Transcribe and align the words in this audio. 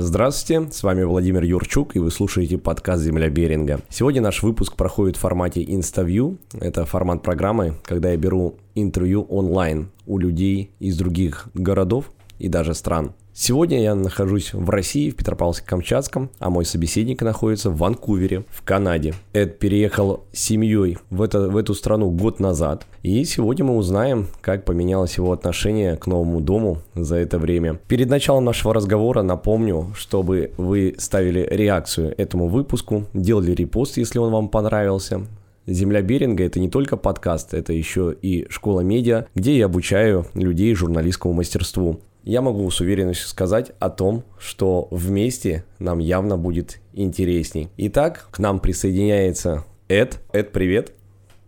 Здравствуйте, 0.00 0.70
с 0.70 0.84
вами 0.84 1.02
Владимир 1.02 1.42
Юрчук, 1.42 1.96
и 1.96 1.98
вы 1.98 2.12
слушаете 2.12 2.56
подкаст 2.56 3.02
«Земля 3.02 3.28
Беринга». 3.28 3.80
Сегодня 3.88 4.22
наш 4.22 4.44
выпуск 4.44 4.76
проходит 4.76 5.16
в 5.16 5.20
формате 5.20 5.64
«Инставью». 5.66 6.38
Это 6.60 6.84
формат 6.84 7.24
программы, 7.24 7.74
когда 7.82 8.12
я 8.12 8.16
беру 8.16 8.54
интервью 8.76 9.22
онлайн 9.22 9.88
у 10.06 10.18
людей 10.18 10.70
из 10.78 10.96
других 10.96 11.48
городов 11.52 12.12
и 12.38 12.48
даже 12.48 12.74
стран. 12.74 13.12
Сегодня 13.40 13.80
я 13.80 13.94
нахожусь 13.94 14.52
в 14.52 14.68
России, 14.68 15.10
в 15.10 15.14
Петропавловске-Камчатском, 15.14 16.28
а 16.40 16.50
мой 16.50 16.64
собеседник 16.64 17.22
находится 17.22 17.70
в 17.70 17.76
Ванкувере, 17.76 18.42
в 18.50 18.64
Канаде. 18.64 19.14
Эд 19.32 19.60
переехал 19.60 20.24
с 20.32 20.40
семьей 20.40 20.98
в, 21.08 21.22
это, 21.22 21.48
в 21.48 21.56
эту 21.56 21.74
страну 21.74 22.10
год 22.10 22.40
назад, 22.40 22.84
и 23.04 23.22
сегодня 23.22 23.64
мы 23.64 23.76
узнаем, 23.76 24.26
как 24.40 24.64
поменялось 24.64 25.18
его 25.18 25.30
отношение 25.30 25.96
к 25.96 26.08
новому 26.08 26.40
дому 26.40 26.78
за 26.96 27.14
это 27.14 27.38
время. 27.38 27.78
Перед 27.86 28.10
началом 28.10 28.44
нашего 28.44 28.74
разговора 28.74 29.22
напомню, 29.22 29.92
чтобы 29.94 30.50
вы 30.56 30.96
ставили 30.98 31.46
реакцию 31.48 32.14
этому 32.18 32.48
выпуску, 32.48 33.04
делали 33.14 33.52
репост, 33.52 33.98
если 33.98 34.18
он 34.18 34.32
вам 34.32 34.48
понравился, 34.48 35.20
Земля 35.68 36.00
Беринга 36.00 36.44
это 36.44 36.58
не 36.58 36.70
только 36.70 36.96
подкаст, 36.96 37.52
это 37.52 37.74
еще 37.74 38.16
и 38.20 38.46
школа 38.48 38.80
медиа, 38.80 39.26
где 39.34 39.56
я 39.58 39.66
обучаю 39.66 40.24
людей 40.32 40.74
журналистскому 40.74 41.34
мастерству 41.34 42.00
я 42.28 42.42
могу 42.42 42.70
с 42.70 42.78
уверенностью 42.82 43.26
сказать 43.26 43.72
о 43.78 43.88
том, 43.88 44.22
что 44.38 44.86
вместе 44.90 45.64
нам 45.78 45.98
явно 45.98 46.36
будет 46.36 46.78
интересней. 46.92 47.70
Итак, 47.78 48.28
к 48.30 48.38
нам 48.38 48.60
присоединяется 48.60 49.64
Эд. 49.88 50.20
Эд, 50.34 50.52
привет. 50.52 50.92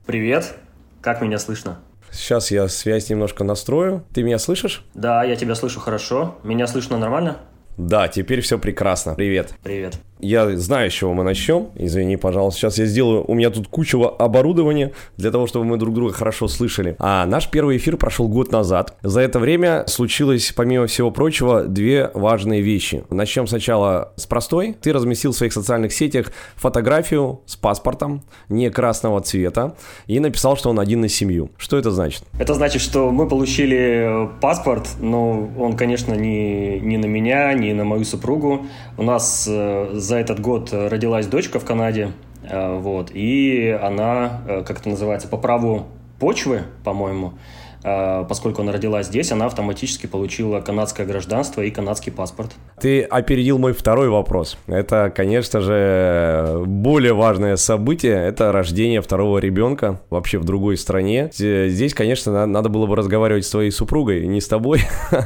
Привет. 0.07 0.55
Как 1.03 1.21
меня 1.21 1.39
слышно? 1.39 1.81
Сейчас 2.11 2.51
я 2.51 2.67
связь 2.69 3.11
немножко 3.11 3.45
настрою. 3.45 4.07
Ты 4.15 4.23
меня 4.23 4.39
слышишь? 4.39 4.83
Да, 4.95 5.23
я 5.23 5.37
тебя 5.37 5.55
слышу 5.55 5.81
хорошо. 5.81 6.39
Меня 6.45 6.67
слышно 6.67 6.97
нормально? 6.97 7.37
Да, 7.77 8.09
теперь 8.09 8.41
все 8.41 8.59
прекрасно. 8.59 9.15
Привет. 9.15 9.53
Привет. 9.63 9.99
Я 10.23 10.57
знаю, 10.57 10.91
с 10.91 10.95
чего 10.95 11.15
мы 11.15 11.25
начнем. 11.25 11.69
Извини, 11.77 12.17
пожалуйста. 12.17 12.61
Сейчас 12.61 12.79
я 12.79 12.87
сделаю... 12.87 13.25
У 13.27 13.35
меня 13.35 13.51
тут 13.51 13.69
куча 13.69 13.99
оборудования 13.99 14.93
для 15.17 15.31
того, 15.31 15.47
чтобы 15.47 15.65
мы 15.65 15.77
друг 15.77 15.95
друга 15.95 16.13
хорошо 16.13 16.49
слышали. 16.49 16.97
А 16.99 17.25
наш 17.27 17.49
первый 17.49 17.77
эфир 17.77 17.97
прошел 17.97 18.29
год 18.29 18.53
назад. 18.53 18.97
За 19.03 19.21
это 19.21 19.39
время 19.39 19.85
случилось, 19.87 20.53
помимо 20.55 20.87
всего 20.87 21.11
прочего, 21.11 21.65
две 21.65 22.11
важные 22.15 22.61
вещи. 22.61 23.05
Начнем 23.11 23.47
сначала 23.47 24.13
с 24.17 24.27
простой. 24.27 24.77
Ты 24.81 24.93
разместил 24.93 25.33
в 25.33 25.37
своих 25.37 25.53
социальных 25.53 25.93
сетях 25.93 26.33
фотографию 26.57 27.41
с 27.47 27.57
паспортом 27.57 28.23
не 28.49 28.71
красного 28.71 29.21
цвета 29.21 29.77
и 30.07 30.21
написал, 30.21 30.57
что 30.57 30.71
он 30.71 30.81
один 30.81 31.01
на 31.01 31.09
семью. 31.09 31.51
Что 31.57 31.79
это 31.79 31.91
значит? 31.91 32.25
Это 32.39 32.55
значит, 32.55 32.83
что 32.83 33.11
мы 33.11 33.29
получили 33.29 34.29
паспорт, 34.41 34.89
но 35.01 35.49
он, 35.59 35.77
конечно, 35.77 36.15
не, 36.15 36.81
не 36.81 36.99
на 36.99 37.07
меня, 37.07 37.53
не 37.55 37.73
на 37.73 37.85
мою 37.85 38.05
супругу. 38.05 38.67
У 38.97 39.03
нас 39.03 39.47
э, 39.49 39.91
за 40.11 40.19
этот 40.19 40.41
год 40.41 40.71
родилась 40.73 41.29
дочка 41.29 41.61
в 41.61 41.65
Канаде, 41.65 42.11
э, 42.43 42.79
вот, 42.79 43.13
и 43.15 43.79
она, 43.81 44.41
э, 44.49 44.65
как 44.67 44.81
это 44.81 44.89
называется, 44.89 45.29
по 45.29 45.37
праву 45.37 45.87
почвы, 46.19 46.65
по-моему, 46.83 47.35
поскольку 47.83 48.63
она 48.63 48.73
родилась 48.73 49.07
здесь, 49.07 49.33
она 49.33 49.47
автоматически 49.47 50.07
получила 50.07 50.61
канадское 50.61 51.07
гражданство 51.07 51.63
и 51.63 51.71
канадский 51.71 52.13
паспорт. 52.13 52.53
Ты 52.81 53.03
опередил 53.03 53.59
мой 53.59 53.73
второй 53.73 54.09
вопрос. 54.09 54.59
Это, 54.67 55.13
конечно 55.15 55.61
же, 55.61 56.63
более 56.67 57.15
важное 57.15 57.57
событие. 57.57 58.17
Это 58.17 58.53
рождение 58.53 59.01
второго 59.01 59.39
ребенка 59.39 60.01
вообще 60.11 60.39
в 60.39 60.45
другой 60.45 60.77
стране. 60.77 61.31
Здесь, 61.33 61.95
конечно, 61.95 62.47
надо 62.47 62.69
было 62.69 62.87
бы 62.87 62.97
разговаривать 62.97 63.45
с 63.45 63.51
твоей 63.51 63.71
супругой, 63.71 64.27
не 64.27 64.41
с 64.41 64.49
тобой. 64.49 64.81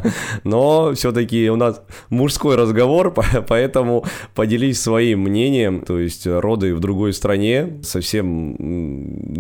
Но 0.45 0.93
все-таки 0.95 1.51
у 1.51 1.57
нас 1.57 1.83
мужской 2.09 2.57
разговор, 2.57 3.15
поэтому 3.49 4.05
поделись 4.35 4.81
своим 4.81 5.21
мнением. 5.21 5.81
То 5.81 5.99
есть 5.99 6.27
роды 6.27 6.75
в 6.75 6.81
другой 6.81 7.13
стране, 7.13 7.81
совсем 7.83 8.57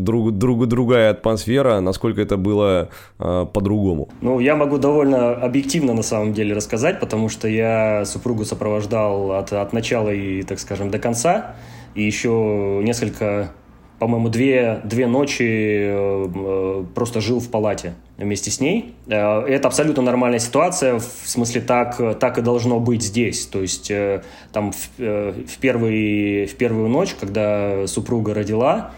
друг, 0.05 0.33
друг, 0.33 0.67
другая 0.67 1.11
атмосфера, 1.11 1.81
насколько 1.81 2.20
это 2.20 2.36
было 2.36 2.91
э, 3.19 3.47
по-другому? 3.53 4.09
Ну, 4.20 4.41
я 4.41 4.57
могу 4.57 4.79
довольно 4.79 5.35
объективно 5.35 5.95
на 5.95 6.03
самом 6.03 6.33
деле 6.33 6.55
рассказать, 6.55 7.01
потому 7.01 7.29
что 7.29 7.48
я 7.48 8.05
супругу 8.05 8.45
сопровождал 8.45 9.33
от, 9.33 9.53
от 9.53 9.73
начала 9.73 10.11
и, 10.11 10.42
так 10.42 10.59
скажем, 10.59 10.91
до 10.91 10.98
конца. 10.98 11.57
И 11.95 12.03
еще 12.03 12.81
несколько, 12.83 13.53
по-моему, 13.98 14.29
две, 14.29 14.81
две 14.85 15.07
ночи 15.07 15.43
э, 15.43 16.29
э 16.35 16.85
просто 16.95 17.20
жил 17.20 17.41
в 17.41 17.48
палате 17.51 17.95
вместе 18.17 18.51
с 18.51 18.61
ней. 18.61 18.95
Э, 19.07 19.43
это 19.43 19.69
абсолютно 19.69 20.03
нормальная 20.03 20.41
ситуация, 20.41 20.98
в 20.98 21.05
смысле 21.25 21.61
так, 21.61 22.19
так 22.19 22.39
и 22.39 22.43
должно 22.43 22.81
быть 22.81 23.03
здесь. 23.03 23.47
То 23.47 23.63
есть 23.63 23.91
э, 23.91 24.23
там 24.53 24.73
в, 24.73 24.77
в, 24.98 25.59
первый, 25.61 26.47
в 26.47 26.57
первую 26.57 26.89
ночь, 26.89 27.14
когда 27.19 27.87
супруга 27.87 28.35
родила, 28.35 28.93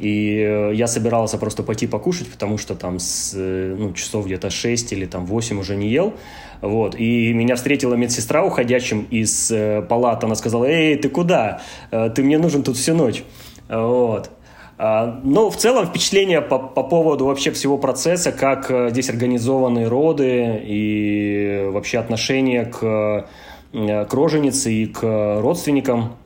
и 0.00 0.38
э, 0.38 0.74
я 0.74 0.86
собирался 0.86 1.36
просто 1.36 1.62
пойти 1.62 1.86
покушать, 1.86 2.26
потому 2.28 2.56
что 2.56 2.74
там 2.74 2.98
с 2.98 3.34
э, 3.36 3.76
ну, 3.78 3.92
часов 3.92 4.24
где-то 4.24 4.48
6 4.48 4.94
или 4.94 5.04
там 5.04 5.26
8 5.26 5.60
уже 5.60 5.76
не 5.76 5.90
ел. 5.90 6.14
Вот. 6.62 6.94
И 6.94 7.34
меня 7.34 7.54
встретила 7.54 7.94
медсестра 7.94 8.42
уходящим 8.42 9.06
из 9.10 9.50
э, 9.50 9.82
палаты. 9.82 10.24
Она 10.24 10.36
сказала, 10.36 10.64
эй, 10.64 10.96
ты 10.96 11.10
куда? 11.10 11.60
Ты 11.90 12.22
мне 12.22 12.38
нужен 12.38 12.62
тут 12.62 12.78
всю 12.78 12.94
ночь. 12.94 13.24
Вот. 13.68 14.30
А, 14.78 15.20
ну, 15.22 15.50
в 15.50 15.56
целом 15.56 15.84
впечатление 15.84 16.40
по, 16.40 16.58
по 16.58 16.82
поводу 16.82 17.26
вообще 17.26 17.50
всего 17.50 17.76
процесса, 17.76 18.32
как 18.32 18.72
здесь 18.90 19.10
организованы 19.10 19.86
роды 19.86 20.62
и 20.64 21.68
вообще 21.70 21.98
отношение 21.98 22.64
к, 22.64 23.26
к 23.72 24.14
роженице 24.14 24.72
и 24.72 24.86
к 24.86 25.40
родственникам. 25.42 26.16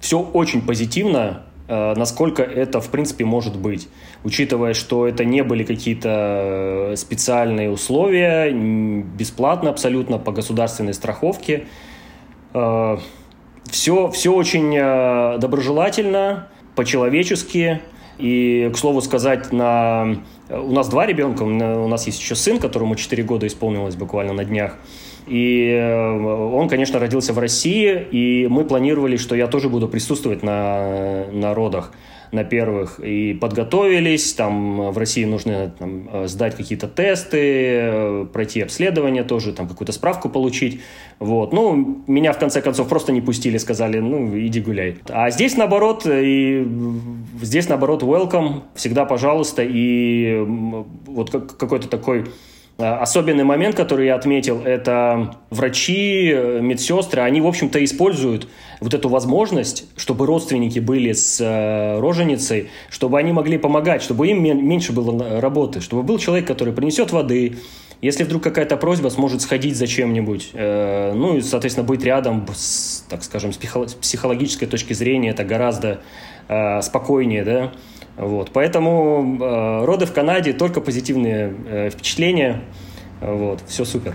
Все 0.00 0.20
очень 0.20 0.62
позитивно, 0.62 1.45
насколько 1.68 2.42
это, 2.42 2.80
в 2.80 2.90
принципе, 2.90 3.24
может 3.24 3.56
быть. 3.56 3.88
Учитывая, 4.24 4.74
что 4.74 5.06
это 5.06 5.24
не 5.24 5.42
были 5.42 5.64
какие-то 5.64 6.92
э, 6.92 6.96
специальные 6.96 7.70
условия, 7.70 8.52
бесплатно 8.52 9.70
абсолютно 9.70 10.18
по 10.18 10.32
государственной 10.32 10.94
страховке. 10.94 11.66
Все, 12.52 12.98
э, 14.08 14.10
все 14.12 14.34
очень 14.34 15.40
доброжелательно, 15.40 16.48
по-человечески. 16.74 17.80
И, 18.18 18.70
к 18.72 18.78
слову 18.78 19.02
сказать, 19.02 19.52
на... 19.52 20.16
у 20.48 20.72
нас 20.72 20.88
два 20.88 21.04
ребенка, 21.04 21.42
у 21.42 21.88
нас 21.88 22.06
есть 22.06 22.18
еще 22.18 22.34
сын, 22.34 22.58
которому 22.58 22.96
4 22.96 23.22
года 23.24 23.46
исполнилось 23.46 23.94
буквально 23.94 24.32
на 24.32 24.44
днях. 24.44 24.76
И 25.26 25.70
э, 25.70 26.12
он, 26.12 26.68
конечно, 26.68 26.98
родился 26.98 27.32
в 27.32 27.38
России, 27.38 28.06
и 28.10 28.46
мы 28.48 28.64
планировали, 28.64 29.16
что 29.16 29.34
я 29.34 29.46
тоже 29.48 29.68
буду 29.68 29.88
присутствовать 29.88 30.42
на, 30.42 31.26
на 31.32 31.54
родах 31.54 31.92
на 32.32 32.44
первых 32.44 33.00
и 33.00 33.34
подготовились. 33.34 34.34
Там 34.34 34.90
в 34.90 34.98
России 34.98 35.24
нужно 35.24 35.72
там, 35.78 36.08
э, 36.12 36.28
сдать 36.28 36.54
какие-то 36.54 36.88
тесты, 36.88 37.38
э, 37.40 38.26
пройти 38.32 38.60
обследование 38.60 39.24
тоже, 39.24 39.52
там 39.52 39.68
какую-то 39.68 39.92
справку 39.92 40.28
получить. 40.28 40.80
Вот. 41.18 41.52
Ну, 41.52 42.04
меня 42.06 42.32
в 42.32 42.38
конце 42.38 42.60
концов 42.62 42.88
просто 42.88 43.12
не 43.12 43.20
пустили, 43.20 43.58
сказали, 43.58 43.98
ну, 43.98 44.38
иди 44.38 44.60
гуляй. 44.60 44.98
А 45.08 45.30
здесь 45.30 45.56
наоборот, 45.56 46.06
и 46.06 46.66
здесь 47.42 47.68
наоборот 47.68 48.02
welcome, 48.02 48.62
всегда 48.74 49.04
пожалуйста. 49.04 49.62
И 49.64 50.44
вот 51.06 51.30
какой-то 51.30 51.88
такой 51.88 52.26
особенный 52.78 53.44
момент, 53.44 53.74
который 53.74 54.06
я 54.06 54.16
отметил, 54.16 54.60
это 54.62 55.36
врачи, 55.50 56.30
э, 56.30 56.60
медсестры, 56.60 57.22
они, 57.22 57.40
в 57.40 57.46
общем-то, 57.46 57.82
используют 57.82 58.48
вот 58.80 58.92
эту 58.92 59.08
возможность, 59.08 59.86
чтобы 59.96 60.26
родственники 60.26 60.78
были 60.78 61.12
с 61.12 61.40
э, 61.40 61.98
роженицей, 61.98 62.68
чтобы 62.90 63.18
они 63.18 63.32
могли 63.32 63.56
помогать, 63.56 64.02
чтобы 64.02 64.28
им 64.28 64.42
меньше 64.42 64.92
было 64.92 65.40
работы, 65.40 65.80
чтобы 65.80 66.02
был 66.02 66.18
человек, 66.18 66.46
который 66.46 66.74
принесет 66.74 67.12
воды, 67.12 67.56
если 68.02 68.24
вдруг 68.24 68.42
какая-то 68.42 68.76
просьба, 68.76 69.08
сможет 69.08 69.40
сходить 69.40 69.74
за 69.74 69.86
чем-нибудь, 69.86 70.50
ну 70.52 71.38
и, 71.38 71.40
соответственно, 71.40 71.86
быть 71.86 72.04
рядом, 72.04 72.46
с, 72.54 73.02
так 73.08 73.24
скажем, 73.24 73.54
с 73.54 73.56
психологической 73.56 74.68
точки 74.68 74.92
зрения, 74.92 75.30
это 75.30 75.44
гораздо 75.44 76.02
спокойнее, 76.82 77.42
да, 77.42 77.72
вот, 78.16 78.50
поэтому 78.52 79.38
э, 79.40 79.84
роды 79.84 80.06
в 80.06 80.12
Канаде 80.12 80.52
только 80.52 80.80
позитивные 80.80 81.54
э, 81.66 81.90
впечатления. 81.90 82.62
Вот, 83.20 83.62
все 83.66 83.84
супер. 83.84 84.14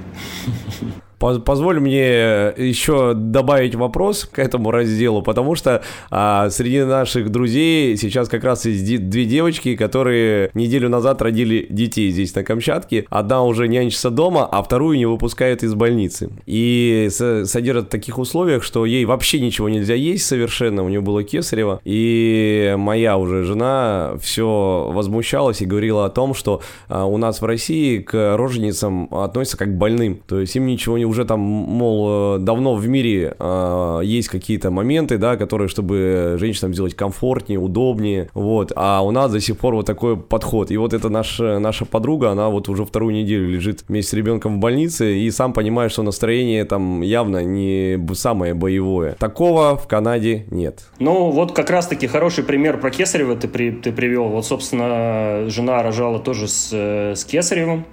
Позволь 1.22 1.80
мне 1.80 2.52
еще 2.58 3.14
добавить 3.14 3.76
вопрос 3.76 4.26
к 4.26 4.40
этому 4.40 4.72
разделу, 4.72 5.22
потому 5.22 5.54
что 5.54 5.84
а, 6.10 6.50
среди 6.50 6.82
наших 6.82 7.30
друзей 7.30 7.96
сейчас 7.96 8.28
как 8.28 8.44
раз 8.44 8.66
есть 8.66 9.08
две 9.08 9.26
девочки, 9.26 9.76
которые 9.76 10.50
неделю 10.56 10.90
назад 10.90 11.22
родили 11.22 11.68
детей 11.70 12.10
здесь 12.10 12.34
на 12.34 12.44
Камчатке. 12.44 13.06
Одна 13.12 13.44
уже 13.44 13.68
нянчится 13.68 14.10
дома, 14.10 14.48
а 14.52 14.64
вторую 14.64 14.98
не 14.98 15.06
выпускают 15.06 15.62
из 15.62 15.76
больницы. 15.76 16.32
И 16.48 17.08
содержат 17.12 17.86
в 17.86 17.90
таких 17.90 18.18
условиях, 18.18 18.64
что 18.64 18.88
ей 18.88 19.06
вообще 19.06 19.40
ничего 19.40 19.70
нельзя 19.70 19.94
есть 19.94 20.26
совершенно, 20.26 20.84
у 20.84 20.90
нее 20.90 21.02
было 21.02 21.24
кесарево. 21.24 21.82
И 21.84 22.74
моя 22.78 23.18
уже 23.18 23.44
жена 23.44 24.14
все 24.20 24.90
возмущалась 24.92 25.62
и 25.62 25.66
говорила 25.66 26.06
о 26.06 26.10
том, 26.10 26.34
что 26.34 26.62
а, 26.88 27.06
у 27.06 27.18
нас 27.18 27.42
в 27.42 27.46
России 27.46 28.00
к 28.00 28.36
роженицам 28.36 29.08
относятся 29.14 29.58
как 29.58 29.70
к 29.70 29.78
больным. 29.78 30.20
То 30.28 30.40
есть 30.40 30.56
им 30.56 30.66
ничего 30.66 30.98
не 30.98 31.11
уже 31.12 31.26
там, 31.26 31.40
мол, 31.40 32.40
давно 32.40 32.76
в 32.76 32.88
мире 32.88 33.36
э, 33.38 34.02
есть 34.04 34.30
какие-то 34.30 34.72
моменты, 34.72 35.18
да, 35.18 35.36
которые, 35.36 35.68
чтобы 35.68 36.36
женщинам 36.40 36.74
сделать 36.74 36.96
комфортнее, 36.96 37.60
удобнее, 37.60 38.30
вот, 38.34 38.72
а 38.76 39.02
у 39.02 39.12
нас 39.12 39.32
до 39.32 39.40
сих 39.40 39.58
пор 39.58 39.76
вот 39.76 39.86
такой 39.86 40.18
подход. 40.18 40.72
И 40.72 40.78
вот 40.78 40.94
это 40.94 41.10
наша, 41.10 41.60
наша 41.60 41.86
подруга, 41.86 42.32
она 42.32 42.50
вот 42.50 42.70
уже 42.70 42.86
вторую 42.86 43.14
неделю 43.14 43.50
лежит 43.50 43.84
вместе 43.88 44.12
с 44.12 44.14
ребенком 44.14 44.58
в 44.58 44.60
больнице, 44.60 45.18
и 45.18 45.30
сам 45.32 45.54
понимаешь, 45.54 45.92
что 45.92 46.04
настроение 46.04 46.66
там 46.66 47.02
явно 47.02 47.44
не 47.44 48.00
самое 48.16 48.54
боевое. 48.54 49.16
Такого 49.20 49.78
в 49.78 49.88
Канаде 49.88 50.46
нет. 50.50 50.86
Ну, 51.00 51.32
вот 51.32 51.52
как 51.52 51.70
раз-таки 51.70 52.08
хороший 52.08 52.44
пример 52.44 52.80
про 52.80 52.90
Кесарева 52.90 53.36
ты, 53.36 53.48
при, 53.48 53.72
ты 53.72 53.92
привел. 53.92 54.30
Вот, 54.30 54.46
собственно, 54.46 55.50
жена 55.50 55.84
рожала 55.84 56.20
тоже 56.20 56.48
с, 56.48 56.70
э, 56.72 57.16
с 57.16 57.26
Кесаревым 57.26 57.86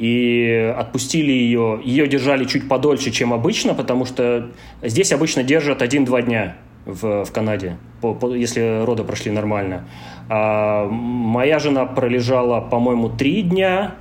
и 0.00 0.74
отпустили 0.78 1.30
ее. 1.30 1.78
Ее 1.84 2.08
держали 2.08 2.44
чуть 2.44 2.66
подольше, 2.66 3.10
чем 3.10 3.34
обычно, 3.34 3.74
потому 3.74 4.06
что 4.06 4.48
здесь 4.82 5.12
обычно 5.12 5.42
держат 5.42 5.82
1-2 5.82 6.22
дня 6.22 6.56
в, 6.86 7.26
в 7.26 7.32
Канаде, 7.32 7.76
по, 8.00 8.14
по, 8.14 8.34
если 8.34 8.82
роды 8.82 9.04
прошли 9.04 9.30
нормально. 9.30 9.84
А 10.30 10.88
моя 10.88 11.58
жена 11.58 11.84
пролежала, 11.84 12.62
по-моему, 12.62 13.10
3 13.10 13.42
дня, 13.42 13.94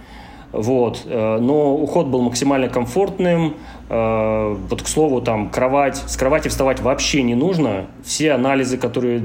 вот. 0.53 1.03
Э, 1.05 1.37
но 1.37 1.75
уход 1.75 2.07
был 2.07 2.21
максимально 2.21 2.69
комфортным. 2.69 3.55
Э, 3.89 4.55
вот, 4.69 4.81
к 4.81 4.87
слову, 4.87 5.19
там 5.19 5.49
кровать, 5.49 5.97
с 5.97 6.15
кровати 6.15 6.47
вставать 6.47 6.79
вообще 6.79 7.23
не 7.23 7.35
нужно. 7.35 7.87
Все 8.05 8.31
анализы, 8.31 8.77
которые 8.77 9.21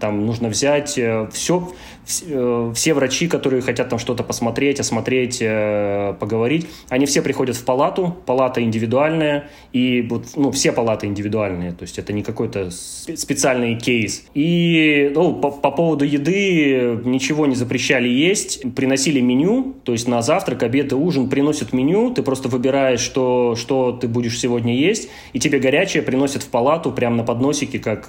там 0.00 0.26
нужно 0.26 0.48
взять, 0.48 0.90
все, 0.90 0.98
э, 1.04 1.26
Э, 1.30 1.70
все 2.06 2.94
врачи, 2.94 3.26
которые 3.26 3.62
хотят 3.62 3.88
там 3.88 3.98
что-то 3.98 4.22
посмотреть, 4.22 4.78
осмотреть, 4.78 5.38
э, 5.40 6.14
поговорить, 6.20 6.68
они 6.88 7.04
все 7.06 7.20
приходят 7.20 7.56
в 7.56 7.64
палату, 7.64 8.16
палата 8.26 8.62
индивидуальная, 8.62 9.48
и 9.72 10.02
вот, 10.02 10.28
ну, 10.36 10.52
все 10.52 10.70
палаты 10.70 11.08
индивидуальные, 11.08 11.72
то 11.72 11.82
есть 11.82 11.98
это 11.98 12.12
не 12.12 12.22
какой-то 12.22 12.70
специальный 12.70 13.74
кейс. 13.76 14.24
И 14.34 15.10
ну, 15.14 15.34
по, 15.34 15.50
по 15.50 15.72
поводу 15.72 16.04
еды 16.04 17.00
ничего 17.04 17.46
не 17.46 17.56
запрещали 17.56 18.08
есть, 18.08 18.62
приносили 18.74 19.20
меню, 19.20 19.74
то 19.82 19.92
есть 19.92 20.06
на 20.06 20.22
завтрак, 20.22 20.62
обед 20.62 20.92
и 20.92 20.94
ужин 20.94 21.28
приносят 21.28 21.72
меню, 21.72 22.12
ты 22.12 22.22
просто 22.22 22.48
выбираешь, 22.48 23.00
что, 23.00 23.56
что 23.56 23.92
ты 23.92 24.06
будешь 24.06 24.38
сегодня 24.38 24.76
есть, 24.76 25.08
и 25.32 25.40
тебе 25.40 25.58
горячее 25.58 26.04
приносят 26.04 26.44
в 26.44 26.48
палату 26.48 26.92
прямо 26.92 27.16
на 27.16 27.24
подносике, 27.24 27.80
как, 27.80 28.08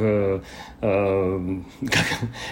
э, 0.81 1.59
как, 1.81 2.05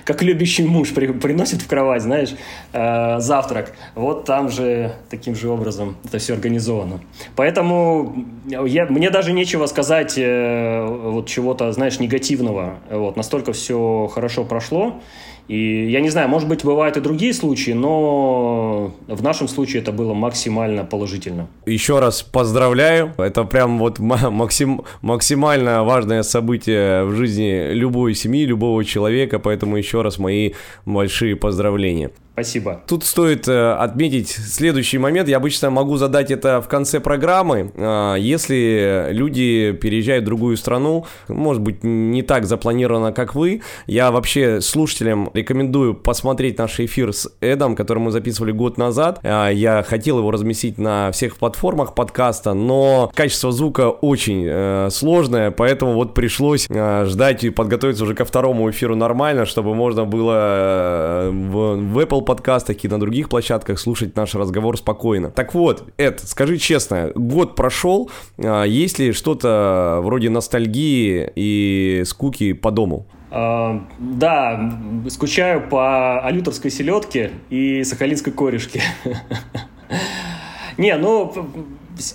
как 0.03 0.23
любящий 0.23 0.63
муж 0.63 0.93
при, 0.93 1.07
приносит 1.07 1.61
в 1.61 1.67
кровать, 1.67 2.01
знаешь, 2.01 2.35
э, 2.73 3.19
завтрак. 3.19 3.73
Вот 3.95 4.25
там 4.25 4.49
же 4.49 4.93
таким 5.09 5.35
же 5.35 5.49
образом 5.49 5.97
это 6.03 6.17
все 6.17 6.33
организовано. 6.33 7.01
Поэтому 7.35 8.25
я, 8.47 8.85
мне 8.85 9.09
даже 9.09 9.33
нечего 9.33 9.65
сказать 9.65 10.17
э, 10.17 10.85
вот 10.85 11.27
чего-то, 11.27 11.71
знаешь, 11.71 11.99
негативного. 11.99 12.75
Вот, 12.89 13.17
настолько 13.17 13.53
все 13.53 14.09
хорошо 14.13 14.43
прошло. 14.43 15.01
И 15.47 15.91
я 15.91 16.01
не 16.01 16.09
знаю, 16.09 16.27
может 16.27 16.49
быть, 16.49 16.63
бывают 16.63 16.97
и 16.97 17.01
другие 17.01 17.33
случаи, 17.33 17.71
но 17.71 18.93
в 19.07 19.21
нашем 19.21 19.47
случае 19.47 19.83
это 19.83 19.91
было 19.91 20.13
максимально 20.13 20.83
положительно. 20.83 21.47
Еще 21.67 21.99
раз 21.99 22.23
поздравляю. 22.23 23.13
Это 23.17 23.43
прям 23.43 23.77
вот 23.77 23.99
максим, 23.99 24.81
максимально 25.01 25.83
важное 25.83 26.23
событие 26.23 27.03
в 27.05 27.15
жизни 27.15 27.73
любой 27.73 28.14
семьи, 28.15 28.45
любого 28.45 28.83
человека, 28.83 29.39
поэтому 29.39 29.77
еще 29.77 30.01
раз 30.01 30.17
мои 30.17 30.53
большие 30.85 31.35
поздравления. 31.35 32.11
Спасибо. 32.35 32.81
Тут 32.85 33.05
стоит 33.05 33.47
э, 33.47 33.71
отметить 33.75 34.27
следующий 34.27 34.97
момент. 34.97 35.29
Я 35.29 35.37
обычно 35.37 35.69
могу 35.69 35.95
задать 35.95 36.31
это 36.31 36.61
в 36.61 36.67
конце 36.67 36.99
программы. 36.99 37.71
Э, 37.75 38.17
если 38.19 39.07
люди 39.11 39.71
переезжают 39.71 40.23
в 40.23 40.25
другую 40.25 40.57
страну, 40.57 41.05
может 41.29 41.61
быть, 41.61 41.85
не 41.85 42.23
так 42.23 42.45
запланировано, 42.45 43.13
как 43.13 43.35
вы, 43.35 43.61
я 43.87 44.11
вообще 44.11 44.59
слушателям 44.59 45.29
рекомендую 45.33 45.93
посмотреть 45.93 46.57
наш 46.57 46.77
эфир 46.81 47.13
с 47.13 47.31
Эдом, 47.39 47.73
который 47.73 47.99
мы 47.99 48.11
записывали 48.11 48.51
год 48.51 48.77
назад. 48.77 49.21
Э, 49.23 49.49
я 49.53 49.81
хотел 49.81 50.17
его 50.17 50.29
разместить 50.29 50.77
на 50.77 51.13
всех 51.13 51.37
платформах 51.37 51.95
подкаста, 51.95 52.53
но 52.53 53.13
качество 53.15 53.53
звука 53.53 53.89
очень 53.89 54.43
э, 54.45 54.89
сложное, 54.91 55.51
поэтому 55.51 55.93
вот 55.93 56.13
пришлось 56.13 56.67
э, 56.69 57.05
ждать 57.05 57.45
и 57.45 57.49
подготовиться 57.49 58.03
уже 58.03 58.13
ко 58.13 58.25
второму 58.25 58.69
эфиру 58.69 58.97
нормально, 58.97 59.45
чтобы 59.45 59.73
можно 59.73 60.03
было 60.03 60.33
э, 60.35 61.29
в, 61.31 61.75
в 61.77 61.99
Apple 61.99 62.24
подкастах 62.25 62.83
и 62.83 62.87
на 62.87 62.99
других 62.99 63.29
площадках 63.29 63.79
слушать 63.79 64.15
наш 64.15 64.35
разговор 64.35 64.77
спокойно. 64.77 65.29
Так 65.31 65.53
вот, 65.53 65.85
Эд, 65.97 66.19
скажи 66.19 66.57
честно, 66.57 67.11
год 67.15 67.55
прошел, 67.55 68.09
а, 68.37 68.63
есть 68.63 68.99
ли 68.99 69.13
что-то 69.13 69.99
вроде 70.03 70.29
ностальгии 70.29 71.31
и 71.35 72.03
скуки 72.05 72.53
по 72.53 72.71
дому? 72.71 73.07
Uh, 73.31 73.81
да, 73.99 74.71
скучаю 75.09 75.67
по 75.67 76.21
алюторской 76.21 76.71
селедке 76.71 77.31
и 77.49 77.83
сахалинской 77.83 78.31
корешке. 78.31 78.81
Не, 80.77 80.95
ну, 80.95 81.33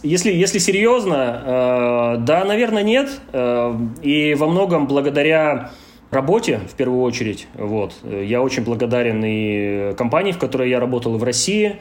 если, 0.03 0.33
если 0.33 0.59
серьезно, 0.59 1.43
э, 1.45 2.17
да, 2.21 2.45
наверное, 2.45 2.83
нет. 2.83 3.11
Э, 3.33 3.75
и 4.03 4.35
во 4.35 4.47
многом 4.47 4.87
благодаря 4.87 5.71
работе, 6.11 6.61
в 6.69 6.75
первую 6.75 7.03
очередь. 7.03 7.47
Вот. 7.55 7.95
Я 8.05 8.43
очень 8.43 8.65
благодарен 8.65 9.23
и 9.25 9.95
компании, 9.97 10.33
в 10.33 10.39
которой 10.39 10.69
я 10.69 10.81
работал 10.81 11.17
в 11.17 11.25
России, 11.25 11.77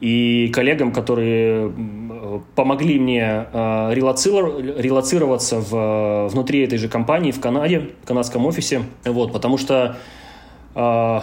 и 0.00 0.50
коллегам, 0.52 0.92
которые 0.92 1.72
помогли 2.56 2.98
мне 2.98 3.46
э, 3.52 3.94
релацироваться 3.94 5.60
в, 5.60 6.28
внутри 6.28 6.64
этой 6.64 6.78
же 6.78 6.88
компании 6.88 7.30
в 7.30 7.40
Канаде, 7.40 7.90
в 8.02 8.06
канадском 8.06 8.44
офисе. 8.46 8.82
Вот, 9.04 9.32
потому 9.32 9.58
что 9.58 9.96
э, 10.74 11.20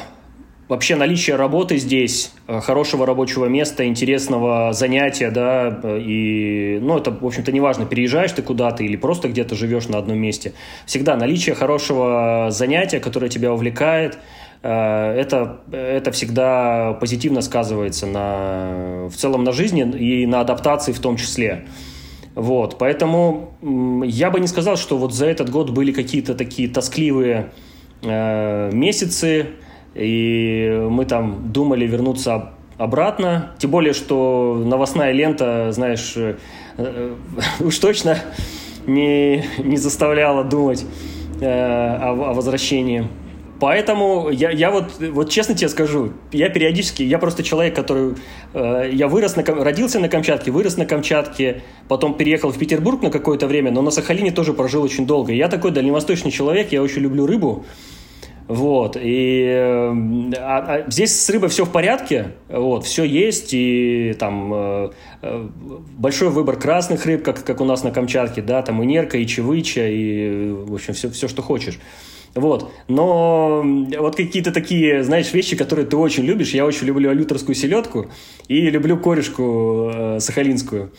вообще 0.69 0.95
наличие 0.95 1.35
работы 1.35 1.77
здесь, 1.77 2.31
э, 2.47 2.61
хорошего 2.61 3.05
рабочего 3.05 3.47
места, 3.47 3.85
интересного 3.87 4.71
занятия, 4.71 5.31
да, 5.31 5.81
и, 5.83 6.77
ну, 6.81 6.97
это, 6.97 7.11
в 7.11 7.25
общем-то, 7.25 7.51
неважно, 7.51 7.85
переезжаешь 7.85 8.31
ты 8.31 8.43
куда-то 8.43 8.83
или 8.83 8.95
просто 8.95 9.27
где-то 9.27 9.55
живешь 9.55 9.87
на 9.87 9.97
одном 9.97 10.19
месте. 10.19 10.53
Всегда 10.85 11.17
наличие 11.17 11.55
хорошего 11.55 12.47
занятия, 12.51 12.99
которое 12.99 13.29
тебя 13.29 13.51
увлекает, 13.51 14.19
э, 14.61 14.69
это, 14.69 15.61
это 15.71 16.11
всегда 16.11 16.93
позитивно 16.93 17.41
сказывается 17.41 18.05
на, 18.05 19.07
в 19.09 19.15
целом 19.15 19.43
на 19.43 19.51
жизни 19.51 19.81
и 19.81 20.27
на 20.27 20.39
адаптации 20.39 20.91
в 20.91 20.99
том 20.99 21.17
числе. 21.17 21.65
Вот, 22.35 22.77
поэтому 22.77 23.55
я 24.05 24.29
бы 24.29 24.39
не 24.39 24.47
сказал, 24.47 24.77
что 24.77 24.99
вот 24.99 25.15
за 25.15 25.25
этот 25.25 25.49
год 25.49 25.71
были 25.71 25.91
какие-то 25.91 26.35
такие 26.35 26.69
тоскливые 26.69 27.51
э, 28.03 28.69
месяцы, 28.71 29.47
и 29.95 30.87
мы 30.89 31.05
там 31.05 31.51
думали 31.51 31.85
вернуться 31.85 32.53
обратно. 32.77 33.51
Тем 33.59 33.71
более, 33.71 33.93
что 33.93 34.61
новостная 34.65 35.11
лента, 35.11 35.71
знаешь, 35.71 36.13
э, 36.15 36.37
э, 36.77 37.15
уж 37.59 37.77
точно 37.79 38.17
не, 38.87 39.43
не 39.57 39.77
заставляла 39.77 40.43
думать 40.43 40.85
э, 41.41 41.45
о, 41.45 42.11
о 42.11 42.33
возвращении. 42.33 43.07
Поэтому 43.59 44.29
я, 44.29 44.51
я 44.51 44.71
вот, 44.71 44.93
вот 44.99 45.29
честно 45.29 45.53
тебе 45.53 45.67
скажу, 45.67 46.13
я 46.31 46.47
периодически, 46.47 47.03
я 47.03 47.19
просто 47.19 47.43
человек, 47.43 47.75
который, 47.75 48.15
э, 48.53 48.89
я 48.93 49.09
вырос 49.09 49.35
на, 49.35 49.43
родился 49.43 49.99
на 49.99 50.07
Камчатке, 50.07 50.49
вырос 50.51 50.77
на 50.77 50.85
Камчатке, 50.85 51.61
потом 51.89 52.13
переехал 52.13 52.51
в 52.51 52.57
Петербург 52.57 53.01
на 53.01 53.11
какое-то 53.11 53.47
время, 53.47 53.71
но 53.71 53.81
на 53.81 53.91
Сахалине 53.91 54.31
тоже 54.31 54.53
прожил 54.53 54.81
очень 54.81 55.05
долго. 55.05 55.33
Я 55.33 55.49
такой 55.49 55.71
дальневосточный 55.71 56.31
человек, 56.31 56.71
я 56.71 56.81
очень 56.81 57.01
люблю 57.01 57.25
рыбу, 57.25 57.65
вот, 58.49 58.97
и 58.99 59.43
э, 59.47 59.93
а, 60.39 60.83
а 60.85 60.89
здесь 60.89 61.21
с 61.21 61.29
рыбой 61.29 61.49
все 61.49 61.65
в 61.65 61.71
порядке, 61.71 62.31
вот, 62.49 62.83
все 62.83 63.03
есть, 63.03 63.53
и 63.53 64.15
там 64.17 64.51
э, 64.51 64.89
э, 65.21 65.47
большой 65.95 66.29
выбор 66.29 66.55
красных 66.55 67.05
рыб, 67.05 67.23
как, 67.23 67.43
как 67.43 67.61
у 67.61 67.65
нас 67.65 67.83
на 67.83 67.91
Камчатке, 67.91 68.41
да, 68.41 68.63
там 68.63 68.81
и 68.81 68.87
нерка, 68.87 69.19
и 69.19 69.27
чевыча, 69.27 69.87
и, 69.87 70.49
в 70.49 70.73
общем, 70.73 70.95
все, 70.95 71.11
все, 71.11 71.27
что 71.27 71.43
хочешь. 71.43 71.77
Вот. 72.33 72.71
Но 72.87 73.63
вот 73.99 74.15
какие-то 74.15 74.51
такие, 74.51 75.03
знаешь, 75.03 75.31
вещи, 75.31 75.55
которые 75.55 75.85
ты 75.85 75.97
очень 75.97 76.23
любишь. 76.23 76.51
Я 76.51 76.65
очень 76.65 76.87
люблю 76.87 77.09
алюторскую 77.09 77.55
селедку 77.55 78.09
и 78.47 78.69
люблю 78.69 78.97
корешку 78.97 79.91
э, 79.93 80.19
сахалинскую. 80.19 80.91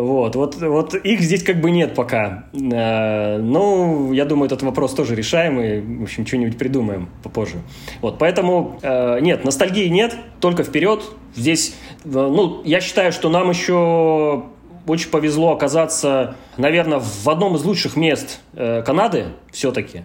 Вот, 0.00 0.34
вот, 0.36 0.56
вот 0.56 0.94
их 0.94 1.20
здесь 1.20 1.42
как 1.42 1.60
бы 1.60 1.70
нет 1.70 1.94
пока. 1.94 2.44
Э, 2.52 3.38
ну, 3.38 4.12
я 4.12 4.24
думаю, 4.24 4.46
этот 4.46 4.62
вопрос 4.62 4.94
тоже 4.94 5.14
решаемый. 5.14 5.80
В 5.80 6.02
общем, 6.02 6.26
что-нибудь 6.26 6.56
придумаем 6.56 7.08
попозже. 7.22 7.56
Вот, 8.00 8.18
поэтому 8.18 8.78
э, 8.82 9.20
нет, 9.20 9.44
ностальгии 9.44 9.88
нет, 9.88 10.16
только 10.40 10.64
вперед. 10.64 11.02
Здесь, 11.34 11.74
э, 12.04 12.08
ну, 12.08 12.62
я 12.64 12.80
считаю, 12.80 13.12
что 13.12 13.28
нам 13.28 13.50
еще 13.50 14.44
очень 14.86 15.10
повезло 15.10 15.52
оказаться, 15.52 16.36
наверное, 16.56 17.00
в 17.00 17.28
одном 17.28 17.56
из 17.56 17.64
лучших 17.64 17.96
мест 17.96 18.40
Канады 18.54 19.26
все-таки. 19.52 20.04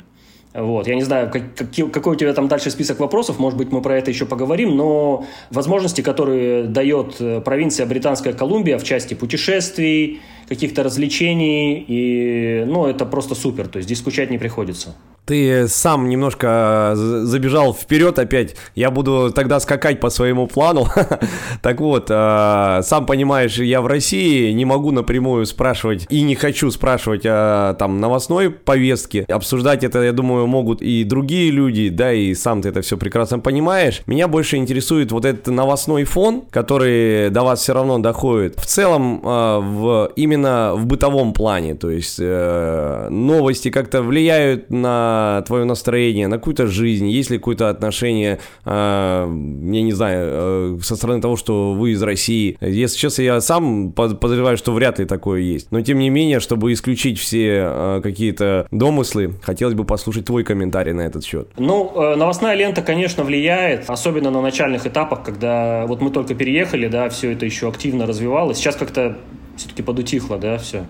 Вот. 0.55 0.88
Я 0.88 0.95
не 0.95 1.01
знаю, 1.01 1.29
как, 1.29 1.43
какой 1.91 2.13
у 2.13 2.15
тебя 2.15 2.33
там 2.33 2.47
дальше 2.47 2.69
список 2.71 3.00
вопросов, 3.00 3.39
может 3.39 3.57
быть, 3.57 3.74
мы 3.74 3.81
про 3.81 3.97
это 3.97 4.09
еще 4.09 4.25
поговорим, 4.25 4.77
но 4.77 5.25
возможности, 5.51 6.00
которые 6.00 6.63
дает 6.63 7.17
э, 7.19 7.41
провинция 7.41 7.85
Британская 7.85 8.31
Колумбия 8.31 8.77
в 8.77 8.83
части 8.83 9.15
путешествий, 9.15 10.21
каких-то 10.47 10.83
развлечений, 10.83 11.83
и, 11.87 12.63
ну, 12.65 12.85
это 12.85 13.05
просто 13.05 13.35
супер, 13.35 13.67
то 13.67 13.77
есть 13.77 13.87
здесь 13.87 13.99
скучать 13.99 14.31
не 14.31 14.37
приходится. 14.37 14.95
Ты 15.25 15.67
сам 15.67 16.07
немножко 16.07 16.91
забежал 16.95 17.73
вперед 17.73 18.19
опять. 18.19 18.55
Я 18.75 18.91
буду 18.91 19.31
тогда 19.33 19.59
скакать 19.59 19.99
по 19.99 20.11
своему 20.11 20.45
плану. 20.45 20.85
так 21.63 21.81
вот, 21.81 22.07
э, 22.09 22.81
сам 22.83 23.07
понимаешь, 23.07 23.57
я 23.57 23.81
в 23.81 23.87
России 23.87 24.51
не 24.51 24.65
могу 24.65 24.91
напрямую 24.91 25.47
спрашивать 25.47 26.05
и 26.09 26.21
не 26.21 26.35
хочу 26.35 26.69
спрашивать 26.69 27.23
о 27.25 27.73
там 27.73 27.99
новостной 27.99 28.51
повестке. 28.51 29.25
Обсуждать 29.27 29.83
это, 29.83 30.03
я 30.03 30.11
думаю, 30.11 30.45
могут 30.45 30.83
и 30.83 31.03
другие 31.03 31.49
люди, 31.49 31.89
да, 31.89 32.13
и 32.13 32.35
сам 32.35 32.61
ты 32.61 32.69
это 32.69 32.81
все 32.81 32.95
прекрасно 32.95 33.39
понимаешь. 33.39 34.03
Меня 34.05 34.27
больше 34.27 34.57
интересует 34.57 35.11
вот 35.11 35.25
этот 35.25 35.47
новостной 35.47 36.03
фон, 36.03 36.43
который 36.51 37.31
до 37.31 37.41
вас 37.41 37.61
все 37.61 37.73
равно 37.73 37.97
доходит. 37.97 38.59
В 38.59 38.65
целом, 38.67 39.21
э, 39.23 39.59
в, 39.59 40.11
именно 40.15 40.35
в 40.44 40.86
бытовом 40.86 41.34
плане, 41.34 41.75
то 41.75 41.89
есть 41.89 42.18
э, 42.20 43.08
новости 43.10 43.70
как-то 43.70 44.01
влияют 44.01 44.70
на 44.70 45.44
твое 45.48 45.65
настроение, 45.65 46.27
на 46.27 46.38
какую-то 46.38 46.68
жизнь, 46.68 47.08
есть 47.08 47.30
ли 47.30 47.38
какое-то 47.38 47.70
отношение, 47.70 48.39
э, 48.65 48.70
я 48.70 49.82
не 49.82 49.92
знаю, 49.92 50.27
э, 50.32 50.77
со 50.82 50.96
стороны 50.96 51.22
того, 51.22 51.36
что 51.36 51.74
вы 51.74 51.92
из 51.92 52.01
России. 52.04 52.58
Если 52.62 52.98
честно, 52.98 53.22
я 53.22 53.42
сам 53.42 53.92
подозреваю, 53.92 54.58
что 54.58 54.74
вряд 54.74 55.00
ли 55.00 55.06
такое 55.06 55.42
есть. 55.42 55.72
Но 55.72 55.82
тем 55.82 56.00
не 56.00 56.10
менее, 56.10 56.39
чтобы 56.39 56.74
исключить 56.74 57.20
все 57.20 57.63
э, 57.65 58.00
какие-то 58.04 58.68
домыслы, 58.72 59.34
хотелось 59.42 59.75
бы 59.75 59.84
послушать 59.84 60.25
твой 60.25 60.44
комментарий 60.44 60.94
на 60.94 61.01
этот 61.01 61.24
счет. 61.24 61.50
Ну, 61.58 61.92
э, 61.96 62.15
новостная 62.15 62.56
лента, 62.56 62.82
конечно, 62.82 63.24
влияет, 63.24 63.89
особенно 63.89 64.32
на 64.32 64.42
начальных 64.42 64.86
этапах, 64.86 65.24
когда 65.24 65.86
вот 65.88 66.01
мы 66.01 66.10
только 66.10 66.34
переехали, 66.36 66.88
да, 66.88 67.10
все 67.10 67.32
это 67.32 67.46
еще 67.46 67.68
активно 67.70 68.06
развивалось. 68.06 68.58
Сейчас 68.58 68.75
как-то 68.75 69.18
все-таки 69.57 69.81
подутихло, 69.81 70.38
да, 70.38 70.57
все. 70.57 70.85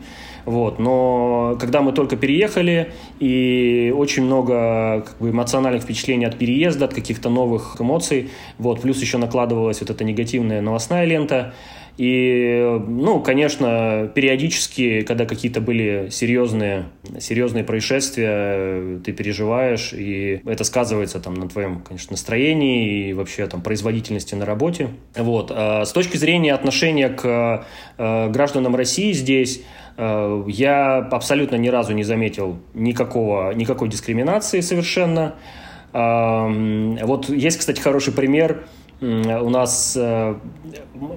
Вот. 0.45 0.79
Но 0.79 1.57
когда 1.59 1.81
мы 1.81 1.91
только 1.91 2.15
переехали, 2.15 2.93
и 3.19 3.93
очень 3.95 4.23
много 4.23 5.03
как 5.05 5.17
бы, 5.19 5.31
эмоциональных 5.31 5.83
впечатлений 5.83 6.25
от 6.25 6.37
переезда, 6.37 6.85
от 6.85 6.93
каких-то 6.93 7.29
новых 7.29 7.77
эмоций, 7.79 8.29
вот, 8.57 8.81
плюс 8.81 9.01
еще 9.01 9.17
накладывалась 9.17 9.81
вот 9.81 9.89
эта 9.89 10.03
негативная 10.03 10.61
новостная 10.61 11.05
лента, 11.05 11.53
и, 11.97 12.79
ну, 12.87 13.21
конечно, 13.21 14.11
периодически, 14.13 15.01
когда 15.01 15.25
какие-то 15.25 15.61
были 15.61 16.09
серьезные, 16.11 16.85
серьезные 17.19 17.63
происшествия, 17.63 18.99
ты 18.99 19.13
переживаешь, 19.13 19.93
и 19.93 20.41
это 20.45 20.63
сказывается 20.63 21.19
там 21.19 21.35
на 21.35 21.47
твоем, 21.47 21.81
конечно, 21.81 22.13
настроении 22.13 23.09
и 23.09 23.13
вообще 23.13 23.47
там 23.47 23.61
производительности 23.61 24.35
на 24.35 24.45
работе. 24.45 24.89
Вот. 25.15 25.51
А 25.53 25.85
с 25.85 25.91
точки 25.91 26.17
зрения 26.17 26.53
отношения 26.53 27.09
к 27.09 27.65
э, 27.97 28.29
гражданам 28.29 28.75
России 28.75 29.13
здесь, 29.13 29.61
Э, 29.97 30.43
я 30.47 30.97
абсолютно 30.97 31.55
ни 31.55 31.69
разу 31.69 31.93
не 31.93 32.03
заметил 32.03 32.57
никакого, 32.73 33.53
никакой 33.53 33.89
дискриминации 33.89 34.61
совершенно. 34.61 35.35
Вот 35.93 37.29
есть, 37.29 37.57
кстати, 37.57 37.79
хороший 37.79 38.11
пример. 38.11 38.65
У 39.01 39.49
нас 39.49 39.97
э, 39.99 40.35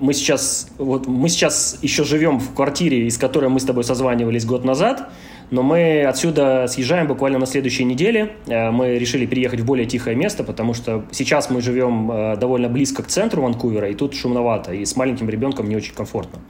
мы 0.00 0.12
сейчас, 0.12 0.68
вот 0.78 1.06
мы 1.06 1.28
сейчас 1.28 1.78
еще 1.80 2.02
живем 2.02 2.40
в 2.40 2.52
квартире, 2.52 3.06
из 3.06 3.18
которой 3.18 3.48
мы 3.50 3.60
с 3.60 3.64
тобой 3.64 3.84
созванивались 3.84 4.44
год 4.44 4.64
назад, 4.64 5.10
но 5.50 5.62
мы 5.62 6.04
отсюда 6.04 6.66
съезжаем 6.68 7.06
буквально 7.06 7.38
на 7.38 7.46
следующей 7.46 7.84
неделе. 7.84 8.32
Э, 8.48 8.72
мы 8.72 8.98
решили 8.98 9.26
переехать 9.26 9.60
в 9.60 9.64
более 9.64 9.86
тихое 9.86 10.16
место, 10.16 10.42
потому 10.42 10.74
что 10.74 11.04
сейчас 11.12 11.50
мы 11.50 11.60
живем 11.60 12.38
довольно 12.38 12.68
близко 12.68 13.04
к 13.04 13.06
центру 13.06 13.42
Ванкувера, 13.42 13.88
и 13.88 13.94
тут 13.94 14.14
шумновато, 14.14 14.72
и 14.72 14.84
с 14.84 14.96
маленьким 14.96 15.28
ребенком 15.28 15.68
не 15.68 15.76
очень 15.76 15.94
комфортно. 15.94 16.40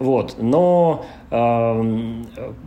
Вот. 0.00 0.36
Но 0.38 1.04
э, 1.30 2.22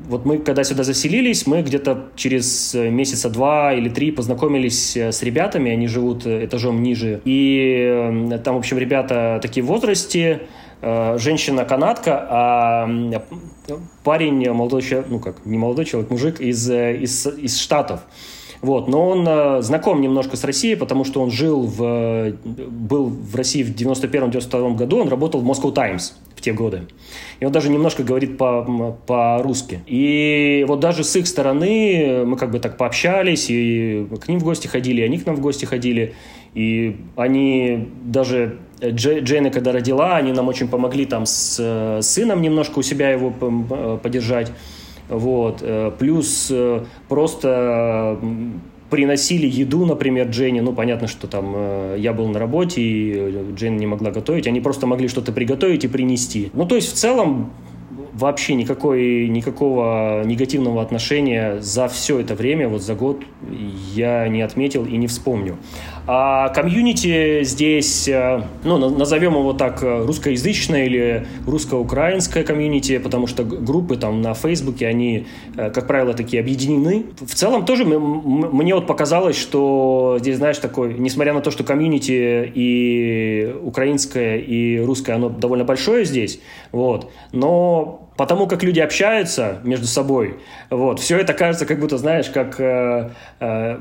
вот 0.08 0.24
мы, 0.24 0.38
когда 0.38 0.64
сюда 0.64 0.84
заселились, 0.84 1.48
мы 1.48 1.64
где-то 1.64 2.10
через 2.16 2.76
месяца 2.76 3.28
два 3.32 3.74
или 3.74 3.90
три 3.90 4.12
познакомились 4.12 4.96
э, 4.96 5.12
с 5.12 5.24
ребятами, 5.24 5.72
они 5.72 5.88
живут 5.88 6.28
этажом 6.28 6.84
ниже. 6.84 7.22
И 7.26 8.30
э, 8.32 8.38
там, 8.44 8.54
в 8.56 8.60
общем, 8.60 8.78
ребята 8.78 9.40
такие 9.42 9.64
в 9.64 9.68
возрасте, 9.68 10.44
э, 10.82 11.18
женщина-канадка, 11.18 12.28
а 12.30 12.88
парень 14.04 14.52
молодой 14.52 14.84
человек, 14.84 15.10
ну 15.10 15.20
как, 15.20 15.44
не 15.44 15.58
молодой 15.58 15.86
человек, 15.86 16.12
мужик 16.12 16.40
из, 16.40 16.70
э, 16.70 16.98
из, 16.98 17.26
из 17.26 17.58
Штатов. 17.60 18.02
Вот, 18.64 18.88
но 18.88 19.10
он 19.10 19.28
э, 19.28 19.62
знаком 19.62 20.00
немножко 20.00 20.38
с 20.38 20.44
Россией, 20.46 20.76
потому 20.76 21.04
что 21.04 21.22
он 21.22 21.30
жил 21.32 21.64
в, 21.64 22.32
был 22.46 23.08
в 23.08 23.36
России 23.36 23.62
в 23.62 23.76
91-92 23.76 24.76
году, 24.76 25.00
он 25.00 25.10
работал 25.10 25.42
в 25.42 25.46
Moscow 25.46 25.74
Times 25.74 26.18
в 26.34 26.40
те 26.40 26.54
годы. 26.54 26.84
И 27.42 27.46
он 27.46 27.52
даже 27.52 27.70
немножко 27.70 28.04
говорит 28.04 28.38
по, 28.38 28.98
по-русски. 29.06 29.82
И 29.86 30.64
вот 30.66 30.80
даже 30.80 31.04
с 31.04 31.14
их 31.18 31.28
стороны 31.28 32.24
мы 32.26 32.38
как 32.38 32.52
бы 32.52 32.60
так 32.60 32.78
пообщались, 32.78 33.48
и 33.50 34.08
к 34.22 34.30
ним 34.30 34.40
в 34.40 34.46
гости 34.46 34.68
ходили, 34.68 35.02
и 35.02 35.04
они 35.04 35.18
к 35.18 35.26
нам 35.26 35.36
в 35.36 35.42
гости 35.42 35.66
ходили. 35.66 36.16
И 36.54 36.96
они 37.18 37.90
даже 38.06 38.60
Джейна, 38.82 39.50
когда 39.50 39.74
родила, 39.74 40.16
они 40.16 40.32
нам 40.32 40.48
очень 40.48 40.70
помогли 40.70 41.06
там 41.06 41.26
с 41.26 41.58
э, 41.60 42.02
сыном 42.02 42.42
немножко 42.42 42.80
у 42.80 42.82
себя 42.82 43.10
его 43.10 43.34
э, 43.42 43.98
поддержать. 44.02 44.54
Вот. 45.14 45.60
Э, 45.62 45.92
плюс 45.98 46.48
э, 46.50 46.84
просто 47.08 48.20
приносили 48.90 49.48
еду, 49.48 49.86
например, 49.86 50.28
Дженни, 50.28 50.60
ну, 50.60 50.74
понятно, 50.74 51.08
что 51.08 51.28
там 51.28 51.54
э, 51.56 51.96
я 52.00 52.14
был 52.14 52.28
на 52.28 52.40
работе, 52.40 52.82
и 52.82 53.54
Джейн 53.56 53.78
не 53.78 53.86
могла 53.86 54.12
готовить, 54.12 54.48
они 54.48 54.60
просто 54.60 54.88
могли 54.88 55.08
что-то 55.08 55.32
приготовить 55.32 55.84
и 55.84 55.88
принести. 55.88 56.50
Ну, 56.54 56.66
то 56.66 56.76
есть, 56.76 56.92
в 56.92 56.96
целом, 56.96 57.52
вообще 58.14 58.56
никакой, 58.56 59.28
никакого 59.28 60.24
негативного 60.26 60.82
отношения 60.82 61.60
за 61.60 61.88
все 61.88 62.20
это 62.20 62.34
время, 62.34 62.68
вот 62.68 62.82
за 62.82 62.96
год, 62.96 63.22
я 63.94 64.28
не 64.28 64.42
отметил 64.42 64.86
и 64.86 64.98
не 64.98 65.08
вспомню. 65.08 65.58
А 66.06 66.50
комьюнити 66.50 67.44
здесь, 67.44 68.10
э, 68.10 68.44
ну, 68.66 68.78
назовем 68.90 69.34
его 69.34 69.54
так, 69.54 69.82
э, 69.84 70.06
русскоязычное 70.06 70.86
или 70.86 71.28
русско-украинское 71.48 72.44
комьюнити, 72.44 72.98
потому 72.98 73.26
что 73.26 73.44
группы 73.46 73.96
там 73.96 74.22
на 74.22 74.34
Фейсбуке, 74.34 74.88
они, 74.88 75.28
э, 75.56 75.70
как 75.70 75.88
правило, 75.88 76.14
такие 76.14 76.42
объединены. 76.42 77.06
В 77.22 77.34
целом 77.34 77.64
тоже 77.64 77.86
мне 77.86 78.76
вот 78.76 78.86
показалось, 78.86 79.38
что 79.38 80.18
здесь, 80.20 80.38
знаешь, 80.38 80.58
такой, 80.58 80.94
несмотря 80.96 81.34
на 81.34 81.40
то, 81.40 81.52
что 81.52 81.64
комьюнити 81.64 82.52
и 82.54 83.56
украинское, 83.64 84.40
и 84.40 84.80
русское, 84.80 85.14
оно 85.14 85.30
довольно 85.30 85.64
большое 85.64 86.04
здесь, 86.04 86.42
вот, 86.74 87.12
но 87.32 88.10
потому 88.18 88.48
как 88.48 88.64
люди 88.64 88.80
общаются 88.80 89.60
между 89.64 89.88
собой, 89.88 90.40
вот, 90.70 91.00
все 91.00 91.18
это 91.18 91.34
кажется, 91.34 91.66
как 91.66 91.80
будто, 91.80 91.98
знаешь, 91.98 92.30
как 92.30 92.60
э, 92.60 93.10
э, 93.40 93.80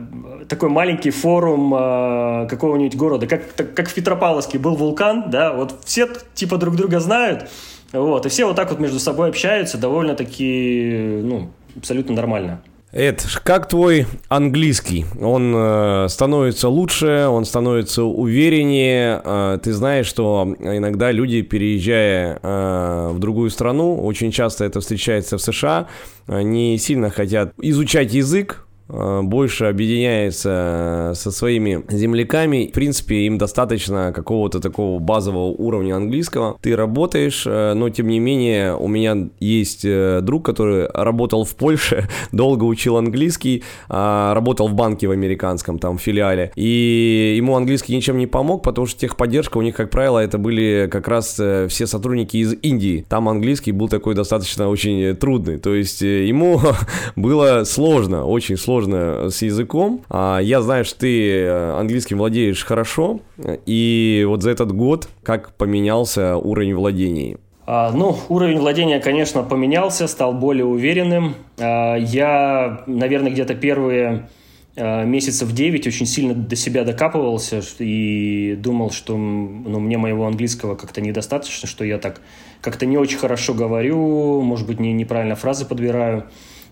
такой 0.48 0.68
маленький 0.68 1.10
форум 1.10 1.74
э, 1.74 2.46
какого-нибудь 2.48 2.96
города, 2.96 3.26
как, 3.26 3.44
так, 3.52 3.74
как 3.74 3.88
в 3.88 3.94
Петропавловске 3.94 4.58
был 4.58 4.76
вулкан, 4.76 5.30
да, 5.30 5.52
вот 5.52 5.80
все 5.84 6.08
типа 6.34 6.56
друг 6.56 6.76
друга 6.76 7.00
знают, 7.00 7.48
вот, 7.92 8.26
и 8.26 8.28
все 8.28 8.46
вот 8.46 8.56
так 8.56 8.70
вот 8.70 8.80
между 8.80 8.98
собой 8.98 9.28
общаются 9.28 9.78
довольно-таки, 9.78 11.20
ну, 11.22 11.50
абсолютно 11.76 12.14
нормально. 12.14 12.62
Эд, 12.92 13.26
как 13.42 13.68
твой 13.70 14.04
английский? 14.28 15.06
Он 15.18 15.54
э, 15.56 16.08
становится 16.10 16.68
лучше, 16.68 17.26
он 17.26 17.46
становится 17.46 18.04
увереннее. 18.04 19.18
Э, 19.24 19.58
ты 19.62 19.72
знаешь, 19.72 20.04
что 20.04 20.54
иногда 20.60 21.10
люди, 21.10 21.40
переезжая 21.40 22.38
э, 22.42 23.08
в 23.14 23.18
другую 23.18 23.48
страну, 23.48 23.96
очень 23.96 24.30
часто 24.30 24.66
это 24.66 24.80
встречается 24.80 25.38
в 25.38 25.42
США, 25.42 25.88
не 26.28 26.76
сильно 26.76 27.08
хотят 27.08 27.54
изучать 27.62 28.12
язык, 28.12 28.66
больше 28.92 29.66
объединяется 29.66 31.12
со 31.14 31.30
своими 31.30 31.84
земляками. 31.88 32.68
В 32.68 32.72
принципе, 32.72 33.26
им 33.26 33.38
достаточно 33.38 34.12
какого-то 34.12 34.60
такого 34.60 34.98
базового 34.98 35.46
уровня 35.46 35.96
английского. 35.96 36.58
Ты 36.60 36.76
работаешь, 36.76 37.44
э, 37.46 37.74
но 37.74 37.88
тем 37.90 38.08
не 38.08 38.18
менее 38.18 38.76
у 38.76 38.88
меня 38.88 39.28
есть 39.40 39.84
э, 39.84 40.20
друг, 40.22 40.44
который 40.44 40.88
работал 40.92 41.44
в 41.44 41.54
Польше, 41.54 42.08
долго 42.32 42.64
учил 42.64 42.96
английский, 42.96 43.62
а, 43.88 44.34
работал 44.34 44.68
в 44.68 44.74
банке 44.74 45.08
в 45.08 45.10
американском 45.10 45.78
там 45.78 45.98
филиале, 45.98 46.52
и 46.56 47.34
ему 47.36 47.56
английский 47.56 47.96
ничем 47.96 48.18
не 48.18 48.26
помог, 48.26 48.62
потому 48.62 48.86
что 48.86 49.00
техподдержка 49.00 49.58
у 49.58 49.62
них, 49.62 49.74
как 49.74 49.90
правило, 49.90 50.18
это 50.18 50.38
были 50.38 50.88
как 50.90 51.08
раз 51.08 51.32
все 51.34 51.86
сотрудники 51.86 52.36
из 52.36 52.54
Индии. 52.62 53.04
Там 53.08 53.28
английский 53.28 53.72
был 53.72 53.88
такой 53.88 54.14
достаточно 54.14 54.68
очень 54.68 55.16
трудный, 55.16 55.58
то 55.58 55.74
есть 55.74 56.02
ему 56.02 56.60
было 57.16 57.64
сложно, 57.64 58.24
очень 58.24 58.56
сложно 58.56 58.81
сложно 58.82 59.30
с 59.30 59.42
языком. 59.42 60.02
А 60.08 60.38
я 60.40 60.60
знаю, 60.62 60.84
что 60.84 61.00
ты 61.00 61.30
э, 61.30 61.78
английским 61.78 62.18
владеешь 62.18 62.64
хорошо, 62.64 63.20
и 63.66 64.24
вот 64.26 64.42
за 64.42 64.50
этот 64.50 64.72
год 64.72 65.08
как 65.22 65.54
поменялся 65.56 66.36
уровень 66.36 66.74
владений? 66.74 67.36
А, 67.64 67.92
ну, 67.92 68.16
уровень 68.28 68.58
владения, 68.58 68.98
конечно, 69.00 69.42
поменялся, 69.42 70.08
стал 70.08 70.34
более 70.34 70.64
уверенным. 70.64 71.34
А, 71.58 71.96
я, 71.96 72.82
наверное, 72.86 73.30
где-то 73.30 73.54
первые 73.54 74.28
месяцев 74.74 75.52
9 75.52 75.86
очень 75.86 76.06
сильно 76.06 76.32
до 76.32 76.56
себя 76.56 76.82
докапывался 76.84 77.60
и 77.78 78.56
думал, 78.58 78.90
что 78.90 79.18
ну, 79.18 79.80
мне 79.80 79.98
моего 79.98 80.26
английского 80.26 80.76
как-то 80.76 81.02
недостаточно, 81.02 81.68
что 81.68 81.84
я 81.84 81.98
так 81.98 82.22
как-то 82.62 82.86
не 82.86 82.96
очень 82.96 83.18
хорошо 83.18 83.52
говорю, 83.52 84.40
может 84.40 84.66
быть, 84.66 84.80
не, 84.80 84.94
неправильно 84.94 85.36
фразы 85.36 85.66
подбираю. 85.66 86.24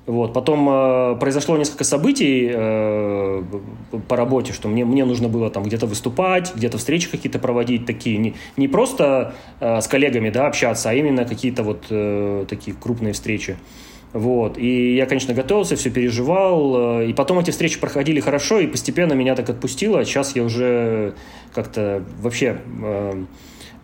Вот. 0.06 0.32
Потом 0.32 0.68
э, 0.68 1.16
произошло 1.20 1.56
несколько 1.56 1.84
событий 1.84 2.50
э, 2.52 3.42
по 4.08 4.16
работе, 4.16 4.52
что 4.52 4.68
мне, 4.68 4.84
мне 4.84 5.04
нужно 5.04 5.28
было 5.28 5.50
там 5.50 5.62
где-то 5.62 5.86
выступать, 5.86 6.52
где-то 6.54 6.78
встречи 6.78 7.08
какие-то 7.10 7.38
проводить, 7.38 7.86
такие 7.86 8.16
не, 8.16 8.34
не 8.56 8.66
просто 8.66 9.34
э, 9.60 9.80
с 9.80 9.86
коллегами 9.86 10.30
да, 10.30 10.46
общаться, 10.46 10.90
а 10.90 10.94
именно 10.94 11.24
какие-то 11.24 11.62
вот 11.62 11.84
э, 11.90 12.44
такие 12.48 12.76
крупные 12.76 13.12
встречи. 13.12 13.56
Вот. 14.12 14.58
И 14.58 14.96
я, 14.96 15.06
конечно, 15.06 15.34
готовился, 15.34 15.76
все 15.76 15.90
переживал. 15.90 17.00
Э, 17.02 17.06
и 17.06 17.12
потом 17.12 17.38
эти 17.38 17.50
встречи 17.50 17.78
проходили 17.78 18.20
хорошо, 18.20 18.58
и 18.58 18.66
постепенно 18.66 19.12
меня 19.12 19.36
так 19.36 19.48
отпустило. 19.50 20.04
Сейчас 20.04 20.34
я 20.34 20.42
уже 20.42 21.14
как-то 21.54 22.02
вообще 22.20 22.58
э, 22.82 23.24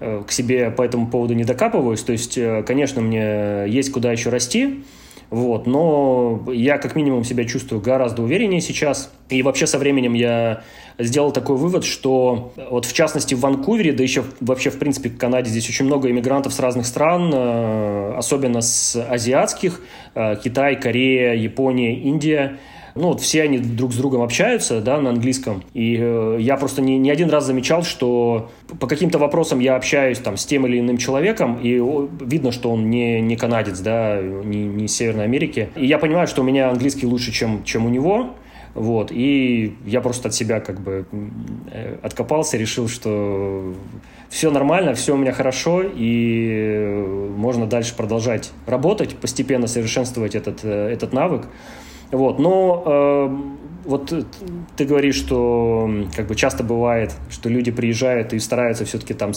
э, 0.00 0.22
к 0.26 0.32
себе 0.32 0.70
по 0.70 0.82
этому 0.82 1.06
поводу 1.08 1.34
не 1.34 1.44
докапываюсь. 1.44 2.02
То 2.02 2.12
есть, 2.12 2.36
э, 2.36 2.64
конечно, 2.66 3.00
мне 3.00 3.66
есть 3.68 3.92
куда 3.92 4.10
еще 4.12 4.30
расти. 4.30 4.82
Вот, 5.30 5.66
но 5.66 6.44
я 6.52 6.78
как 6.78 6.94
минимум 6.94 7.24
себя 7.24 7.44
чувствую 7.44 7.80
гораздо 7.80 8.22
увереннее 8.22 8.60
сейчас. 8.60 9.12
И 9.28 9.42
вообще 9.42 9.66
со 9.66 9.78
временем 9.78 10.14
я 10.14 10.62
сделал 10.98 11.32
такой 11.32 11.56
вывод, 11.56 11.84
что 11.84 12.52
вот 12.70 12.84
в 12.84 12.92
частности 12.92 13.34
в 13.34 13.40
Ванкувере, 13.40 13.92
да 13.92 14.02
еще 14.02 14.24
вообще 14.40 14.70
в 14.70 14.78
принципе 14.78 15.08
в 15.08 15.18
Канаде 15.18 15.50
здесь 15.50 15.68
очень 15.68 15.84
много 15.84 16.10
иммигрантов 16.10 16.52
с 16.52 16.60
разных 16.60 16.86
стран, 16.86 17.30
э, 17.34 18.14
особенно 18.16 18.60
с 18.60 18.96
азиатских, 18.96 19.80
э, 20.14 20.36
Китай, 20.42 20.80
Корея, 20.80 21.34
Япония, 21.34 21.94
Индия– 21.98 22.58
ну, 22.96 23.08
вот 23.08 23.20
все 23.20 23.42
они 23.42 23.58
друг 23.58 23.92
с 23.92 23.96
другом 23.96 24.22
общаются, 24.22 24.80
да, 24.80 25.00
на 25.00 25.10
английском. 25.10 25.62
И 25.74 25.96
э, 26.00 26.38
я 26.40 26.56
просто 26.56 26.82
не, 26.82 26.98
не 26.98 27.10
один 27.10 27.30
раз 27.30 27.44
замечал, 27.44 27.82
что 27.82 28.50
по 28.80 28.86
каким-то 28.86 29.18
вопросам 29.18 29.60
я 29.60 29.76
общаюсь 29.76 30.18
там 30.18 30.36
с 30.36 30.46
тем 30.46 30.66
или 30.66 30.80
иным 30.80 30.96
человеком, 30.96 31.58
и 31.62 31.80
видно, 32.20 32.52
что 32.52 32.70
он 32.70 32.90
не, 32.90 33.20
не 33.20 33.36
канадец, 33.36 33.80
да, 33.80 34.20
не, 34.20 34.64
не 34.64 34.86
из 34.86 34.96
Северной 34.96 35.24
Америки. 35.24 35.68
И 35.76 35.86
я 35.86 35.98
понимаю, 35.98 36.26
что 36.26 36.42
у 36.42 36.44
меня 36.44 36.70
английский 36.70 37.06
лучше, 37.06 37.32
чем, 37.32 37.62
чем 37.64 37.86
у 37.86 37.88
него. 37.88 38.30
Вот, 38.74 39.10
и 39.10 39.74
я 39.86 40.02
просто 40.02 40.28
от 40.28 40.34
себя 40.34 40.60
как 40.60 40.80
бы 40.80 41.06
э, 41.70 41.96
откопался, 42.02 42.58
решил, 42.58 42.88
что 42.88 43.74
все 44.28 44.50
нормально, 44.50 44.92
все 44.92 45.14
у 45.14 45.16
меня 45.16 45.32
хорошо, 45.32 45.82
и 45.82 47.02
можно 47.36 47.66
дальше 47.66 47.96
продолжать 47.96 48.50
работать, 48.66 49.16
постепенно 49.16 49.66
совершенствовать 49.66 50.34
этот, 50.34 50.60
э, 50.62 50.90
этот 50.92 51.14
навык. 51.14 51.46
Вот, 52.10 52.38
но 52.38 52.82
э, 52.86 53.56
вот 53.86 54.12
ты 54.76 54.84
говоришь, 54.84 55.16
что 55.16 55.88
как 56.14 56.26
бы 56.26 56.34
часто 56.34 56.64
бывает, 56.64 57.14
что 57.30 57.48
люди 57.48 57.70
приезжают 57.70 58.32
и 58.32 58.38
стараются 58.38 58.84
все-таки 58.84 59.14
там 59.14 59.32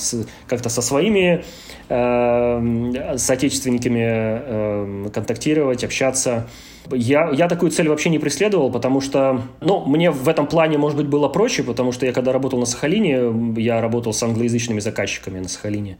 как-то 0.47 0.69
со 0.69 0.81
своими 0.81 1.43
э, 1.87 3.17
соотечественниками 3.17 4.05
э, 4.05 5.09
контактировать, 5.13 5.83
общаться. 5.83 6.47
Я, 6.91 7.29
я 7.31 7.47
такую 7.47 7.71
цель 7.71 7.89
вообще 7.89 8.09
не 8.09 8.19
преследовал, 8.19 8.71
потому 8.71 9.01
что, 9.01 9.41
ну, 9.61 9.85
мне 9.85 10.11
в 10.11 10.27
этом 10.27 10.47
плане, 10.47 10.77
может 10.77 10.97
быть, 10.97 11.07
было 11.07 11.27
проще, 11.27 11.63
потому 11.63 11.91
что 11.91 12.05
я 12.05 12.13
когда 12.13 12.31
работал 12.31 12.59
на 12.59 12.65
Сахалине, 12.65 13.61
я 13.61 13.81
работал 13.81 14.13
с 14.13 14.23
англоязычными 14.23 14.79
заказчиками 14.79 15.39
на 15.39 15.47
Сахалине. 15.47 15.97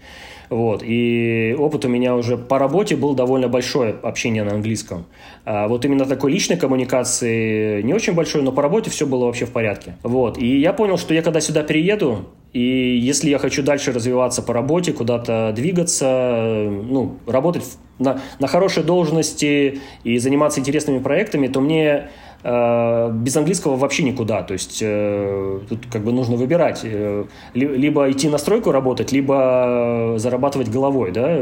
Вот, 0.50 0.82
и 0.84 1.56
опыт 1.60 1.86
у 1.86 1.90
меня 1.90 2.16
уже 2.16 2.38
по 2.38 2.58
работе 2.58 2.96
был 2.96 3.14
довольно 3.14 3.48
большое 3.48 3.94
общение 4.02 4.44
на 4.44 4.54
английском. 4.54 5.06
А 5.46 5.68
вот 5.68 5.86
именно 5.86 6.06
такой 6.06 6.32
личной 6.32 6.58
коммуникации 6.58 7.84
не 7.84 7.94
очень 7.94 8.14
большой, 8.14 8.42
но 8.42 8.52
по 8.52 8.64
работе 8.64 8.90
все 8.90 9.06
было 9.06 9.26
вообще 9.26 9.46
в 9.46 9.52
порядке. 9.52 9.96
Вот, 10.02 10.40
и 10.40 10.60
я 10.60 10.74
понял, 10.74 10.98
что 10.98 11.14
я 11.14 11.22
когда 11.22 11.40
сюда 11.40 11.62
перееду, 11.62 12.26
и 12.52 12.98
если 12.98 13.30
я 13.30 13.38
хочу 13.38 13.62
дальше 13.62 13.92
развиваться 13.92 14.42
по 14.42 14.54
работе, 14.54 14.92
куда-то 14.92 15.54
двигаться, 15.56 16.68
ну, 16.68 17.18
работать 17.28 17.64
на, 18.00 18.22
на 18.40 18.48
хорошей 18.48 18.84
должности 18.84 19.80
и 20.04 20.18
заниматься 20.18 20.60
интересными 20.60 20.98
проектами, 20.98 21.48
то 21.48 21.62
мне 21.62 22.10
э, 22.44 23.12
без 23.14 23.38
английского 23.38 23.76
вообще 23.76 24.04
никуда. 24.04 24.42
То 24.42 24.54
есть 24.54 24.80
э, 24.82 25.60
тут 25.70 25.86
как 25.92 26.04
бы 26.04 26.12
нужно 26.12 26.38
выбирать. 26.38 26.82
Э, 26.84 27.26
либо 27.54 28.10
идти 28.10 28.30
на 28.30 28.40
стройку 28.40 28.72
работать, 28.72 29.12
либо 29.12 30.16
зарабатывать 30.18 30.70
головой, 30.70 31.12
да, 31.12 31.40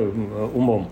умом. 0.54 0.88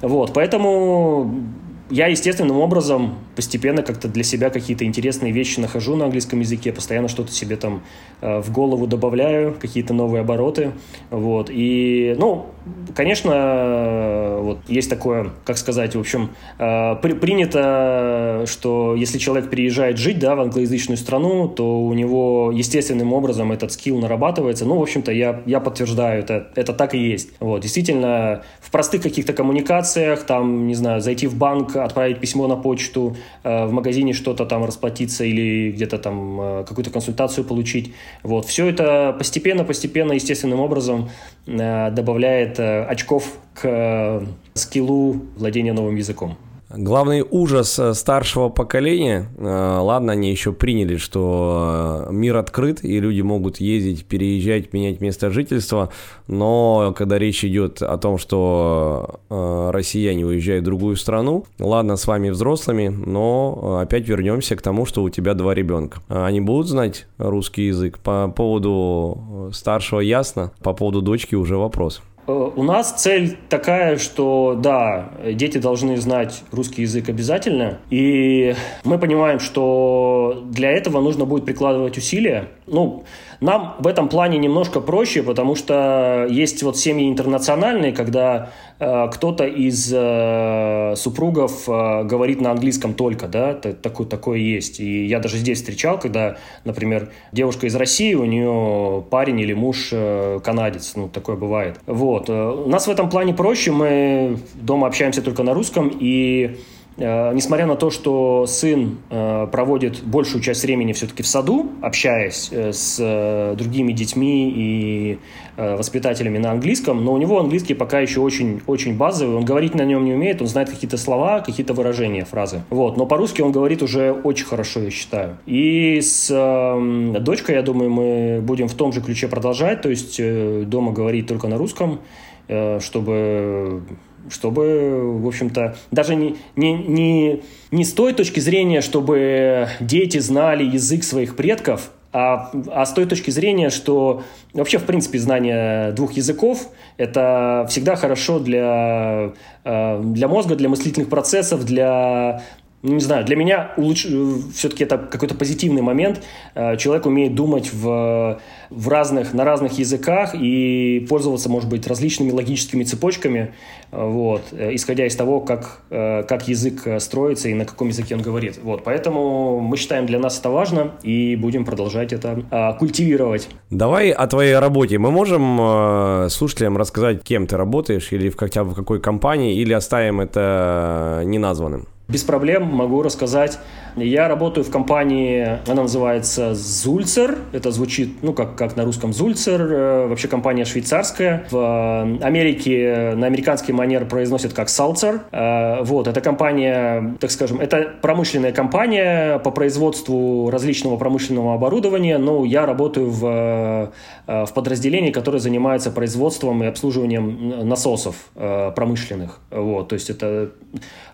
Вот, 0.00 0.32
поэтому 0.32 1.42
я 1.90 2.08
естественным 2.08 2.58
образом 2.58 3.14
постепенно 3.36 3.82
как-то 3.82 4.08
для 4.08 4.24
себя 4.24 4.50
какие-то 4.50 4.84
интересные 4.84 5.32
вещи 5.32 5.60
нахожу 5.60 5.94
на 5.94 6.06
английском 6.06 6.40
языке, 6.40 6.72
постоянно 6.72 7.08
что-то 7.08 7.32
себе 7.32 7.56
там 7.56 7.82
э, 8.20 8.40
в 8.40 8.50
голову 8.52 8.86
добавляю, 8.86 9.54
какие-то 9.54 9.94
новые 9.94 10.22
обороты, 10.22 10.72
вот, 11.10 11.48
и, 11.52 12.16
ну, 12.18 12.46
конечно, 12.94 14.38
вот 14.40 14.58
есть 14.68 14.90
такое, 14.90 15.30
как 15.44 15.58
сказать, 15.58 15.94
в 15.94 16.00
общем, 16.00 16.30
э, 16.58 16.96
при, 16.96 17.12
принято, 17.12 18.44
что 18.46 18.94
если 18.96 19.18
человек 19.18 19.48
переезжает 19.48 19.98
жить, 19.98 20.18
да, 20.18 20.34
в 20.34 20.40
англоязычную 20.40 20.96
страну, 20.96 21.48
то 21.48 21.80
у 21.80 21.92
него 21.92 22.50
естественным 22.52 23.12
образом 23.12 23.52
этот 23.52 23.72
скилл 23.72 23.98
нарабатывается, 23.98 24.64
ну, 24.64 24.78
в 24.78 24.82
общем-то, 24.82 25.12
я, 25.12 25.42
я 25.46 25.60
подтверждаю, 25.60 26.20
это, 26.20 26.48
это 26.56 26.72
так 26.72 26.94
и 26.94 26.98
есть, 26.98 27.30
вот, 27.38 27.60
действительно, 27.60 28.42
в 28.60 28.70
простых 28.72 29.02
каких-то 29.02 29.32
коммуникациях, 29.32 30.24
там, 30.24 30.66
не 30.66 30.74
знаю, 30.74 31.00
зайти 31.00 31.26
в 31.26 31.36
банк, 31.36 31.75
отправить 31.84 32.20
письмо 32.20 32.46
на 32.46 32.56
почту, 32.56 33.16
э, 33.42 33.66
в 33.66 33.72
магазине 33.72 34.12
что-то 34.12 34.46
там 34.46 34.64
расплатиться 34.64 35.24
или 35.24 35.70
где-то 35.72 35.98
там 35.98 36.40
э, 36.40 36.64
какую-то 36.66 36.90
консультацию 36.90 37.44
получить. 37.44 37.94
Вот. 38.22 38.46
Все 38.46 38.66
это 38.66 39.14
постепенно-постепенно, 39.18 40.12
естественным 40.12 40.60
образом 40.60 41.10
э, 41.46 41.90
добавляет 41.90 42.58
очков 42.58 43.38
к 43.54 44.22
скиллу 44.54 45.22
владения 45.36 45.72
новым 45.72 45.96
языком. 45.96 46.36
Главный 46.68 47.24
ужас 47.30 47.78
э, 47.78 47.94
старшего 47.94 48.48
поколения, 48.48 49.28
э, 49.38 49.78
ладно, 49.80 50.12
они 50.12 50.32
еще 50.32 50.52
приняли, 50.52 50.96
что 50.96 52.06
э, 52.08 52.12
мир 52.12 52.36
открыт, 52.36 52.84
и 52.84 52.98
люди 52.98 53.20
могут 53.20 53.58
ездить, 53.60 54.04
переезжать, 54.04 54.72
менять 54.72 55.00
место 55.00 55.30
жительства, 55.30 55.90
но 56.26 56.92
когда 56.96 57.20
речь 57.20 57.44
идет 57.44 57.82
о 57.82 57.96
том, 57.98 58.18
что 58.18 59.20
россияне 59.28 60.26
уезжают 60.26 60.62
в 60.62 60.66
другую 60.66 60.96
страну, 60.96 61.44
ладно, 61.60 61.96
с 61.96 62.06
вами 62.06 62.30
взрослыми, 62.30 62.88
но 62.88 63.78
опять 63.80 64.08
вернемся 64.08 64.56
к 64.56 64.62
тому, 64.62 64.86
что 64.86 65.02
у 65.04 65.10
тебя 65.10 65.34
два 65.34 65.54
ребенка. 65.54 66.00
Они 66.08 66.40
будут 66.40 66.66
знать 66.66 67.06
русский 67.18 67.68
язык? 67.68 67.98
По 67.98 68.28
поводу 68.28 69.50
старшего 69.52 70.00
ясно, 70.00 70.52
по 70.62 70.72
поводу 70.72 71.00
дочки 71.00 71.34
уже 71.34 71.56
вопрос. 71.56 72.02
Э, 72.26 72.50
у 72.54 72.62
нас 72.62 72.92
цель 72.92 73.36
такая, 73.48 73.98
что 73.98 74.58
да, 74.60 75.10
дети 75.32 75.58
должны 75.58 75.96
знать 75.96 76.42
русский 76.52 76.82
язык 76.82 77.08
обязательно, 77.08 77.78
и 77.90 78.54
мы 78.84 78.98
понимаем, 78.98 79.40
что 79.40 80.42
для 80.44 80.70
этого 80.70 81.00
нужно 81.00 81.24
будет 81.24 81.44
прикладывать 81.44 81.96
усилия. 81.98 82.48
Ну, 82.66 83.04
нам 83.40 83.76
в 83.78 83.86
этом 83.86 84.08
плане 84.08 84.38
немножко 84.38 84.80
проще, 84.80 85.22
потому 85.22 85.54
что 85.54 86.26
есть 86.30 86.62
вот 86.62 86.76
семьи 86.76 87.08
интернациональные, 87.08 87.92
когда 87.92 88.50
э, 88.78 89.08
кто-то 89.12 89.44
из 89.44 89.92
э, 89.94 90.94
супругов 90.96 91.68
э, 91.68 92.04
говорит 92.04 92.40
на 92.40 92.50
английском 92.50 92.94
только, 92.94 93.28
да, 93.28 93.54
такое, 93.54 94.06
такое 94.06 94.38
есть. 94.38 94.80
И 94.80 95.06
я 95.06 95.20
даже 95.20 95.36
здесь 95.36 95.58
встречал, 95.58 95.98
когда, 95.98 96.36
например, 96.64 97.10
девушка 97.32 97.66
из 97.66 97.74
России, 97.74 98.14
у 98.14 98.24
нее 98.24 99.04
парень 99.10 99.40
или 99.40 99.52
муж 99.52 99.90
э, 99.92 100.40
канадец, 100.42 100.92
ну, 100.96 101.08
такое 101.08 101.36
бывает. 101.36 101.78
Вот. 101.86 102.28
Э, 102.28 102.50
у 102.50 102.68
нас 102.68 102.86
в 102.86 102.90
этом 102.90 103.10
плане 103.10 103.34
проще, 103.34 103.72
мы 103.72 104.38
дома 104.54 104.86
общаемся 104.86 105.22
только 105.22 105.42
на 105.42 105.54
русском, 105.54 105.90
и 105.98 106.56
несмотря 106.98 107.66
на 107.66 107.76
то, 107.76 107.90
что 107.90 108.46
сын 108.46 108.98
э, 109.10 109.46
проводит 109.52 110.02
большую 110.02 110.42
часть 110.42 110.62
времени 110.62 110.92
все-таки 110.92 111.22
в 111.22 111.26
саду, 111.26 111.70
общаясь 111.82 112.48
э, 112.50 112.72
с 112.72 113.54
другими 113.56 113.92
детьми 113.92 114.52
и 114.54 115.18
воспитателями 115.56 116.36
на 116.36 116.50
английском, 116.50 117.02
но 117.02 117.14
у 117.14 117.16
него 117.16 117.40
английский 117.40 117.72
пока 117.72 118.00
еще 118.00 118.20
очень, 118.20 118.60
очень 118.66 118.94
базовый, 118.94 119.36
он 119.36 119.44
говорить 119.46 119.74
на 119.74 119.86
нем 119.86 120.04
не 120.04 120.12
умеет, 120.12 120.42
он 120.42 120.48
знает 120.48 120.68
какие-то 120.68 120.98
слова, 120.98 121.40
какие-то 121.40 121.72
выражения, 121.72 122.26
фразы. 122.26 122.62
Вот. 122.68 122.98
Но 122.98 123.06
по-русски 123.06 123.40
он 123.40 123.52
говорит 123.52 123.82
уже 123.82 124.12
очень 124.12 124.44
хорошо, 124.44 124.80
я 124.80 124.90
считаю. 124.90 125.38
И 125.46 126.00
с 126.02 126.28
э, 126.30 127.20
дочкой, 127.20 127.54
я 127.54 127.62
думаю, 127.62 127.90
мы 127.90 128.40
будем 128.42 128.68
в 128.68 128.74
том 128.74 128.92
же 128.92 129.00
ключе 129.00 129.28
продолжать, 129.28 129.82
то 129.82 129.88
есть 129.88 130.16
э, 130.18 130.64
дома 130.66 130.92
говорить 130.92 131.26
только 131.26 131.48
на 131.48 131.56
русском, 131.56 132.00
э, 132.48 132.80
чтобы 132.80 133.82
чтобы, 134.30 135.20
в 135.20 135.26
общем-то, 135.26 135.76
даже 135.90 136.14
не, 136.14 136.36
не, 136.56 136.74
не, 136.74 137.42
не 137.70 137.84
с 137.84 137.92
той 137.92 138.12
точки 138.12 138.40
зрения, 138.40 138.80
чтобы 138.80 139.68
дети 139.80 140.18
знали 140.18 140.64
язык 140.64 141.04
своих 141.04 141.36
предков, 141.36 141.90
а, 142.12 142.50
а 142.72 142.86
с 142.86 142.92
той 142.92 143.04
точки 143.04 143.30
зрения, 143.30 143.68
что 143.68 144.22
вообще, 144.54 144.78
в 144.78 144.84
принципе, 144.84 145.18
знание 145.18 145.92
двух 145.92 146.12
языков– 146.12 146.68
это 146.96 147.66
всегда 147.68 147.94
хорошо 147.94 148.38
для, 148.38 149.32
э, 149.64 150.00
для 150.02 150.26
мозга, 150.26 150.56
для 150.56 150.70
мыслительных 150.70 151.10
процессов, 151.10 151.66
для 151.66 152.42
не 152.82 153.00
знаю, 153.00 153.24
для 153.24 153.36
меня 153.36 153.72
лучше, 153.76 154.08
все-таки 154.54 154.84
это 154.84 154.98
какой-то 154.98 155.34
позитивный 155.34 155.82
момент. 155.82 156.22
Э, 156.54 156.76
человек 156.76 157.06
умеет 157.06 157.34
думать 157.34 157.72
в, 157.72 158.38
в 158.70 158.88
разных, 158.88 159.34
на 159.34 159.44
разных 159.44 159.78
языках 159.78 160.34
и 160.34 161.04
пользоваться, 161.08 161.48
может 161.48 161.68
быть, 161.68 161.86
различными 161.86 162.30
логическими 162.30 162.84
цепочками, 162.84 163.54
э, 163.90 164.08
вот, 164.08 164.42
э, 164.52 164.74
исходя 164.74 165.06
из 165.06 165.16
того, 165.16 165.40
как, 165.40 165.80
как 165.88 166.48
язык 166.48 166.86
строится 167.00 167.48
и 167.48 167.54
на 167.54 167.64
каком 167.64 167.88
языке 167.88 168.14
он 168.14 168.22
говорит. 168.22 168.58
Вот, 168.62 168.84
поэтому 168.84 169.60
мы 169.60 169.76
считаем, 169.76 170.06
для 170.06 170.18
нас 170.18 170.38
это 170.38 170.50
важно 170.50 170.92
и 171.02 171.36
будем 171.36 171.64
продолжать 171.64 172.12
это 172.12 172.76
культивировать. 172.78 173.48
Давай 173.70 174.10
о 174.10 174.26
твоей 174.26 174.58
работе. 174.58 174.98
Мы 174.98 175.10
можем 175.10 176.28
слушателям 176.30 176.76
рассказать, 176.76 177.22
кем 177.22 177.46
ты 177.46 177.56
работаешь 177.56 178.12
или 178.12 178.28
в, 178.28 178.36
хотя 178.36 178.64
бы 178.64 178.70
в 178.70 178.74
какой 178.74 179.00
компании, 179.00 179.56
или 179.56 179.72
оставим 179.72 180.20
это 180.20 181.22
неназванным? 181.24 181.88
Без 182.08 182.22
проблем 182.22 182.64
могу 182.64 183.02
рассказать. 183.02 183.58
Я 183.96 184.28
работаю 184.28 184.62
в 184.62 184.70
компании, 184.70 185.58
она 185.66 185.82
называется 185.82 186.54
Зульцер. 186.54 187.38
Это 187.52 187.70
звучит, 187.70 188.22
ну, 188.22 188.34
как, 188.34 188.54
как 188.54 188.76
на 188.76 188.84
русском 188.84 189.14
Зульцер. 189.14 189.62
Э, 189.62 190.06
вообще 190.06 190.28
компания 190.28 190.66
швейцарская. 190.66 191.46
В 191.50 191.56
э, 191.56 192.22
Америке 192.22 193.14
на 193.16 193.26
американский 193.26 193.72
манер 193.72 194.04
произносят 194.04 194.52
как 194.52 194.68
Салцер. 194.68 195.22
Э, 195.32 195.82
вот, 195.82 196.08
эта 196.08 196.20
компания, 196.20 197.16
так 197.20 197.30
скажем, 197.30 197.58
это 197.58 197.94
промышленная 198.02 198.52
компания 198.52 199.38
по 199.38 199.50
производству 199.50 200.50
различного 200.50 200.98
промышленного 200.98 201.54
оборудования. 201.54 202.18
Но 202.18 202.44
я 202.44 202.66
работаю 202.66 203.10
в, 203.10 203.92
в 204.26 204.52
подразделении, 204.54 205.10
которое 205.10 205.38
занимается 205.38 205.90
производством 205.90 206.62
и 206.62 206.66
обслуживанием 206.66 207.66
насосов 207.66 208.16
промышленных. 208.34 209.40
Вот, 209.50 209.88
то 209.88 209.94
есть 209.94 210.10
это 210.10 210.50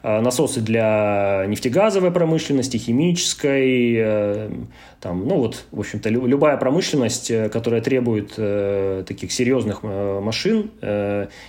насосы 0.03 0.61
для 0.61 1.45
нефтегазовой 1.47 2.11
промышленности, 2.11 2.72
химической, 2.79 3.95
э, 3.97 4.51
там, 5.01 5.27
ну 5.27 5.37
вот, 5.37 5.65
в 5.71 5.81
общем-то, 5.81 6.09
любая 6.09 6.57
промышленность, 6.57 7.31
э, 7.31 7.49
которая 7.49 7.81
требует 7.81 8.35
э, 8.37 9.05
таких 9.07 9.33
серьезных 9.33 9.83
машин, 9.83 10.71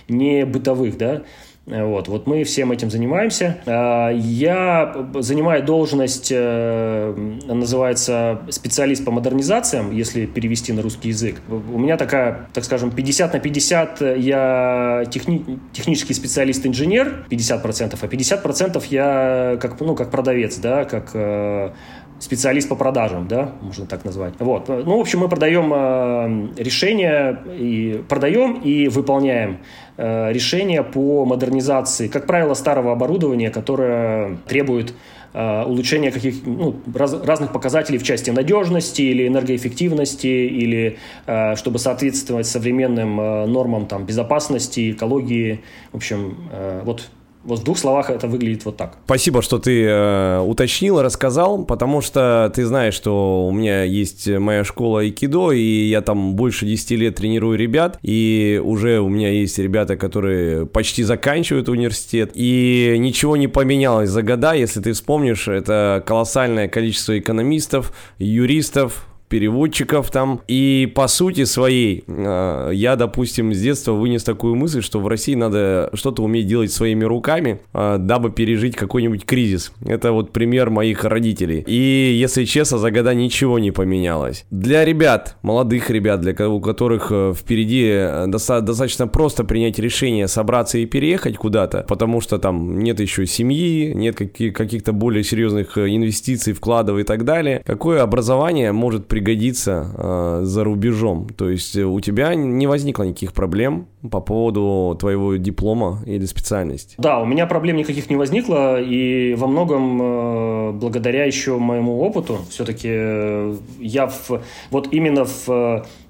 не 0.08 0.44
бытовых, 0.44 0.96
да, 0.98 1.22
вот, 1.66 2.08
вот 2.08 2.26
мы 2.26 2.44
всем 2.44 2.72
этим 2.72 2.90
занимаемся. 2.90 3.58
Я 3.66 4.94
занимаю 5.20 5.64
должность, 5.64 6.30
называется 6.30 8.40
специалист 8.50 9.04
по 9.04 9.10
модернизациям, 9.10 9.90
если 9.90 10.26
перевести 10.26 10.72
на 10.72 10.82
русский 10.82 11.08
язык. 11.08 11.36
У 11.48 11.78
меня 11.78 11.96
такая, 11.96 12.48
так 12.52 12.64
скажем, 12.64 12.90
50 12.90 13.32
на 13.32 13.40
50 13.40 14.00
я 14.18 15.04
техни- 15.10 15.58
технический 15.72 16.14
специалист-инженер, 16.14 17.26
50%, 17.30 17.98
а 18.00 18.06
50% 18.06 18.84
я 18.90 19.58
как, 19.60 19.80
ну, 19.80 19.94
как 19.94 20.10
продавец, 20.10 20.58
да, 20.58 20.84
как 20.84 21.10
э, 21.14 21.70
специалист 22.18 22.68
по 22.68 22.76
продажам, 22.76 23.28
да, 23.28 23.52
можно 23.60 23.86
так 23.86 24.04
назвать. 24.04 24.34
Вот. 24.38 24.68
Ну, 24.68 24.98
в 24.98 25.00
общем, 25.00 25.20
мы 25.20 25.28
продаем 25.28 25.72
э, 25.74 26.62
решения, 26.62 27.42
и 27.58 28.02
продаем 28.08 28.60
и 28.60 28.88
выполняем 28.88 29.58
э, 29.96 30.32
решения 30.32 30.82
по 30.82 31.24
модернизации, 31.24 32.08
как 32.08 32.26
правило, 32.26 32.54
старого 32.54 32.92
оборудования, 32.92 33.50
которое 33.50 34.38
требует 34.46 34.94
э, 35.34 36.10
каких 36.10 36.46
ну, 36.46 36.76
раз, 36.94 37.14
разных 37.24 37.52
показателей 37.52 37.98
в 37.98 38.04
части 38.04 38.30
надежности 38.30 39.02
или 39.02 39.26
энергоэффективности, 39.26 40.26
или 40.26 40.98
э, 41.26 41.56
чтобы 41.56 41.78
соответствовать 41.78 42.46
современным 42.46 43.20
э, 43.20 43.46
нормам 43.46 43.86
там, 43.86 44.06
безопасности, 44.06 44.92
экологии. 44.92 45.60
В 45.92 45.96
общем, 45.96 46.36
э, 46.52 46.82
вот 46.84 47.10
вот 47.44 47.60
в 47.60 47.64
двух 47.64 47.78
словах 47.78 48.10
это 48.10 48.26
выглядит 48.26 48.64
вот 48.64 48.76
так. 48.76 48.96
Спасибо, 49.04 49.42
что 49.42 49.58
ты 49.58 49.84
э, 49.84 50.40
уточнил, 50.40 51.00
рассказал, 51.02 51.64
потому 51.64 52.00
что 52.00 52.50
ты 52.54 52.64
знаешь, 52.66 52.94
что 52.94 53.46
у 53.46 53.52
меня 53.52 53.82
есть 53.84 54.28
моя 54.28 54.64
школа 54.64 55.00
айкидо, 55.00 55.52
и 55.52 55.88
я 55.88 56.00
там 56.00 56.34
больше 56.34 56.66
10 56.66 56.90
лет 56.92 57.16
тренирую 57.16 57.58
ребят, 57.58 57.98
и 58.02 58.60
уже 58.62 59.00
у 59.00 59.08
меня 59.08 59.30
есть 59.30 59.58
ребята, 59.58 59.96
которые 59.96 60.66
почти 60.66 61.02
заканчивают 61.02 61.68
университет, 61.68 62.32
и 62.34 62.96
ничего 62.98 63.36
не 63.36 63.48
поменялось 63.48 64.10
за 64.10 64.22
года, 64.22 64.54
если 64.54 64.80
ты 64.80 64.92
вспомнишь, 64.92 65.48
это 65.48 66.02
колоссальное 66.06 66.68
количество 66.68 67.18
экономистов, 67.18 67.92
юристов, 68.18 69.06
переводчиков 69.28 70.10
там. 70.10 70.40
И 70.48 70.90
по 70.94 71.08
сути 71.08 71.44
своей, 71.44 72.04
э, 72.06 72.70
я, 72.72 72.96
допустим, 72.96 73.52
с 73.54 73.60
детства 73.60 73.92
вынес 73.92 74.24
такую 74.24 74.54
мысль, 74.54 74.82
что 74.82 75.00
в 75.00 75.08
России 75.08 75.34
надо 75.34 75.90
что-то 75.94 76.22
уметь 76.22 76.46
делать 76.46 76.72
своими 76.72 77.04
руками, 77.04 77.60
э, 77.72 77.96
дабы 77.98 78.30
пережить 78.30 78.76
какой-нибудь 78.76 79.24
кризис. 79.24 79.72
Это 79.84 80.12
вот 80.12 80.32
пример 80.32 80.70
моих 80.70 81.04
родителей. 81.04 81.64
И, 81.66 82.16
если 82.18 82.44
честно, 82.44 82.78
за 82.78 82.90
года 82.90 83.14
ничего 83.14 83.58
не 83.58 83.70
поменялось. 83.70 84.44
Для 84.50 84.84
ребят, 84.84 85.36
молодых 85.42 85.90
ребят, 85.90 86.20
для 86.20 86.34
у 86.48 86.60
которых 86.60 87.08
э, 87.10 87.32
впереди 87.34 88.30
достаточно 88.30 89.06
просто 89.06 89.44
принять 89.44 89.78
решение 89.78 90.28
собраться 90.28 90.78
и 90.78 90.86
переехать 90.86 91.36
куда-то, 91.36 91.84
потому 91.88 92.20
что 92.20 92.38
там 92.38 92.78
нет 92.80 93.00
еще 93.00 93.26
семьи, 93.26 93.92
нет 93.94 94.16
каких-то 94.16 94.92
более 94.92 95.24
серьезных 95.24 95.78
инвестиций, 95.78 96.52
вкладов 96.52 96.98
и 96.98 97.02
так 97.02 97.24
далее. 97.24 97.62
Какое 97.64 98.02
образование 98.02 98.72
может 98.72 99.06
пригодиться 99.14 99.86
э, 99.96 100.40
за 100.42 100.64
рубежом. 100.64 101.28
То 101.36 101.48
есть 101.48 101.76
э, 101.76 101.84
у 101.84 102.00
тебя 102.00 102.34
не 102.34 102.66
возникло 102.66 103.04
никаких 103.04 103.32
проблем 103.32 103.86
по 104.10 104.20
поводу 104.20 104.96
твоего 104.98 105.36
диплома 105.36 106.02
или 106.04 106.24
специальности? 106.26 106.96
Да, 106.98 107.20
у 107.20 107.24
меня 107.24 107.46
проблем 107.46 107.76
никаких 107.76 108.10
не 108.10 108.16
возникло, 108.16 108.82
и 108.82 109.36
во 109.36 109.46
многом 109.46 110.02
э, 110.02 110.72
благодаря 110.72 111.26
еще 111.26 111.58
моему 111.58 112.00
опыту, 112.00 112.38
все-таки 112.50 112.88
э, 112.90 113.54
я 113.78 114.08
в, 114.08 114.42
вот 114.72 114.88
именно 114.90 115.24
в, 115.24 115.46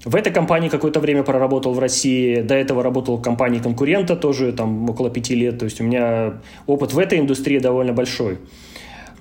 в 0.06 0.16
этой 0.16 0.32
компании 0.32 0.70
какое-то 0.70 1.00
время 1.00 1.24
проработал 1.24 1.74
в 1.74 1.78
России, 1.78 2.40
до 2.40 2.54
этого 2.54 2.82
работал 2.82 3.18
в 3.18 3.22
компании 3.22 3.58
конкурента 3.58 4.16
тоже 4.16 4.52
там 4.52 4.88
около 4.88 5.10
пяти 5.10 5.34
лет, 5.34 5.58
то 5.58 5.66
есть 5.66 5.78
у 5.78 5.84
меня 5.84 6.40
опыт 6.66 6.94
в 6.94 6.98
этой 6.98 7.18
индустрии 7.18 7.58
довольно 7.58 7.92
большой. 7.92 8.38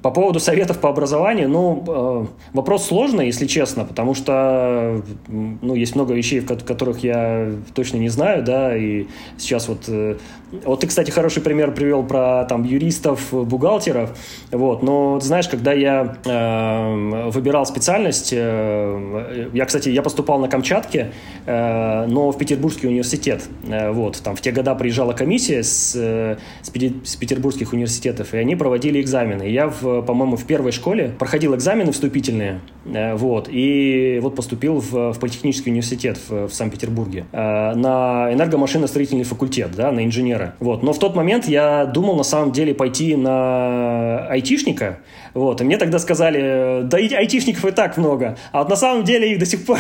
По 0.04 0.12
поводу 0.12 0.42
советов 0.42 0.80
по 0.80 0.90
образованию, 0.90 1.48
ну, 1.48 1.84
э, 1.88 2.26
вопрос 2.52 2.88
сложный, 2.88 3.28
если 3.28 3.48
честно, 3.48 3.86
потому 3.86 4.14
что, 4.14 5.02
ну, 5.30 5.76
есть 5.76 5.96
много 5.96 6.14
вещей, 6.14 6.42
которых 6.42 7.06
я 7.06 7.54
точно 7.74 7.98
не 7.98 8.10
знаю, 8.10 8.44
да, 8.44 8.76
и 8.76 9.08
сейчас 9.38 9.70
вот 9.70 9.86
э, 9.88 10.18
вот 10.64 10.82
ты, 10.82 10.88
кстати, 10.88 11.10
хороший 11.10 11.42
пример 11.42 11.74
привел 11.74 12.04
про 12.04 12.46
там 12.46 12.64
юристов, 12.64 13.30
бухгалтеров. 13.32 14.16
Вот, 14.52 14.84
но 14.84 15.20
знаешь, 15.20 15.48
когда 15.48 15.74
я 15.74 16.18
э, 16.26 17.30
выбирал 17.30 17.66
специальность, 17.66 18.32
э, 18.34 19.50
я, 19.54 19.66
кстати, 19.66 19.90
я 19.90 20.04
поступал 20.04 20.40
на 20.40 20.48
Камчатке, 20.48 21.12
э, 21.46 22.06
но 22.08 22.32
в 22.32 22.38
Петербургский 22.38 22.88
университет. 22.88 23.44
Э, 23.68 23.92
вот, 23.92 24.22
там 24.24 24.36
в 24.36 24.42
те 24.42 24.52
года 24.52 24.76
приезжала 24.76 25.14
комиссия 25.14 25.64
с, 25.64 25.96
э, 25.96 26.38
с, 26.62 26.70
с 26.70 27.16
петербургских 27.16 27.74
университетов, 27.74 28.34
и 28.34 28.38
они 28.38 28.56
проводили 28.56 29.02
экзамены. 29.02 29.44
Я, 29.44 29.68
в, 29.70 30.02
по-моему, 30.04 30.36
в 30.36 30.46
первой 30.46 30.72
школе 30.72 31.14
проходил 31.18 31.56
экзамены 31.56 31.92
вступительные, 31.92 32.60
э, 32.86 33.16
вот, 33.16 33.50
и 33.50 34.20
вот 34.22 34.36
поступил 34.36 34.80
в, 34.80 35.14
в 35.14 35.20
политехнический 35.20 35.72
университет 35.72 36.20
в, 36.28 36.48
в 36.48 36.54
Санкт-Петербурге 36.54 37.26
э, 37.32 37.74
на 37.76 38.32
энергомашиностроительный 38.32 39.24
факультет, 39.24 39.72
да, 39.76 39.92
на 39.92 40.06
инженера 40.06 40.43
инженера. 40.44 40.56
Вот. 40.60 40.84
Но 40.84 40.94
в 40.94 41.00
тот 41.00 41.16
момент 41.16 41.46
я 41.46 41.86
думал 41.86 42.16
на 42.16 42.24
самом 42.24 42.52
деле 42.52 42.74
пойти 42.74 43.16
на 43.16 44.28
айтишника. 44.28 45.00
Вот. 45.34 45.62
И 45.62 45.64
мне 45.64 45.78
тогда 45.78 46.00
сказали, 46.00 46.82
да 46.84 46.98
айтишников 46.98 47.66
и 47.66 47.72
так 47.72 47.98
много. 47.98 48.38
А 48.52 48.60
вот 48.60 48.70
на 48.70 48.76
самом 48.76 49.04
деле 49.04 49.32
их 49.32 49.40
до 49.40 49.46
сих 49.46 49.66
пор, 49.66 49.80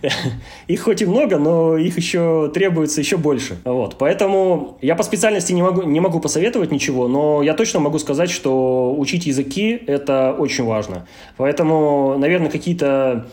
их 0.68 0.82
хоть 0.82 1.02
и 1.02 1.06
много, 1.06 1.38
но 1.38 1.76
их 1.76 1.96
еще 1.96 2.50
требуется 2.54 3.00
еще 3.00 3.16
больше. 3.16 3.56
Вот. 3.64 3.96
Поэтому 3.98 4.78
я 4.82 4.94
по 4.94 5.02
специальности 5.02 5.52
не 5.52 5.62
могу, 5.62 5.82
не 5.82 6.00
могу 6.00 6.20
посоветовать 6.20 6.70
ничего, 6.70 7.08
но 7.08 7.42
я 7.42 7.54
точно 7.54 7.80
могу 7.80 7.98
сказать, 7.98 8.30
что 8.30 8.94
учить 8.96 9.26
языки– 9.26 9.82
это 9.86 10.34
очень 10.38 10.64
важно. 10.64 11.06
Поэтому, 11.36 12.16
наверное, 12.18 12.50
какие-то 12.50 13.26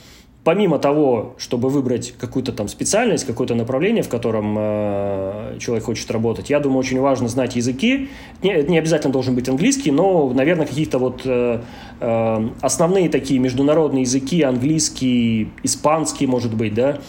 помимо 0.43 0.77
того, 0.79 1.35
чтобы 1.37 1.69
выбрать 1.69 2.13
какую-то 2.17 2.51
там 2.51 2.67
специальность, 2.67 3.25
какое-то 3.25 3.55
направление, 3.55 4.03
в 4.03 4.09
котором 4.09 4.55
э, 4.57 5.57
человек 5.59 5.85
хочет 5.85 6.09
работать, 6.11 6.49
я 6.49 6.59
думаю, 6.59 6.79
очень 6.79 6.99
важно 6.99 7.27
знать 7.27 7.55
языки. 7.55 8.09
Не, 8.41 8.63
не 8.63 8.77
обязательно 8.77 9.13
должен 9.13 9.35
быть 9.35 9.47
английский, 9.47 9.91
но, 9.91 10.29
наверное, 10.33 10.65
какие-то 10.65 10.99
вот 10.99 11.21
э, 11.25 11.61
э, 11.99 12.49
основные 12.61 13.09
такие 13.09 13.39
международные 13.39 14.01
языки, 14.01 14.41
английский, 14.41 15.49
испанский, 15.63 16.27
может 16.27 16.53
быть, 16.53 16.73
да, 16.73 16.99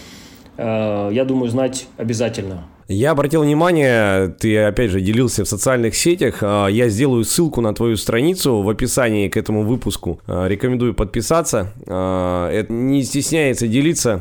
э, 0.57 1.11
я 1.13 1.25
думаю, 1.25 1.49
знать 1.51 1.89
обязательно. 1.97 2.65
Я 2.89 3.13
обратил 3.13 3.43
внимание, 3.43 4.29
ты 4.29 4.59
опять 4.59 4.91
же 4.91 5.01
делился 5.01 5.45
в 5.45 5.49
социальных 5.49 5.95
сетях, 5.95 6.39
а, 6.43 6.67
я 6.67 6.89
сделаю 6.89 7.25
ссылку 7.25 7.63
на 7.63 7.75
твою 7.75 7.97
страницу 7.97 8.61
в 8.61 8.69
описании 8.69 9.29
к 9.29 9.37
этому 9.39 9.63
выпуску. 9.63 10.21
А, 10.27 10.47
рекомендую 10.47 10.93
подписаться. 10.93 11.73
А, 11.87 12.51
это 12.51 12.73
не 12.73 13.03
стесняется 13.03 13.67
делиться 13.69 14.21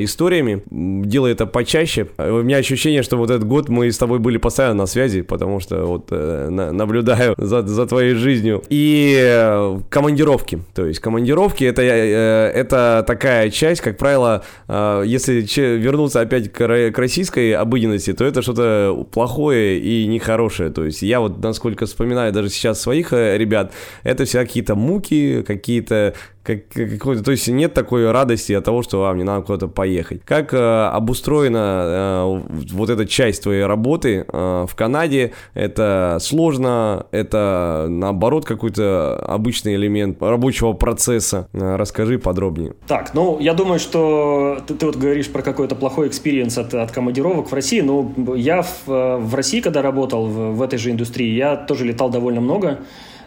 историями, 0.00 0.62
делай 0.70 1.32
это 1.32 1.46
почаще. 1.46 2.08
У 2.16 2.42
меня 2.42 2.56
ощущение, 2.56 3.02
что 3.02 3.16
вот 3.16 3.30
этот 3.30 3.46
год 3.46 3.68
мы 3.68 3.90
с 3.90 3.98
тобой 3.98 4.18
были 4.18 4.38
постоянно 4.38 4.74
на 4.74 4.86
связи, 4.86 5.20
потому 5.22 5.60
что 5.60 5.84
вот 5.84 6.06
э, 6.10 6.48
наблюдаю 6.48 7.34
за, 7.36 7.66
за 7.66 7.86
твоей 7.86 8.14
жизнью. 8.14 8.62
И 8.70 9.16
э, 9.20 9.80
командировки. 9.90 10.60
То 10.74 10.86
есть 10.86 11.00
командировки 11.00 11.64
это, 11.64 11.82
э, 11.82 12.50
это 12.54 13.04
такая 13.06 13.50
часть, 13.50 13.80
как 13.80 13.98
правило, 13.98 14.42
если 14.68 15.44
вернуться 15.76 16.20
опять 16.20 16.52
к 16.52 16.66
российской 16.96 17.52
обыденной 17.52 17.89
обыденности, 17.90 18.12
то 18.12 18.24
это 18.24 18.42
что-то 18.42 19.06
плохое 19.10 19.78
и 19.78 20.06
нехорошее. 20.06 20.70
То 20.70 20.84
есть 20.84 21.02
я 21.02 21.20
вот, 21.20 21.42
насколько 21.42 21.86
вспоминаю 21.86 22.32
даже 22.32 22.48
сейчас 22.48 22.80
своих 22.80 23.12
э, 23.12 23.36
ребят, 23.36 23.72
это 24.02 24.24
всегда 24.24 24.44
какие-то 24.44 24.74
муки, 24.74 25.42
какие-то 25.46 26.14
как, 26.58 26.90
какой-то, 26.90 27.22
то 27.22 27.30
есть 27.30 27.48
нет 27.48 27.74
такой 27.74 28.10
радости 28.10 28.52
от 28.52 28.64
того, 28.64 28.82
что 28.82 29.06
а, 29.06 29.14
мне 29.14 29.24
надо 29.24 29.42
куда-то 29.42 29.68
поехать. 29.68 30.22
Как 30.24 30.52
э, 30.52 30.56
обустроена 30.56 31.82
э, 31.84 32.40
вот 32.72 32.90
эта 32.90 33.06
часть 33.06 33.42
твоей 33.42 33.64
работы 33.64 34.24
э, 34.26 34.66
в 34.68 34.74
Канаде? 34.74 35.32
Это 35.54 36.18
сложно, 36.20 37.06
это 37.10 37.86
наоборот 37.88 38.44
какой-то 38.44 39.16
обычный 39.26 39.74
элемент 39.74 40.20
рабочего 40.22 40.72
процесса. 40.72 41.48
Э, 41.52 41.76
расскажи 41.76 42.18
подробнее. 42.18 42.74
Так, 42.86 43.14
ну 43.14 43.38
я 43.40 43.54
думаю, 43.54 43.78
что 43.78 44.58
ты, 44.66 44.74
ты 44.74 44.86
вот 44.86 44.96
говоришь 44.96 45.28
про 45.28 45.42
какой-то 45.42 45.74
плохой 45.74 46.08
experience 46.08 46.58
от, 46.58 46.74
от 46.74 46.90
командировок 46.90 47.50
в 47.50 47.54
России. 47.54 47.80
Ну 47.80 48.34
я 48.34 48.62
в, 48.62 48.86
в 48.86 49.34
России, 49.34 49.60
когда 49.60 49.82
работал 49.82 50.26
в, 50.26 50.56
в 50.56 50.62
этой 50.62 50.78
же 50.78 50.90
индустрии, 50.90 51.34
я 51.34 51.56
тоже 51.56 51.84
летал 51.84 52.10
довольно 52.10 52.40
много. 52.40 52.80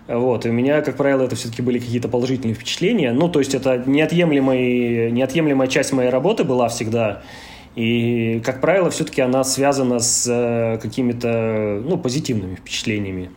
Вот, 0.08 0.46
и 0.46 0.50
у 0.50 0.54
меня, 0.54 0.82
как 0.82 0.98
правило, 0.98 1.24
это 1.24 1.36
все-таки 1.36 1.62
были 1.62 1.80
какие-то 1.80 2.10
положительные 2.10 2.56
впечатления. 2.56 3.14
Ну, 3.14 3.30
то 3.30 3.40
есть 3.40 3.56
это 3.56 3.82
неотъемлемый, 3.86 5.12
неотъемлемая 5.12 5.68
часть 5.68 5.94
моей 5.94 6.10
работы 6.10 6.44
была 6.44 6.68
всегда. 6.68 7.22
И, 7.76 8.40
как 8.46 8.62
правило, 8.62 8.92
все-таки 8.92 9.22
она 9.22 9.44
связана 9.44 10.00
с 10.00 10.28
э, 10.30 10.78
какими-то 10.80 11.82
ну, 11.84 11.98
позитивными 11.98 12.56
впечатлениями. 12.56 13.32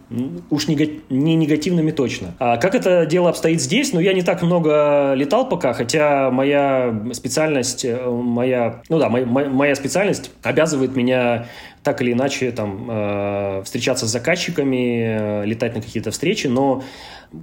Уж 0.51 0.69
не, 0.69 1.01
не 1.09 1.35
негативными 1.37 1.91
точно. 1.91 2.35
А 2.39 2.59
как 2.59 2.75
это 2.75 3.07
дело 3.07 3.31
обстоит 3.31 3.63
здесь? 3.63 3.95
Ну, 3.95 4.01
я 4.01 4.13
не 4.13 4.23
так 4.23 4.43
много 4.43 5.15
летал 5.15 5.49
пока, 5.49 5.73
хотя 5.73 6.31
моя 6.31 6.95
специальность, 7.15 7.87
э, 7.87 8.11
моя, 8.11 8.83
ну 8.91 8.99
да, 8.99 9.09
моя, 9.09 9.25
моя 9.25 9.75
специальность 9.75 10.31
обязывает 10.43 10.95
меня 10.97 11.47
так 11.87 12.03
или 12.03 12.13
иначе 12.13 12.51
там 12.51 12.89
э, 12.91 13.63
встречаться 13.65 14.09
с 14.09 14.11
заказчиками, 14.11 15.43
э, 15.43 15.47
летать 15.47 15.77
на 15.77 15.81
какие-то 15.81 16.11
встречи, 16.11 16.49
но 16.49 16.83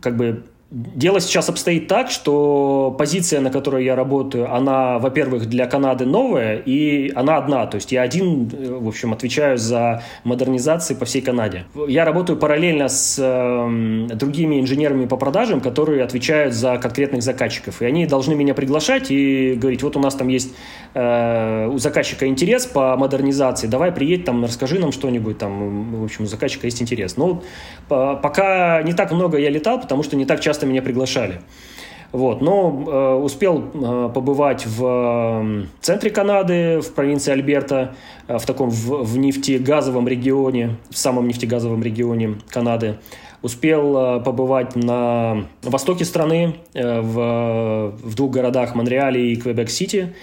как 0.02 0.18
бы 0.18 0.44
Дело 0.74 1.20
сейчас 1.20 1.50
обстоит 1.50 1.88
так, 1.88 2.10
что 2.10 2.96
позиция, 2.98 3.42
на 3.42 3.52
которой 3.52 3.86
я 3.86 3.96
работаю, 3.96 4.52
она, 4.52 4.98
во-первых, 4.98 5.46
для 5.48 5.68
Канады 5.68 6.08
новая, 6.08 6.58
и 6.58 7.12
она 7.14 7.38
одна. 7.38 7.68
То 7.68 7.76
есть 7.76 7.92
я 7.92 8.02
один, 8.02 8.50
э, 8.52 8.80
в 8.80 8.88
общем, 8.88 9.14
отвечаю 9.14 9.60
за 9.60 10.02
модернизации 10.24 10.96
по 10.96 11.06
всей 11.06 11.22
Канаде. 11.22 11.66
Я 11.88 12.06
работаю 12.06 12.40
параллельно 12.40 12.90
с 12.90 13.20
э, 13.20 14.16
другими 14.16 14.60
инженерами 14.62 15.06
по 15.06 15.16
продажам, 15.16 15.62
которые 15.62 16.04
отвечают 16.04 16.56
за 16.56 16.78
конкретных 16.78 17.22
заказчиков. 17.22 17.84
И 17.84 17.86
они 17.86 18.08
должны 18.08 18.34
меня 18.34 18.56
приглашать 18.56 19.12
и 19.12 19.54
говорить, 19.54 19.84
вот 19.84 19.96
у 19.96 20.00
нас 20.00 20.16
там 20.16 20.28
есть 20.28 20.56
э, 20.96 21.68
у 21.68 21.78
заказчика 21.78 22.26
интерес 22.26 22.66
по 22.66 22.98
модернизации, 22.98 23.68
давай 23.68 23.92
приедь 23.92 24.26
там, 24.26 24.44
расскажи 24.44 24.80
нам 24.80 24.92
что-нибудь, 24.92 25.38
там, 25.38 26.02
в 26.02 26.04
общем, 26.04 26.24
у 26.24 26.28
заказчика 26.28 26.66
есть 26.66 26.82
интерес. 26.82 27.16
Но 27.16 27.44
по 27.88 28.16
пока 28.16 28.82
не 28.82 28.94
так 28.94 29.12
много 29.12 29.38
я 29.38 29.52
летал, 29.52 29.80
потому 29.80 30.02
что 30.02 30.16
не 30.16 30.26
так 30.26 30.40
часто 30.40 30.63
часто 30.64 30.66
меня 30.66 30.82
приглашали. 30.82 31.42
Вот, 32.12 32.42
но 32.42 32.86
э, 32.88 33.24
успел 33.24 33.64
э, 33.74 34.12
побывать 34.14 34.68
в 34.68 34.86
э, 34.86 35.66
центре 35.82 36.12
Канады, 36.12 36.80
в 36.80 36.94
провинции 36.94 37.32
Альберта, 37.32 37.96
э, 38.28 38.38
в 38.38 38.46
таком 38.46 38.70
в, 38.70 39.04
в 39.04 39.18
нефтегазовом 39.18 40.08
регионе, 40.08 40.76
в 40.92 40.98
самом 40.98 41.28
нефтегазовом 41.28 41.82
регионе 41.82 42.36
Канады. 42.50 42.98
Успел 43.42 43.98
э, 43.98 44.24
побывать 44.24 44.76
на 44.76 45.46
востоке 45.64 46.06
страны, 46.06 46.54
э, 46.76 47.02
в, 47.02 47.96
в 48.04 48.16
двух 48.16 48.32
городах 48.32 48.76
Монреале 48.76 49.34
и 49.34 49.36
Квебек-Сити. 49.36 50.14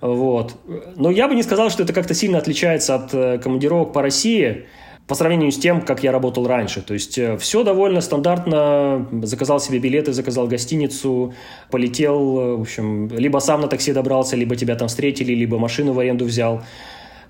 Вот. 0.00 0.54
Но 0.96 1.10
я 1.10 1.28
бы 1.28 1.34
не 1.34 1.42
сказал, 1.42 1.68
что 1.68 1.82
это 1.82 1.92
как-то 1.92 2.14
сильно 2.14 2.38
отличается 2.38 2.94
от 2.94 3.12
э, 3.12 3.38
командировок 3.38 3.92
по 3.92 4.00
России 4.00 4.64
по 5.06 5.14
сравнению 5.14 5.52
с 5.52 5.58
тем, 5.58 5.82
как 5.82 6.02
я 6.02 6.10
работал 6.10 6.46
раньше. 6.46 6.82
То 6.82 6.94
есть 6.94 7.16
э, 7.16 7.36
все 7.38 7.62
довольно 7.62 8.00
стандартно. 8.00 9.06
Заказал 9.22 9.60
себе 9.60 9.78
билеты, 9.78 10.12
заказал 10.12 10.48
гостиницу, 10.48 11.34
полетел, 11.70 12.38
э, 12.38 12.56
в 12.56 12.60
общем, 12.62 13.08
либо 13.08 13.38
сам 13.38 13.60
на 13.60 13.68
такси 13.68 13.92
добрался, 13.92 14.36
либо 14.36 14.56
тебя 14.56 14.74
там 14.74 14.88
встретили, 14.88 15.32
либо 15.32 15.58
машину 15.58 15.92
в 15.92 16.00
аренду 16.00 16.24
взял. 16.24 16.62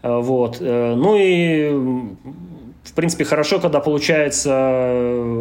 Э, 0.02 0.20
вот. 0.20 0.60
Ну 0.60 1.16
и 1.18 1.70
в 2.84 2.92
принципе, 2.92 3.24
хорошо, 3.24 3.58
когда 3.58 3.80
получается 3.80 4.50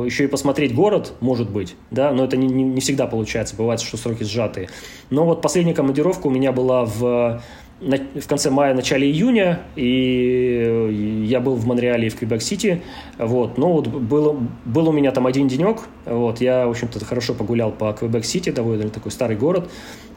еще 0.04 0.24
и 0.24 0.28
посмотреть 0.28 0.74
город, 0.74 1.14
может 1.22 1.50
быть, 1.50 1.76
да, 1.92 2.12
но 2.12 2.26
это 2.26 2.38
не, 2.38 2.48
не, 2.48 2.82
всегда 2.82 3.06
получается, 3.06 3.56
бывает, 3.56 3.80
что 3.82 3.98
сроки 3.98 4.24
сжатые. 4.24 4.68
Но 5.12 5.26
вот 5.26 5.44
последняя 5.44 5.76
командировка 5.76 6.26
у 6.26 6.32
меня 6.32 6.52
была 6.52 6.86
в 6.86 7.42
в 7.82 8.28
конце 8.28 8.50
мая, 8.50 8.74
начале 8.74 9.10
июня, 9.10 9.60
и 9.76 11.26
я 11.28 11.42
был 11.42 11.56
в 11.56 11.66
Монреале 11.66 12.08
и 12.08 12.10
в 12.10 12.18
Квебек-Сити, 12.18 12.82
вот, 13.18 13.58
ну 13.58 13.74
вот 13.74 13.88
был, 13.88 14.40
был 14.64 14.90
у 14.90 14.92
меня 14.94 15.12
там 15.12 15.28
один 15.28 15.50
денек, 15.50 15.82
вот, 16.06 16.40
я, 16.40 16.68
в 16.68 16.70
общем-то, 16.70 17.04
хорошо 17.04 17.34
погулял 17.34 17.72
по 17.72 17.92
Квебек-Сити, 17.92 18.52
довольно 18.52 18.90
такой 18.90 19.12
старый 19.12 19.36
город, 19.36 19.70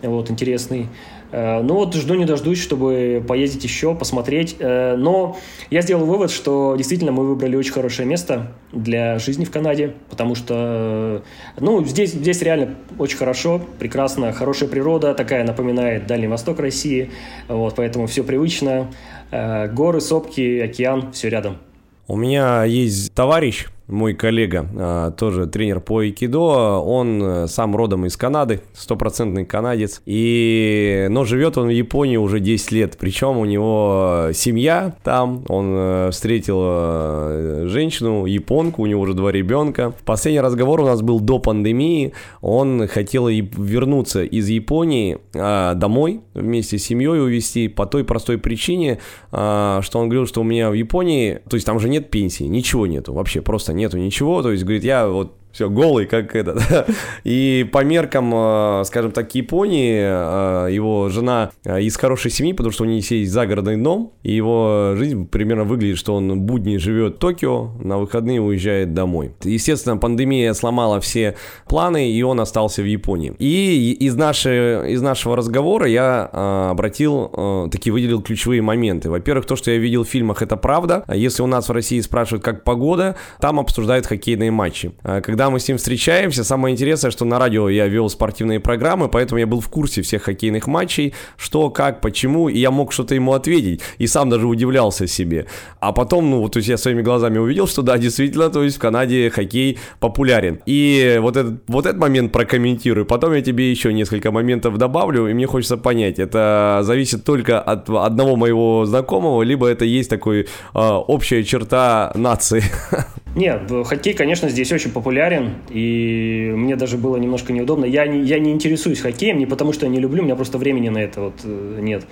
вот, 0.03 0.31
интересный, 0.31 0.87
ну 1.33 1.75
вот 1.75 1.95
жду 1.95 2.14
не 2.14 2.25
дождусь, 2.25 2.61
чтобы 2.61 3.23
поездить 3.27 3.64
еще, 3.64 3.95
посмотреть. 3.95 4.57
Э, 4.59 4.97
но 4.97 5.37
я 5.71 5.83
сделал 5.83 6.07
вывод, 6.07 6.31
что 6.31 6.75
действительно 6.77 7.12
мы 7.12 7.27
выбрали 7.27 7.57
очень 7.57 7.73
хорошее 7.73 8.09
место 8.09 8.53
для 8.73 9.19
жизни 9.19 9.45
в 9.45 9.51
Канаде, 9.51 9.95
потому 10.09 10.35
что 10.35 11.23
э, 11.57 11.61
ну, 11.61 11.85
здесь, 11.85 12.12
здесь 12.12 12.41
реально 12.43 12.77
очень 12.99 13.19
хорошо, 13.19 13.61
прекрасно, 13.79 14.33
хорошая 14.33 14.69
природа, 14.69 15.14
такая 15.14 15.45
напоминает 15.45 16.07
Дальний 16.07 16.29
Восток 16.29 16.61
России, 16.61 17.11
вот, 17.49 17.75
поэтому 17.77 18.07
все 18.07 18.25
привычно. 18.25 18.91
Горы, 19.31 20.01
сопки, 20.01 20.59
океан, 20.59 21.12
все 21.12 21.29
рядом. 21.29 21.59
У 22.07 22.17
меня 22.17 22.64
есть 22.64 23.12
товарищ, 23.12 23.67
мой 23.88 24.14
коллега, 24.14 24.68
а, 24.77 25.11
тоже 25.11 25.46
тренер 25.46 25.81
по 25.81 26.01
айкидо, 26.01 26.79
он 26.79 27.22
э, 27.22 27.46
сам 27.48 27.74
родом 27.74 28.07
из 28.07 28.16
Канады, 28.16 28.61
стопроцентный 28.72 29.44
канадец, 29.44 30.03
и, 30.05 31.07
но 31.11 31.24
живет 31.24 31.59
он 31.59 31.66
в 31.66 31.70
Японии 31.70 32.16
уже 32.16 32.40
10 32.40 32.72
лет, 32.72 32.96
причем 33.01 33.38
у 33.38 33.44
него 33.44 34.29
семья 34.35 34.94
там, 35.03 35.44
он 35.48 35.72
э, 35.74 36.11
встретил 36.12 36.59
э, 36.62 37.64
женщину, 37.66 38.27
японку, 38.27 38.83
у 38.83 38.87
него 38.87 39.01
уже 39.01 39.14
два 39.14 39.33
ребенка. 39.33 39.94
Последний 40.05 40.40
разговор 40.40 40.81
у 40.81 40.85
нас 40.85 41.03
был 41.03 41.20
до 41.20 41.38
пандемии, 41.38 42.12
он 42.40 42.87
хотел 42.88 43.29
вернуться 43.29 44.22
из 44.22 44.48
Японии 44.48 45.18
а, 45.35 45.74
домой 45.74 46.20
вместе 46.35 46.79
с 46.79 46.85
семьей 46.85 47.20
увезти 47.20 47.68
по 47.68 47.87
той 47.87 48.05
простой 48.05 48.38
причине, 48.38 48.98
а, 49.33 49.81
что 49.83 49.98
он 49.98 50.09
говорил, 50.09 50.27
что 50.27 50.40
у 50.40 50.44
меня 50.44 50.70
в 50.70 50.74
Японии, 50.74 51.40
то 51.48 51.57
есть 51.57 51.66
там 51.66 51.81
же 51.81 51.88
нет 51.88 52.11
пенсии, 52.11 52.44
ничего 52.44 52.87
нету, 52.87 53.12
вообще 53.12 53.40
просто 53.40 53.72
нету 53.79 53.97
ничего, 53.97 54.43
то 54.43 54.51
есть, 54.51 54.64
говорит, 54.64 54.85
я 54.85 55.09
вот 55.09 55.33
все 55.53 55.69
голый, 55.69 56.07
как 56.07 56.37
это. 56.37 56.87
И 57.25 57.69
по 57.73 57.83
меркам, 57.85 58.33
э, 58.35 58.83
скажем 58.85 59.13
так, 59.13 59.35
Японии, 59.35 59.99
э, 59.99 60.73
его 60.73 61.09
жена 61.09 61.51
э, 61.65 61.83
из 61.83 61.97
хорошей 61.97 62.31
семьи, 62.31 62.53
потому 62.53 62.73
что 62.73 62.85
у 62.85 62.87
них 62.87 63.11
есть 63.11 63.33
загородный 63.33 63.77
дом, 63.77 64.13
и 64.23 64.33
его 64.33 64.95
жизнь 64.97 65.27
примерно 65.27 65.65
выглядит, 65.65 65.99
что 65.99 66.15
он 66.15 66.41
будни 66.41 66.77
живет 66.77 67.17
в 67.17 67.19
Токио, 67.19 67.71
на 67.83 67.99
выходные 67.99 68.41
уезжает 68.41 68.95
домой. 68.95 69.33
Естественно, 69.43 69.97
пандемия 69.97 70.53
сломала 70.55 71.01
все 71.01 71.35
планы, 71.67 72.11
и 72.11 72.23
он 72.23 72.41
остался 72.41 72.83
в 72.83 72.87
Японии. 72.87 73.35
И 73.39 73.97
из, 73.99 74.15
нашей, 74.15 74.93
из 74.93 75.03
нашего 75.03 75.37
разговора 75.37 75.87
я 75.87 76.25
обратил, 76.71 77.69
таки 77.71 77.91
выделил 77.91 78.23
ключевые 78.23 78.63
моменты. 78.63 79.11
Во-первых, 79.11 79.47
то, 79.47 79.57
что 79.57 79.71
я 79.71 79.79
видел 79.79 80.05
в 80.05 80.09
фильмах, 80.09 80.43
это 80.43 80.57
правда. 80.57 81.05
Если 81.13 81.43
у 81.43 81.47
нас 81.47 81.69
в 81.69 81.73
России 81.73 82.01
спрашивают, 82.01 82.45
как 82.45 82.65
погода, 82.65 83.17
там 83.41 83.59
обсуждают 83.59 84.07
хоккейные 84.07 84.51
матчи. 84.51 84.93
Когда 85.03 85.38
когда 85.38 85.51
мы 85.51 85.61
с 85.61 85.68
ним 85.68 85.77
встречаемся, 85.77 86.42
самое 86.42 86.72
интересное, 86.72 87.12
что 87.12 87.24
на 87.24 87.38
радио 87.38 87.68
я 87.68 87.87
вел 87.87 88.09
спортивные 88.09 88.59
программы, 88.59 89.09
поэтому 89.09 89.38
я 89.38 89.46
был 89.46 89.61
в 89.61 89.68
курсе 89.68 90.03
всех 90.03 90.24
хоккейных 90.24 90.66
матчей, 90.66 91.14
что, 91.37 91.70
как, 91.70 92.01
почему, 92.01 92.48
и 92.48 92.59
я 92.59 92.72
мог 92.72 92.92
что-то 92.92 93.14
ему 93.14 93.35
ответить, 93.35 93.81
и 93.98 94.09
сам 94.09 94.31
даже 94.31 94.48
удивлялся 94.48 95.07
себе. 95.07 95.46
А 95.79 95.92
потом, 95.92 96.29
ну, 96.29 96.48
то 96.48 96.57
есть 96.57 96.68
я 96.68 96.77
своими 96.77 97.03
глазами 97.03 97.38
увидел, 97.38 97.68
что 97.68 97.83
да, 97.83 97.98
действительно, 97.98 98.51
то 98.51 98.64
есть 98.64 98.79
в 98.79 98.81
Канаде 98.81 99.31
хоккей 99.31 99.79
популярен. 100.01 100.59
И 100.66 101.18
вот 101.20 101.37
этот, 101.37 101.62
вот 101.68 101.87
этот 101.87 102.01
момент 102.01 102.33
прокомментирую, 102.33 103.07
потом 103.07 103.33
я 103.35 103.40
тебе 103.40 103.70
еще 103.70 103.92
несколько 103.92 104.33
моментов 104.33 104.77
добавлю, 104.77 105.29
и 105.29 105.35
мне 105.35 105.46
хочется 105.46 105.77
понять, 105.77 106.18
это 106.18 106.81
зависит 106.83 107.22
только 107.22 107.61
от 107.61 107.88
одного 107.88 108.35
моего 108.35 108.87
знакомого, 108.87 109.44
либо 109.44 109.68
это 109.68 109.85
есть 109.85 110.11
такой 110.11 110.40
э, 110.40 110.46
общая 110.74 111.44
черта 111.44 112.11
нации. 112.16 112.64
Нет, 113.38 113.70
хоккей, 113.87 114.14
конечно, 114.14 114.48
здесь 114.48 114.72
очень 114.72 114.90
популярен, 114.90 115.59
и 115.70 116.53
мне 116.57 116.74
даже 116.74 116.98
было 116.98 117.16
немножко 117.18 117.53
неудобно. 117.53 117.85
Я 117.85 118.05
не, 118.09 118.24
я 118.24 118.40
не 118.40 118.51
интересуюсь 118.51 118.98
хоккеем 119.01 119.38
не 119.38 119.46
потому, 119.46 119.72
что 119.72 119.87
я 119.87 119.92
не 119.92 120.01
люблю, 120.01 120.22
у 120.22 120.24
меня 120.24 120.35
просто 120.35 120.59
времени 120.59 120.88
на 120.88 120.98
это 120.98 121.20
вот 121.20 121.35
э, 121.44 121.79
нет. 121.81 122.05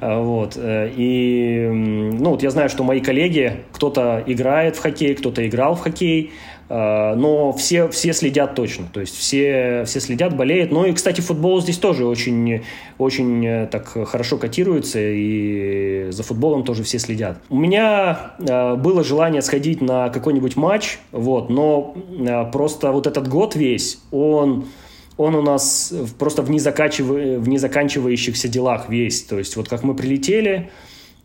А, 0.00 0.20
вот. 0.20 0.54
Э, 0.56 0.90
и, 0.92 1.68
ну, 1.70 2.30
вот 2.30 2.42
я 2.42 2.50
знаю, 2.50 2.68
что 2.68 2.82
мои 2.82 3.00
коллеги, 3.00 3.58
кто-то 3.70 4.24
играет 4.26 4.74
в 4.74 4.80
хоккей, 4.80 5.14
кто-то 5.14 5.46
играл 5.46 5.76
в 5.76 5.80
хоккей, 5.82 6.32
но 6.68 7.52
все, 7.52 7.88
все 7.88 8.12
следят 8.12 8.56
точно, 8.56 8.86
то 8.92 9.00
есть 9.00 9.16
все, 9.16 9.84
все 9.86 10.00
следят, 10.00 10.36
болеют. 10.36 10.72
Ну 10.72 10.84
и, 10.84 10.92
кстати, 10.92 11.20
футбол 11.20 11.60
здесь 11.60 11.78
тоже 11.78 12.06
очень, 12.06 12.62
очень 12.98 13.46
э, 13.46 13.66
так 13.66 13.86
хорошо 13.86 14.36
котируется, 14.36 14.98
и 15.00 16.08
за 16.10 16.22
футболом 16.24 16.64
тоже 16.64 16.82
все 16.82 16.98
следят. 16.98 17.38
У 17.50 17.56
меня 17.56 18.32
а, 18.48 18.74
было 18.74 19.04
желание 19.04 19.42
сходить 19.42 19.80
на 19.80 20.08
какой-нибудь 20.08 20.56
матч, 20.56 20.98
вот, 21.12 21.50
но 21.50 21.94
просто 22.52 22.90
вот 22.90 23.06
этот 23.06 23.28
год 23.28 23.54
весь, 23.54 23.98
он 24.10 24.66
он 25.16 25.34
у 25.34 25.40
нас 25.40 25.94
просто 26.18 26.42
в, 26.42 26.50
незаканчив... 26.50 27.06
в 27.06 27.48
незаканчивающихся 27.48 28.48
делах 28.48 28.90
весь. 28.90 29.22
То 29.22 29.38
есть 29.38 29.56
вот 29.56 29.66
как 29.66 29.82
мы 29.82 29.94
прилетели, 29.94 30.68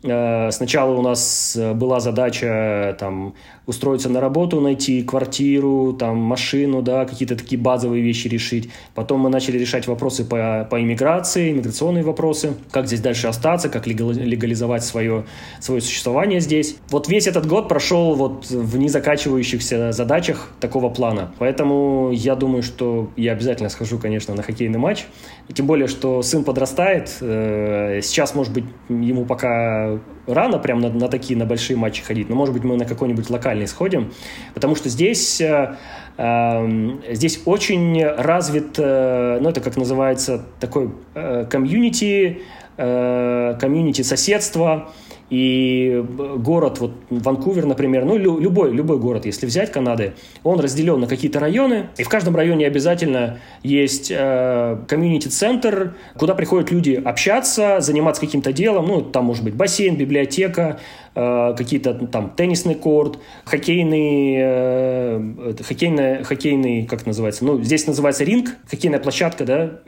Э, 0.02 0.50
сначала 0.50 0.94
у 0.94 1.02
нас 1.02 1.56
э, 1.56 1.74
была 1.74 2.00
задача 2.00 2.96
там, 2.98 3.34
устроиться 3.66 4.08
на 4.08 4.20
работу, 4.20 4.60
найти 4.60 5.02
квартиру, 5.02 5.92
там, 5.92 6.16
машину, 6.18 6.82
да, 6.82 7.04
какие-то 7.04 7.36
такие 7.36 7.60
базовые 7.60 8.02
вещи 8.02 8.28
решить. 8.28 8.70
Потом 8.94 9.20
мы 9.20 9.30
начали 9.30 9.58
решать 9.58 9.86
вопросы 9.86 10.24
по, 10.24 10.66
по 10.70 10.80
иммиграции, 10.80 11.52
иммиграционные 11.52 12.02
вопросы, 12.02 12.54
как 12.70 12.86
здесь 12.86 13.00
дальше 13.00 13.28
остаться, 13.28 13.68
как 13.68 13.86
легализовать 13.86 14.84
свое, 14.84 15.24
свое 15.60 15.80
существование 15.80 16.40
здесь. 16.40 16.76
Вот 16.90 17.08
весь 17.08 17.26
этот 17.26 17.46
год 17.46 17.68
прошел 17.68 18.14
вот 18.14 18.50
в 18.50 18.78
незакачивающихся 18.78 19.92
задачах 19.92 20.50
такого 20.60 20.88
плана. 20.88 21.32
Поэтому 21.38 22.10
я 22.12 22.34
думаю, 22.34 22.62
что 22.62 23.10
я 23.16 23.32
обязательно 23.32 23.68
схожу, 23.68 23.98
конечно, 23.98 24.34
на 24.34 24.42
хоккейный 24.42 24.78
матч. 24.78 25.04
И 25.48 25.52
тем 25.52 25.66
более, 25.66 25.86
что 25.86 26.22
сын 26.22 26.44
подрастает. 26.44 27.16
Э, 27.20 28.00
сейчас, 28.02 28.34
может 28.34 28.52
быть, 28.52 28.64
ему 28.88 29.24
пока 29.24 30.00
рано 30.26 30.58
прям 30.58 30.80
на, 30.80 30.90
на 30.90 31.08
такие, 31.08 31.38
на 31.38 31.46
большие 31.46 31.76
матчи 31.76 32.02
ходить, 32.02 32.28
но, 32.28 32.36
может 32.36 32.54
быть, 32.54 32.64
мы 32.64 32.76
на 32.76 32.84
какой-нибудь 32.84 33.28
локальный 33.30 33.66
сходим, 33.66 34.12
потому 34.54 34.74
что 34.74 34.88
здесь, 34.88 35.40
э, 35.40 35.76
э, 36.16 36.90
здесь 37.10 37.42
очень 37.44 38.04
развит, 38.04 38.78
э, 38.78 39.38
ну, 39.40 39.48
это 39.48 39.60
как 39.60 39.76
называется, 39.76 40.44
такой 40.60 40.90
э, 41.14 41.46
комьюнити, 41.50 42.42
э, 42.76 43.56
комьюнити 43.60 44.02
соседства, 44.02 44.92
и 45.32 46.04
город, 46.36 46.78
вот 46.80 46.92
Ванкувер, 47.08 47.64
например, 47.64 48.04
ну 48.04 48.18
любой, 48.18 48.70
любой 48.70 48.98
город, 48.98 49.24
если 49.24 49.46
взять 49.46 49.72
Канады, 49.72 50.12
он 50.44 50.60
разделен 50.60 51.00
на 51.00 51.06
какие-то 51.06 51.40
районы, 51.40 51.86
и 51.96 52.02
в 52.02 52.08
каждом 52.10 52.36
районе 52.36 52.66
обязательно 52.66 53.38
есть 53.62 54.12
э, 54.14 54.76
комьюнити-центр, 54.86 55.94
куда 56.18 56.34
приходят 56.34 56.70
люди 56.70 57.00
общаться, 57.02 57.80
заниматься 57.80 58.20
каким-то 58.20 58.52
делом, 58.52 58.88
ну 58.88 59.00
там 59.00 59.24
может 59.24 59.42
быть 59.42 59.54
бассейн, 59.54 59.96
библиотека, 59.96 60.80
э, 61.14 61.54
какие-то 61.56 61.94
там 61.94 62.28
теннисный 62.36 62.74
корт, 62.74 63.18
хоккейный, 63.46 64.34
э, 64.38 65.54
хоккейный, 65.66 66.24
хоккейный, 66.24 66.84
как 66.84 67.06
называется, 67.06 67.46
ну 67.46 67.58
здесь 67.62 67.86
называется 67.86 68.24
ринг, 68.24 68.50
хоккейная 68.70 69.00
площадка, 69.00 69.46
да, 69.46 69.80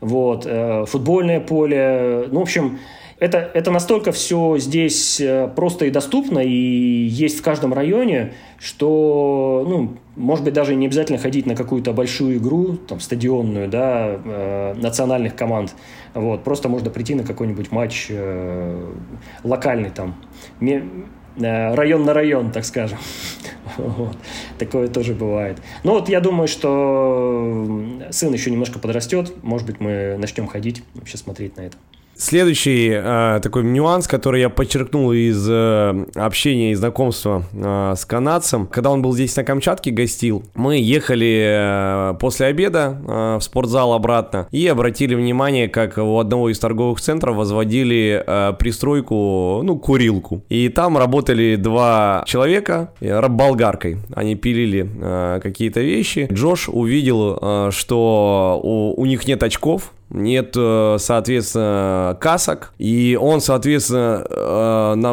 вот, 0.00 0.46
э, 0.46 0.86
футбольное 0.86 1.40
поле, 1.40 2.24
ну 2.30 2.38
в 2.38 2.44
общем 2.44 2.78
это, 3.20 3.50
это 3.52 3.70
настолько 3.70 4.12
все 4.12 4.58
здесь 4.58 5.20
э, 5.20 5.48
просто 5.54 5.86
и 5.86 5.90
доступно, 5.90 6.38
и 6.38 6.50
есть 6.50 7.40
в 7.40 7.42
каждом 7.42 7.74
районе, 7.74 8.34
что, 8.58 9.64
ну, 9.68 9.96
может 10.14 10.44
быть, 10.44 10.54
даже 10.54 10.74
не 10.76 10.86
обязательно 10.86 11.18
ходить 11.18 11.44
на 11.44 11.56
какую-то 11.56 11.92
большую 11.92 12.36
игру, 12.38 12.76
там, 12.76 13.00
стадионную, 13.00 13.68
да, 13.68 14.20
э, 14.24 14.74
национальных 14.74 15.34
команд. 15.34 15.74
Вот, 16.14 16.44
просто 16.44 16.68
можно 16.68 16.90
прийти 16.90 17.14
на 17.14 17.24
какой-нибудь 17.24 17.72
матч 17.72 18.06
э, 18.08 18.92
локальный 19.42 19.90
там, 19.90 20.14
ме, 20.60 20.84
э, 21.36 21.74
район 21.74 22.04
на 22.04 22.14
район, 22.14 22.52
так 22.52 22.64
скажем. 22.64 22.98
Вот. 23.76 24.16
Такое 24.58 24.88
тоже 24.88 25.12
бывает. 25.12 25.58
Ну 25.84 25.92
вот 25.92 26.08
я 26.08 26.20
думаю, 26.20 26.48
что 26.48 27.84
сын 28.10 28.32
еще 28.32 28.50
немножко 28.50 28.78
подрастет, 28.78 29.32
может 29.42 29.66
быть, 29.66 29.78
мы 29.78 30.16
начнем 30.18 30.46
ходить, 30.46 30.82
вообще 30.94 31.18
смотреть 31.18 31.56
на 31.58 31.62
это. 31.62 31.76
Следующий 32.20 32.90
э, 32.92 33.38
такой 33.40 33.62
нюанс, 33.62 34.08
который 34.08 34.40
я 34.40 34.48
подчеркнул 34.48 35.12
из 35.12 35.48
э, 35.48 36.04
общения 36.16 36.72
и 36.72 36.74
знакомства 36.74 37.44
э, 37.52 37.94
с 37.96 38.04
канадцем, 38.04 38.66
когда 38.66 38.90
он 38.90 39.02
был 39.02 39.12
здесь 39.12 39.36
на 39.36 39.44
Камчатке, 39.44 39.92
гостил, 39.92 40.42
мы 40.56 40.78
ехали 40.78 42.10
э, 42.12 42.14
после 42.18 42.46
обеда 42.46 43.00
э, 43.06 43.36
в 43.38 43.40
спортзал 43.40 43.92
обратно 43.92 44.48
и 44.50 44.66
обратили 44.66 45.14
внимание, 45.14 45.68
как 45.68 45.96
у 45.96 46.18
одного 46.18 46.50
из 46.50 46.58
торговых 46.58 47.00
центров 47.00 47.36
возводили 47.36 48.20
э, 48.26 48.52
пристройку, 48.58 49.60
ну, 49.62 49.78
курилку. 49.78 50.42
И 50.48 50.70
там 50.70 50.98
работали 50.98 51.54
два 51.54 52.24
человека, 52.26 52.90
э, 53.00 53.28
болгаркой. 53.28 53.98
Они 54.12 54.34
пилили 54.34 54.90
э, 55.00 55.38
какие-то 55.40 55.82
вещи. 55.82 56.26
Джош 56.32 56.68
увидел, 56.68 57.38
э, 57.40 57.70
что 57.70 58.60
у, 58.60 59.00
у 59.00 59.06
них 59.06 59.28
нет 59.28 59.40
очков, 59.44 59.92
нет, 60.10 60.54
э, 60.56 60.96
соответственно, 60.98 62.16
касок, 62.20 62.72
и 62.78 63.18
он, 63.20 63.40
соответственно, 63.42 64.24
э, 64.28 64.94
на 64.96 65.12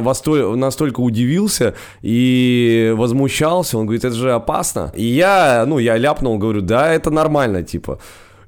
настолько 0.55 1.01
удивился 1.01 1.73
и 2.01 2.93
возмущался, 2.95 3.77
он 3.77 3.87
говорит, 3.87 4.05
это 4.05 4.15
же 4.15 4.31
опасно. 4.31 4.93
И 4.95 5.03
я, 5.03 5.65
ну, 5.67 5.79
я 5.79 5.97
ляпнул, 5.97 6.37
говорю, 6.37 6.61
да, 6.61 6.93
это 6.93 7.11
нормально, 7.11 7.63
типа. 7.63 7.99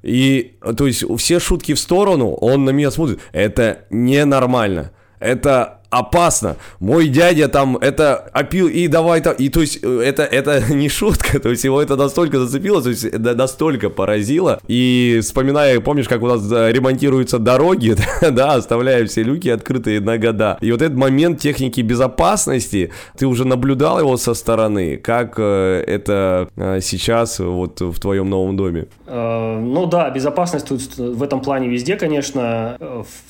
И, 0.04 0.54
то 0.78 0.88
есть, 0.88 1.04
все 1.18 1.40
шутки 1.40 1.74
в 1.74 1.80
сторону, 1.80 2.32
он 2.32 2.64
на 2.64 2.70
меня 2.70 2.92
смотрит, 2.92 3.20
это 3.34 3.80
ненормально. 3.90 4.92
Это 5.20 5.82
опасно. 5.90 6.58
Мой 6.80 7.08
дядя 7.08 7.48
там 7.48 7.78
это 7.78 8.16
опил 8.34 8.68
и 8.68 8.88
давай 8.88 9.22
там, 9.22 9.36
и 9.36 9.50
то 9.50 9.62
есть 9.62 9.80
э, 9.82 10.02
это, 10.04 10.24
это 10.24 10.62
не 10.74 10.90
шутка, 10.90 11.40
то 11.40 11.50
есть 11.50 11.64
его 11.64 11.82
это 11.82 11.96
настолько 11.96 12.40
зацепило, 12.40 12.82
то 12.82 12.90
есть 12.90 13.06
это 13.06 13.36
настолько 13.36 13.90
поразило. 13.90 14.60
И 14.68 15.20
вспоминая, 15.22 15.80
помнишь, 15.80 16.08
как 16.08 16.22
у 16.22 16.28
нас 16.28 16.42
э, 16.52 16.72
ремонтируются 16.72 17.40
дороги, 17.40 17.96
да, 18.22 18.56
оставляя 18.56 19.06
все 19.06 19.24
люки 19.24 19.50
открытые 19.50 20.02
на 20.02 20.18
года. 20.18 20.58
И 20.62 20.72
вот 20.72 20.82
этот 20.82 20.98
момент 20.98 21.40
техники 21.40 21.82
безопасности, 21.82 22.92
ты 23.18 23.26
уже 23.26 23.46
наблюдал 23.46 24.00
его 24.00 24.18
со 24.18 24.34
стороны, 24.34 24.98
как 24.98 25.36
э, 25.38 25.84
это 25.88 26.50
сейчас 26.82 27.40
вот 27.40 27.80
в 27.82 28.00
твоем 28.00 28.30
новом 28.30 28.58
доме? 28.58 28.88
Ну 29.08 29.86
да, 29.86 30.10
безопасность 30.10 30.68
тут 30.68 30.98
в 30.98 31.24
этом 31.24 31.42
плане 31.42 31.70
везде, 31.70 31.96
конечно, 31.96 32.78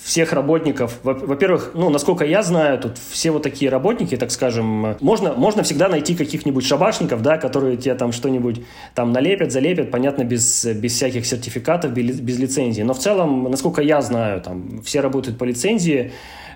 всех 0.03 0.33
работников. 0.33 0.93
Во-первых, 1.03 1.71
ну, 1.73 1.89
насколько 1.89 2.25
я 2.25 2.41
знаю, 2.47 2.79
тут 2.79 2.97
все 2.97 3.29
вот 3.31 3.43
такие 3.43 3.69
работники, 3.69 4.17
так 4.17 4.31
скажем, 4.31 4.95
можно, 4.99 5.33
можно 5.33 5.61
всегда 5.61 5.87
найти 5.87 6.15
каких-нибудь 6.15 6.65
шабашников, 6.65 7.21
да, 7.21 7.37
которые 7.37 7.77
тебе 7.77 7.93
там 7.95 8.11
что-нибудь 8.11 8.61
там 8.95 9.11
налепят, 9.11 9.51
залепят, 9.51 9.91
понятно, 9.91 10.23
без, 10.23 10.65
без 10.65 10.93
всяких 10.93 11.25
сертификатов, 11.25 11.91
без, 11.93 12.19
без 12.19 12.39
лицензии. 12.39 12.81
Но 12.81 12.93
в 12.93 12.99
целом, 12.99 13.43
насколько 13.43 13.81
я 13.81 14.01
знаю, 14.01 14.41
там 14.41 14.81
все 14.81 15.01
работают 15.01 15.37
по 15.37 15.43
лицензии, 15.43 16.11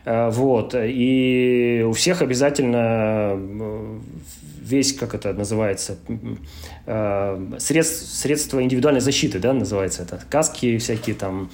э, 0.06 0.30
вот, 0.32 0.73
и 0.75 1.86
у 1.88 1.91
всех 1.93 2.23
обязательно 2.23 3.34
э, 3.34 3.99
весь, 4.62 4.93
как 4.93 5.13
это 5.13 5.34
называется, 5.34 5.97
э, 6.86 7.58
средств, 7.60 8.15
средства 8.15 8.63
индивидуальной 8.63 9.01
защиты, 9.01 9.39
да, 9.39 9.54
называется 9.54 10.04
это, 10.04 10.19
каски 10.30 10.77
всякие 10.77 11.15
там, 11.15 11.49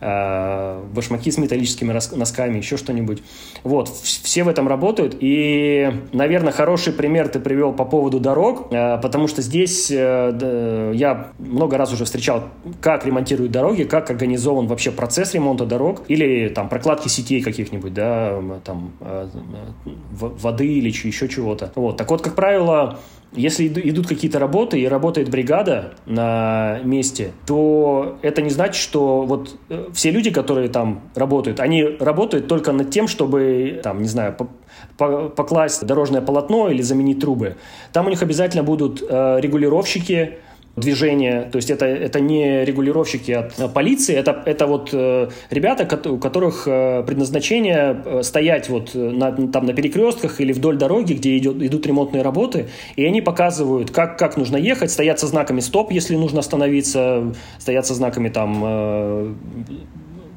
Э, 0.00 0.80
башмаки 0.94 1.28
с 1.32 1.38
металлическими 1.38 1.92
носками, 1.92 2.58
еще 2.58 2.76
что-нибудь. 2.76 3.20
Вот, 3.64 3.88
все 3.88 4.44
в 4.44 4.48
этом 4.48 4.68
работают. 4.68 5.16
И, 5.18 5.90
наверное, 6.12 6.52
хороший 6.52 6.92
пример 6.92 7.28
ты 7.28 7.40
привел 7.40 7.72
по 7.72 7.84
поводу 7.84 8.20
дорог, 8.20 8.68
э, 8.70 8.98
потому 8.98 9.26
что 9.26 9.42
здесь 9.42 9.90
э, 9.90 10.92
я 10.94 11.32
много 11.40 11.76
раз 11.78 11.92
уже 11.92 12.04
встречал, 12.04 12.44
как 12.80 13.06
ремонтируют 13.06 13.50
дороги, 13.50 13.82
как 13.82 14.08
организован 14.10 14.68
вообще 14.68 14.92
процесс 14.92 15.34
ремонта 15.34 15.66
дорог 15.66 16.02
или 16.06 16.48
там 16.48 16.68
прокладки 16.68 17.08
сетей 17.08 17.42
каких-нибудь, 17.42 17.92
да, 17.92 18.40
там 18.64 18.92
воды 20.12 20.66
или 20.66 20.88
еще 20.88 21.28
чего-то. 21.28 21.72
Вот, 21.74 21.96
так 21.96 22.08
вот, 22.08 22.22
как 22.22 22.36
правило, 22.36 23.00
если 23.32 23.68
идут 23.68 24.06
какие-то 24.06 24.38
работы 24.38 24.80
и 24.80 24.86
работает 24.86 25.28
бригада 25.28 25.94
на 26.06 26.80
месте, 26.82 27.32
то 27.46 28.18
это 28.22 28.42
не 28.42 28.50
значит, 28.50 28.76
что 28.76 29.22
вот 29.22 29.56
э, 29.68 29.88
все 29.92 30.10
люди, 30.10 30.30
которые 30.30 30.68
там 30.68 31.02
работают, 31.14 31.60
они 31.60 31.84
работают 31.84 32.48
только 32.48 32.72
над 32.72 32.90
тем, 32.90 33.06
чтобы, 33.06 33.80
там, 33.82 34.00
не 34.00 34.08
знаю, 34.08 34.36
покласть 34.96 35.84
дорожное 35.84 36.20
полотно 36.20 36.68
или 36.68 36.82
заменить 36.82 37.20
трубы. 37.20 37.56
Там 37.92 38.06
у 38.06 38.10
них 38.10 38.22
обязательно 38.22 38.62
будут 38.62 39.02
э, 39.02 39.38
регулировщики, 39.40 40.38
движения, 40.78 41.48
то 41.50 41.56
есть 41.56 41.70
это, 41.70 41.86
это 41.86 42.20
не 42.20 42.64
регулировщики 42.64 43.32
от 43.32 43.58
э, 43.58 43.68
полиции, 43.68 44.14
это, 44.14 44.42
это 44.46 44.66
вот 44.66 44.90
э, 44.92 45.28
ребята, 45.50 45.84
у 46.10 46.18
которых 46.18 46.66
э, 46.66 47.02
предназначение 47.06 48.02
э, 48.04 48.22
стоять 48.22 48.68
вот 48.68 48.94
э, 48.94 48.98
на, 48.98 49.32
там 49.48 49.66
на 49.66 49.74
перекрестках 49.74 50.40
или 50.40 50.52
вдоль 50.52 50.76
дороги, 50.76 51.14
где 51.14 51.36
идет, 51.36 51.62
идут 51.62 51.86
ремонтные 51.86 52.22
работы, 52.22 52.66
и 52.96 53.04
они 53.04 53.20
показывают, 53.20 53.90
как, 53.90 54.18
как 54.18 54.36
нужно 54.36 54.56
ехать, 54.56 54.90
стоят 54.90 55.18
со 55.20 55.26
знаками 55.26 55.60
«стоп», 55.60 55.92
если 55.92 56.16
нужно 56.16 56.40
остановиться, 56.40 57.34
стоят 57.58 57.86
со 57.86 57.94
знаками 57.94 58.28
там 58.28 58.62
э, 58.64 59.34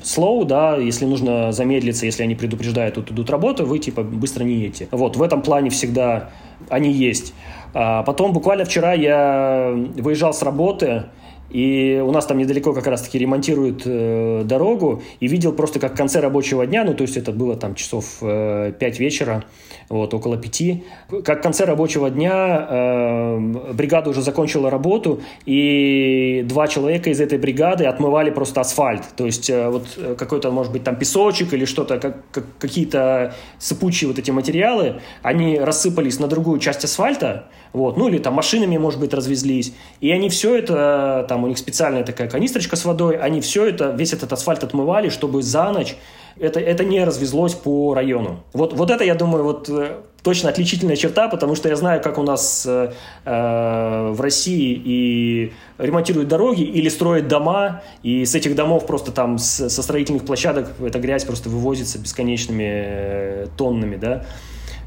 slow, 0.04 0.46
да, 0.46 0.78
если 0.78 1.06
нужно 1.06 1.52
замедлиться, 1.52 2.06
если 2.06 2.24
они 2.24 2.36
предупреждают, 2.36 2.96
тут 2.96 3.12
идут 3.12 3.30
работы, 3.30 3.64
вы 3.64 3.80
типа 3.80 4.04
быстро 4.04 4.44
не 4.44 4.56
едете. 4.56 4.88
Вот, 4.92 5.16
в 5.16 5.24
этом 5.24 5.42
плане 5.42 5.70
всегда 5.70 6.30
они 6.70 6.92
есть. 6.92 7.34
А 7.74 8.04
потом 8.04 8.34
буквально 8.34 8.66
вчера 8.66 8.94
я 8.94 9.72
выезжал 9.96 10.34
с 10.34 10.42
работы, 10.42 11.06
и 11.50 12.02
у 12.06 12.12
нас 12.12 12.26
там 12.26 12.38
недалеко 12.38 12.74
как 12.74 12.88
раз-таки 12.88 13.20
ремонтируют 13.20 13.84
э, 13.86 14.44
дорогу, 14.46 15.02
и 15.20 15.28
видел 15.28 15.52
просто 15.52 15.80
как 15.80 15.94
в 15.94 15.98
конце 15.98 16.20
рабочего 16.22 16.66
дня, 16.66 16.84
ну, 16.84 16.94
то 16.94 17.04
есть 17.04 17.18
это 17.18 17.32
было 17.32 17.56
там 17.58 17.76
часов 17.76 18.18
э, 18.22 18.74
5 18.78 19.00
вечера, 19.00 19.44
вот, 19.92 20.14
около 20.14 20.38
5, 20.38 21.24
как 21.24 21.40
в 21.40 21.44
конце 21.44 21.66
рабочего 21.66 22.10
дня 22.10 22.68
э, 22.70 23.38
бригада 23.74 24.10
уже 24.10 24.22
закончила 24.22 24.70
работу, 24.70 25.20
и 25.46 26.46
два 26.48 26.68
человека 26.70 27.10
из 27.10 27.20
этой 27.20 27.38
бригады 27.38 27.86
отмывали 27.86 28.30
просто 28.30 28.62
асфальт, 28.62 29.04
то 29.18 29.26
есть 29.26 29.50
э, 29.50 29.70
вот 29.70 29.86
э, 29.98 30.16
какой-то, 30.18 30.50
может 30.50 30.72
быть, 30.72 30.86
там 30.86 30.96
песочек 30.96 31.54
или 31.54 31.66
что-то, 31.66 32.00
как, 32.00 32.18
как, 32.32 32.46
какие-то 32.58 33.36
сыпучие 33.60 34.08
вот 34.08 34.18
эти 34.18 34.32
материалы, 34.32 35.02
они 35.24 35.60
рассыпались 35.60 36.20
на 36.20 36.28
другую 36.28 36.60
часть 36.60 36.86
асфальта, 36.86 37.48
вот, 37.74 37.98
ну 37.98 38.08
или 38.08 38.18
там 38.18 38.34
машинами, 38.34 38.78
может 38.78 39.00
быть, 39.00 39.14
развезлись, 39.14 39.74
и 40.00 40.10
они 40.10 40.30
все 40.30 40.56
это, 40.56 41.26
там 41.28 41.44
у 41.44 41.48
них 41.48 41.58
специальная 41.58 42.06
такая 42.06 42.30
канистрочка 42.30 42.78
с 42.78 42.86
водой, 42.86 43.18
они 43.18 43.42
все 43.42 43.66
это, 43.66 43.92
весь 43.92 44.14
этот 44.14 44.32
асфальт 44.32 44.64
отмывали, 44.64 45.10
чтобы 45.10 45.44
за 45.44 45.70
ночь 45.74 45.98
это, 46.40 46.60
это 46.60 46.84
не 46.84 47.04
развезлось 47.04 47.54
по 47.54 47.94
району. 47.94 48.44
Вот, 48.54 48.74
вот 48.74 48.92
это, 48.92 49.04
я 49.04 49.16
думаю, 49.16 49.44
вот 49.44 49.70
э, 49.70 49.98
точно 50.24 50.50
отличительная 50.50 50.96
черта, 50.96 51.28
потому 51.28 51.56
что 51.56 51.70
я 51.70 51.76
знаю, 51.76 52.02
как 52.02 52.18
у 52.18 52.24
нас 52.24 52.66
э, 52.68 52.92
э, 53.26 54.12
в 54.12 54.22
России 54.22 54.82
и 54.84 55.54
ремонтируют 55.78 56.30
дороги 56.30 56.64
или 56.64 56.90
строят 56.90 57.28
дома, 57.28 57.82
и 58.04 58.26
с 58.26 58.36
этих 58.36 58.56
домов 58.56 58.86
просто 58.86 59.12
там 59.12 59.38
с, 59.38 59.70
со 59.70 59.82
строительных 59.82 60.26
площадок 60.26 60.70
эта 60.80 61.00
грязь 61.00 61.26
просто 61.26 61.50
вывозится 61.50 62.00
бесконечными 62.00 62.64
э, 62.68 63.48
тоннами, 63.58 63.96
да. 63.96 64.26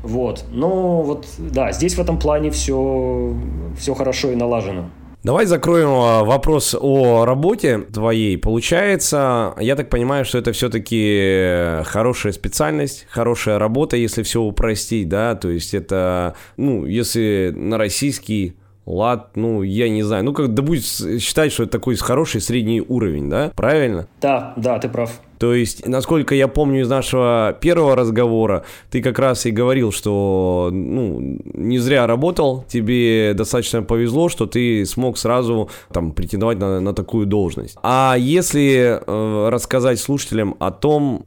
Вот. 0.03 0.45
Но 0.51 1.03
вот, 1.03 1.26
да, 1.38 1.72
здесь 1.72 1.95
в 1.95 2.01
этом 2.01 2.18
плане 2.18 2.51
все, 2.51 3.34
все 3.78 3.95
хорошо 3.95 4.30
и 4.30 4.36
налажено. 4.36 4.90
Давай 5.24 5.46
закроем 5.46 5.88
а, 5.88 6.22
вопрос 6.22 6.76
о 6.78 7.24
работе 7.24 7.78
твоей. 7.78 8.36
Получается, 8.36 9.54
я 9.58 9.74
так 9.74 9.88
понимаю, 9.88 10.26
что 10.26 10.36
это 10.36 10.52
все-таки 10.52 11.82
хорошая 11.84 12.34
специальность, 12.34 13.06
хорошая 13.08 13.58
работа, 13.58 13.96
если 13.96 14.22
все 14.22 14.42
упростить, 14.42 15.08
да, 15.08 15.34
то 15.34 15.48
есть 15.48 15.72
это, 15.72 16.34
ну, 16.58 16.84
если 16.84 17.54
на 17.56 17.78
российский 17.78 18.58
лад, 18.84 19.30
ну, 19.34 19.62
я 19.62 19.88
не 19.88 20.02
знаю, 20.02 20.24
ну, 20.24 20.34
как 20.34 20.52
да 20.52 20.62
будет 20.62 20.84
считать, 20.84 21.52
что 21.52 21.62
это 21.62 21.72
такой 21.72 21.96
хороший 21.96 22.42
средний 22.42 22.82
уровень, 22.82 23.30
да, 23.30 23.50
правильно? 23.56 24.06
Да, 24.20 24.52
да, 24.56 24.78
ты 24.78 24.90
прав. 24.90 25.22
То 25.39 25.55
есть, 25.55 25.87
насколько 25.87 26.35
я 26.35 26.49
помню 26.49 26.82
из 26.82 26.89
нашего 26.89 27.57
первого 27.61 27.97
разговора, 27.97 28.64
ты 28.91 29.03
как 29.03 29.18
раз 29.18 29.47
и 29.47 29.51
говорил, 29.51 29.93
что 29.93 30.70
ну, 30.72 31.39
не 31.55 31.78
зря 31.78 32.07
работал, 32.07 32.64
тебе 32.68 33.35
достаточно 33.35 33.82
повезло, 33.82 34.28
что 34.28 34.47
ты 34.47 34.85
смог 34.87 35.18
сразу 35.18 35.70
там 35.93 36.12
претендовать 36.12 36.59
на, 36.59 36.80
на 36.80 36.93
такую 36.95 37.26
должность. 37.26 37.76
А 37.82 38.16
если 38.18 39.01
э, 39.05 39.49
рассказать 39.49 39.99
слушателям 40.01 40.57
о 40.59 40.70
том, 40.70 41.26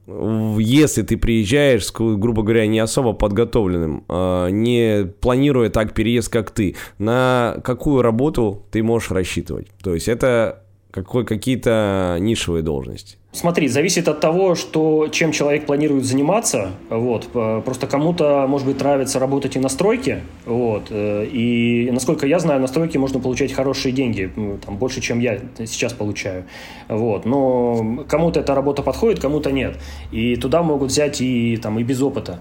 если 0.57 1.01
ты 1.01 1.17
приезжаешь, 1.17 1.91
грубо 1.93 2.43
говоря, 2.43 2.67
не 2.67 2.79
особо 2.79 3.13
подготовленным, 3.13 4.03
э, 4.07 4.49
не 4.51 5.05
планируя 5.19 5.69
так 5.69 5.93
переезд, 5.93 6.29
как 6.29 6.51
ты, 6.51 6.75
на 6.97 7.57
какую 7.63 8.01
работу 8.01 8.63
ты 8.71 8.83
можешь 8.83 9.11
рассчитывать? 9.11 9.67
То 9.81 9.93
есть 9.93 10.07
это 10.07 10.63
какой, 11.03 11.25
какие-то 11.25 12.17
нишевые 12.19 12.63
должности? 12.63 13.17
Смотри, 13.31 13.67
зависит 13.67 14.07
от 14.07 14.19
того, 14.19 14.55
что, 14.55 15.09
чем 15.09 15.31
человек 15.31 15.67
планирует 15.67 16.05
заниматься. 16.05 16.71
Вот. 16.89 17.27
Просто 17.63 17.85
кому-то, 17.85 18.47
может 18.47 18.65
быть, 18.65 18.79
нравится 18.79 19.19
работать 19.19 19.55
и 19.55 19.59
на 19.59 19.69
стройке. 19.69 20.23
Вот. 20.45 20.87
Э, 20.89 21.23
и, 21.25 21.91
насколько 21.91 22.25
я 22.25 22.39
знаю, 22.39 22.59
на 22.59 22.67
стройке 22.67 22.97
можно 22.97 23.19
получать 23.19 23.53
хорошие 23.53 23.91
деньги. 23.91 24.31
Там, 24.65 24.77
больше, 24.77 25.01
чем 25.01 25.19
я 25.19 25.39
сейчас 25.59 25.93
получаю. 25.93 26.45
Вот. 26.87 27.25
Но 27.25 28.05
кому-то 28.07 28.39
эта 28.39 28.55
работа 28.55 28.81
подходит, 28.81 29.19
кому-то 29.19 29.51
нет. 29.51 29.77
И 30.11 30.35
туда 30.35 30.63
могут 30.63 30.89
взять 30.89 31.21
и, 31.21 31.57
там, 31.57 31.77
и 31.77 31.83
без 31.83 32.01
опыта. 32.01 32.39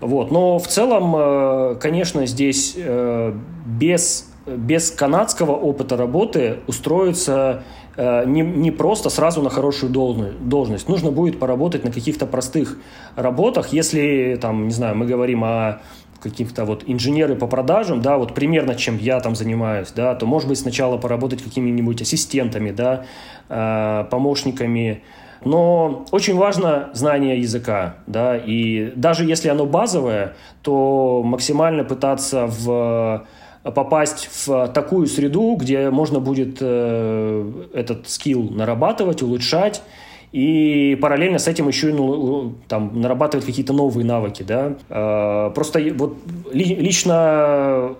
Вот. 0.00 0.30
Но 0.30 0.60
в 0.60 0.68
целом, 0.68 1.14
э, 1.16 1.74
конечно, 1.80 2.24
здесь 2.26 2.74
э, 2.76 3.34
без, 3.66 4.30
без 4.46 4.92
канадского 4.92 5.52
опыта 5.52 5.96
работы 5.96 6.58
устроиться 6.68 7.64
не, 7.96 8.42
не 8.42 8.70
просто 8.70 9.10
сразу 9.10 9.42
на 9.42 9.50
хорошую 9.50 9.90
должность. 9.90 10.88
Нужно 10.88 11.10
будет 11.10 11.38
поработать 11.38 11.84
на 11.84 11.90
каких-то 11.90 12.26
простых 12.26 12.78
работах. 13.14 13.72
Если, 13.72 14.38
там, 14.40 14.66
не 14.66 14.72
знаю, 14.72 14.96
мы 14.96 15.06
говорим 15.06 15.44
о 15.44 15.80
каких-то 16.20 16.64
вот 16.64 16.84
инженеры 16.86 17.36
по 17.36 17.46
продажам, 17.46 18.02
да, 18.02 18.18
вот 18.18 18.34
примерно 18.34 18.74
чем 18.74 18.98
я 18.98 19.20
там 19.20 19.34
занимаюсь, 19.34 19.92
да, 19.94 20.14
то, 20.14 20.26
может 20.26 20.48
быть, 20.48 20.58
сначала 20.58 20.96
поработать 20.98 21.42
какими-нибудь 21.42 22.02
ассистентами, 22.02 22.70
да, 22.70 23.04
э, 23.48 24.04
помощниками, 24.10 25.02
но 25.44 26.04
очень 26.10 26.36
важно 26.36 26.90
знание 26.94 27.38
языка, 27.38 27.96
да, 28.06 28.36
и 28.36 28.92
даже 28.96 29.24
если 29.24 29.48
оно 29.48 29.66
базовое, 29.66 30.34
то 30.62 31.22
максимально 31.24 31.84
пытаться 31.84 32.46
в 32.46 33.26
попасть 33.74 34.28
в 34.32 34.68
такую 34.68 35.06
среду, 35.06 35.56
где 35.56 35.90
можно 35.90 36.20
будет 36.20 36.58
э, 36.60 37.52
этот 37.72 38.08
скилл 38.08 38.50
нарабатывать, 38.50 39.22
улучшать, 39.22 39.82
и 40.32 40.98
параллельно 41.00 41.38
с 41.38 41.48
этим 41.48 41.68
еще 41.68 41.92
ну, 41.92 42.54
там, 42.68 43.00
нарабатывать 43.00 43.46
какие-то 43.46 43.72
новые 43.72 44.04
навыки. 44.04 44.42
Да? 44.42 44.74
Э, 44.88 45.50
просто 45.54 45.80
вот 45.94 46.16
ли, 46.52 46.64
лично, 46.64 47.94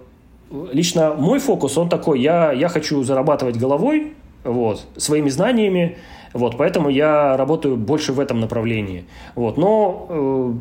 лично 0.72 1.14
мой 1.14 1.38
фокус, 1.38 1.78
он 1.78 1.88
такой, 1.88 2.20
я, 2.20 2.52
я 2.52 2.68
хочу 2.68 3.02
зарабатывать 3.02 3.56
головой, 3.56 4.12
вот, 4.44 4.86
своими 4.96 5.28
знаниями, 5.28 5.96
вот, 6.32 6.56
поэтому 6.56 6.88
я 6.88 7.36
работаю 7.36 7.76
больше 7.76 8.12
в 8.12 8.20
этом 8.20 8.40
направлении. 8.40 9.04
Вот, 9.34 9.56
но, 9.56 10.06
э, 10.08 10.52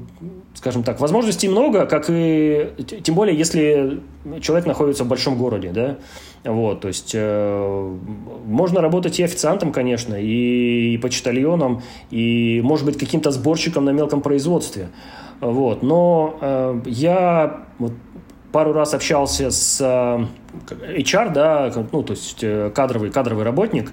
скажем 0.56 0.84
так, 0.84 1.00
возможностей 1.00 1.48
много, 1.48 1.86
как 1.86 2.06
и, 2.10 2.72
тем 3.04 3.16
более, 3.16 3.38
если 3.38 4.02
человек 4.42 4.66
находится 4.66 5.04
в 5.04 5.08
большом 5.08 5.38
городе, 5.38 5.72
да, 5.72 5.98
вот, 6.44 6.82
то 6.82 6.88
есть 6.88 7.12
э, 7.14 7.96
можно 8.46 8.82
работать 8.82 9.20
и 9.20 9.24
официантом, 9.24 9.72
конечно, 9.72 10.16
и, 10.16 10.94
и 10.94 10.98
почтальоном, 10.98 11.82
и, 12.12 12.62
может 12.64 12.86
быть, 12.86 12.98
каким-то 12.98 13.32
сборщиком 13.32 13.86
на 13.86 13.92
мелком 13.92 14.22
производстве, 14.22 14.90
вот, 15.42 15.84
но 15.84 16.38
э, 16.42 16.82
я 16.86 17.66
вот, 17.80 17.94
пару 18.52 18.74
раз 18.74 18.94
общался 18.94 19.52
с 19.52 20.28
HR, 20.70 21.34
да, 21.34 21.74
ну, 21.92 22.04
то 22.04 22.14
есть 22.14 22.44
э, 22.44 22.72
кадровый, 22.74 23.12
кадровый 23.12 23.44
работник, 23.44 23.92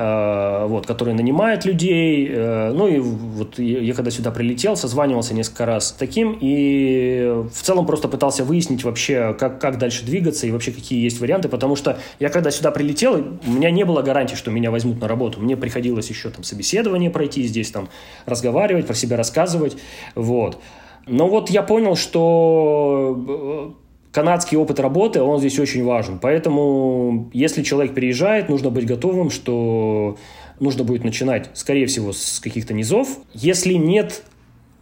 Э, 0.00 0.66
вот, 0.68 0.86
который 0.86 1.12
нанимает 1.12 1.64
людей. 1.64 2.28
Э, 2.30 2.70
ну 2.72 2.86
и 2.86 3.00
вот 3.00 3.58
я 3.58 3.92
когда 3.94 4.12
сюда 4.12 4.30
прилетел, 4.30 4.76
созванивался 4.76 5.34
несколько 5.34 5.66
раз 5.66 5.88
с 5.88 5.92
таким 5.92 6.38
и 6.40 7.44
в 7.52 7.62
целом 7.62 7.84
просто 7.84 8.06
пытался 8.06 8.44
выяснить 8.44 8.84
вообще, 8.84 9.34
как, 9.36 9.60
как 9.60 9.78
дальше 9.78 10.04
двигаться 10.04 10.46
и 10.46 10.52
вообще 10.52 10.70
какие 10.70 11.02
есть 11.02 11.18
варианты, 11.18 11.48
потому 11.48 11.74
что 11.74 11.98
я 12.20 12.28
когда 12.28 12.52
сюда 12.52 12.70
прилетел, 12.70 13.38
у 13.44 13.50
меня 13.50 13.72
не 13.72 13.84
было 13.84 14.02
гарантии, 14.02 14.36
что 14.36 14.52
меня 14.52 14.70
возьмут 14.70 15.00
на 15.00 15.08
работу. 15.08 15.40
Мне 15.40 15.56
приходилось 15.56 16.08
еще 16.08 16.30
там 16.30 16.44
собеседование 16.44 17.10
пройти, 17.10 17.42
здесь 17.42 17.72
там 17.72 17.88
разговаривать, 18.24 18.86
про 18.86 18.94
себя 18.94 19.16
рассказывать, 19.16 19.76
вот. 20.14 20.60
Но 21.08 21.28
вот 21.28 21.50
я 21.50 21.64
понял, 21.64 21.96
что 21.96 23.74
канадский 24.12 24.56
опыт 24.56 24.80
работы, 24.80 25.22
он 25.22 25.38
здесь 25.38 25.58
очень 25.58 25.84
важен. 25.84 26.18
Поэтому, 26.18 27.30
если 27.32 27.62
человек 27.62 27.94
переезжает, 27.94 28.48
нужно 28.48 28.70
быть 28.70 28.86
готовым, 28.86 29.30
что 29.30 30.16
нужно 30.60 30.84
будет 30.84 31.04
начинать, 31.04 31.50
скорее 31.54 31.86
всего, 31.86 32.12
с 32.12 32.40
каких-то 32.40 32.74
низов. 32.74 33.08
Если 33.32 33.74
нет 33.74 34.24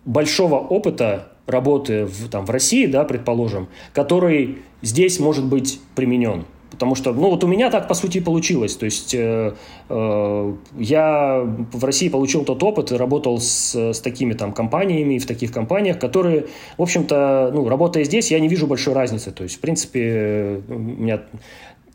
большого 0.05 0.57
опыта 0.57 1.33
работы 1.47 2.07
в, 2.07 2.29
там, 2.29 2.45
в 2.47 2.51
России, 2.51 2.87
да, 2.87 3.05
предположим, 3.05 3.69
который 3.93 4.59
здесь 4.83 5.19
может 5.21 5.45
быть 5.45 5.81
применен. 5.95 6.45
Потому 6.71 6.95
что, 6.95 7.13
ну, 7.13 7.31
вот 7.31 7.45
у 7.45 7.47
меня 7.47 7.71
так, 7.71 7.89
по 7.89 7.95
сути, 7.95 8.21
получилось. 8.21 8.77
То 8.77 8.87
есть 8.87 9.15
э, 9.15 9.55
э, 9.89 10.55
я 10.79 11.43
в 11.73 11.85
России 11.85 12.09
получил 12.09 12.45
тот 12.45 12.63
опыт 12.63 12.93
работал 12.93 13.41
с, 13.41 13.75
с 13.75 14.01
такими 14.01 14.35
там 14.35 14.53
компаниями, 14.53 15.19
в 15.19 15.27
таких 15.27 15.53
компаниях, 15.53 15.99
которые, 15.99 16.47
в 16.77 16.83
общем-то, 16.83 17.51
ну, 17.55 17.69
работая 17.69 18.05
здесь, 18.05 18.31
я 18.31 18.41
не 18.41 18.49
вижу 18.49 18.67
большой 18.67 18.95
разницы. 18.95 19.31
То 19.31 19.45
есть, 19.45 19.57
в 19.57 19.61
принципе, 19.61 20.63
у 20.69 20.79
меня 20.79 21.23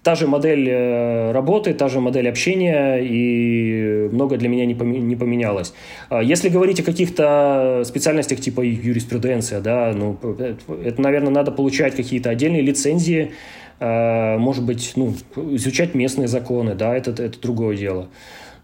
та 0.04 0.16
же 0.16 0.28
модель 0.28 0.68
э, 0.68 1.32
работы, 1.32 1.74
та 1.74 1.88
же 1.88 1.99
модель 1.99 2.28
общения, 2.28 2.97
и 2.97 4.10
много 4.12 4.38
для 4.38 4.49
меня 4.49 4.66
не 4.66 5.16
поменялось. 5.16 5.74
А 6.10 6.22
если 6.24 6.49
говорить 6.49 6.80
о 6.80 6.84
каких-то 6.84 7.84
специальностях 7.86 8.39
типа 8.39 8.62
юриспруденция, 8.62 9.62
да, 9.62 9.93
ну, 9.95 10.18
это, 10.84 11.02
наверное, 11.02 11.32
надо 11.32 11.52
получать 11.52 11.95
какие-то 11.95 12.30
отдельные 12.32 12.62
лицензии, 12.62 13.32
э, 13.80 14.38
может 14.38 14.66
быть, 14.66 14.93
ну, 14.95 15.14
изучать 15.36 15.93
местные 15.93 16.28
законы, 16.28 16.74
да, 16.74 16.95
это, 16.95 17.12
это 17.12 17.39
другое 17.39 17.78
дело. 17.78 18.08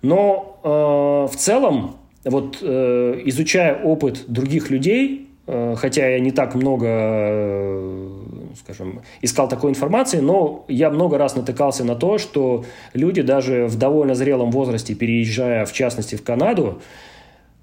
Но 0.02 0.60
э, 0.64 1.32
в 1.32 1.38
целом, 1.38 1.98
вот 2.26 2.62
изучая 2.62 3.76
опыт 3.84 4.26
других 4.28 4.70
людей, 4.70 5.30
хотя 5.46 6.10
я 6.10 6.20
не 6.20 6.32
так 6.32 6.56
много 6.56 8.27
скажем, 8.60 9.02
искал 9.22 9.48
такой 9.48 9.72
информации, 9.72 10.20
но 10.20 10.66
я 10.68 10.90
много 10.90 11.18
раз 11.18 11.36
натыкался 11.36 11.84
на 11.84 11.96
то, 11.96 12.18
что 12.18 12.66
люди 12.94 13.22
даже 13.22 13.68
в 13.68 13.78
довольно 13.78 14.16
зрелом 14.16 14.52
возрасте, 14.52 14.96
переезжая 14.96 15.66
в 15.66 15.74
частности 15.74 16.16
в 16.16 16.24
Канаду, 16.24 16.82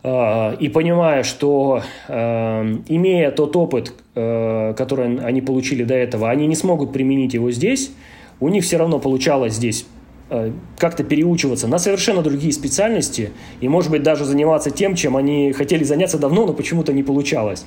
э, 0.02 0.56
и 0.56 0.68
понимая, 0.68 1.22
что 1.22 1.82
э, 2.08 2.14
имея 2.88 3.30
тот 3.30 3.56
опыт, 3.56 3.92
э, 4.14 4.74
который 4.76 5.18
они 5.18 5.40
получили 5.40 5.84
до 5.84 5.94
этого, 5.94 6.30
они 6.30 6.46
не 6.46 6.56
смогут 6.56 6.92
применить 6.92 7.34
его 7.34 7.50
здесь, 7.50 7.90
у 8.40 8.48
них 8.48 8.64
все 8.64 8.76
равно 8.76 8.98
получалось 8.98 9.54
здесь 9.54 9.86
как-то 10.78 11.04
переучиваться 11.04 11.68
на 11.68 11.78
совершенно 11.78 12.22
другие 12.22 12.52
специальности 12.52 13.30
и, 13.60 13.68
может 13.68 13.90
быть, 13.90 14.02
даже 14.02 14.24
заниматься 14.24 14.70
тем, 14.70 14.94
чем 14.94 15.18
они 15.18 15.52
хотели 15.52 15.84
заняться 15.84 16.18
давно, 16.18 16.46
но 16.46 16.54
почему-то 16.54 16.94
не 16.94 17.02
получалось. 17.02 17.66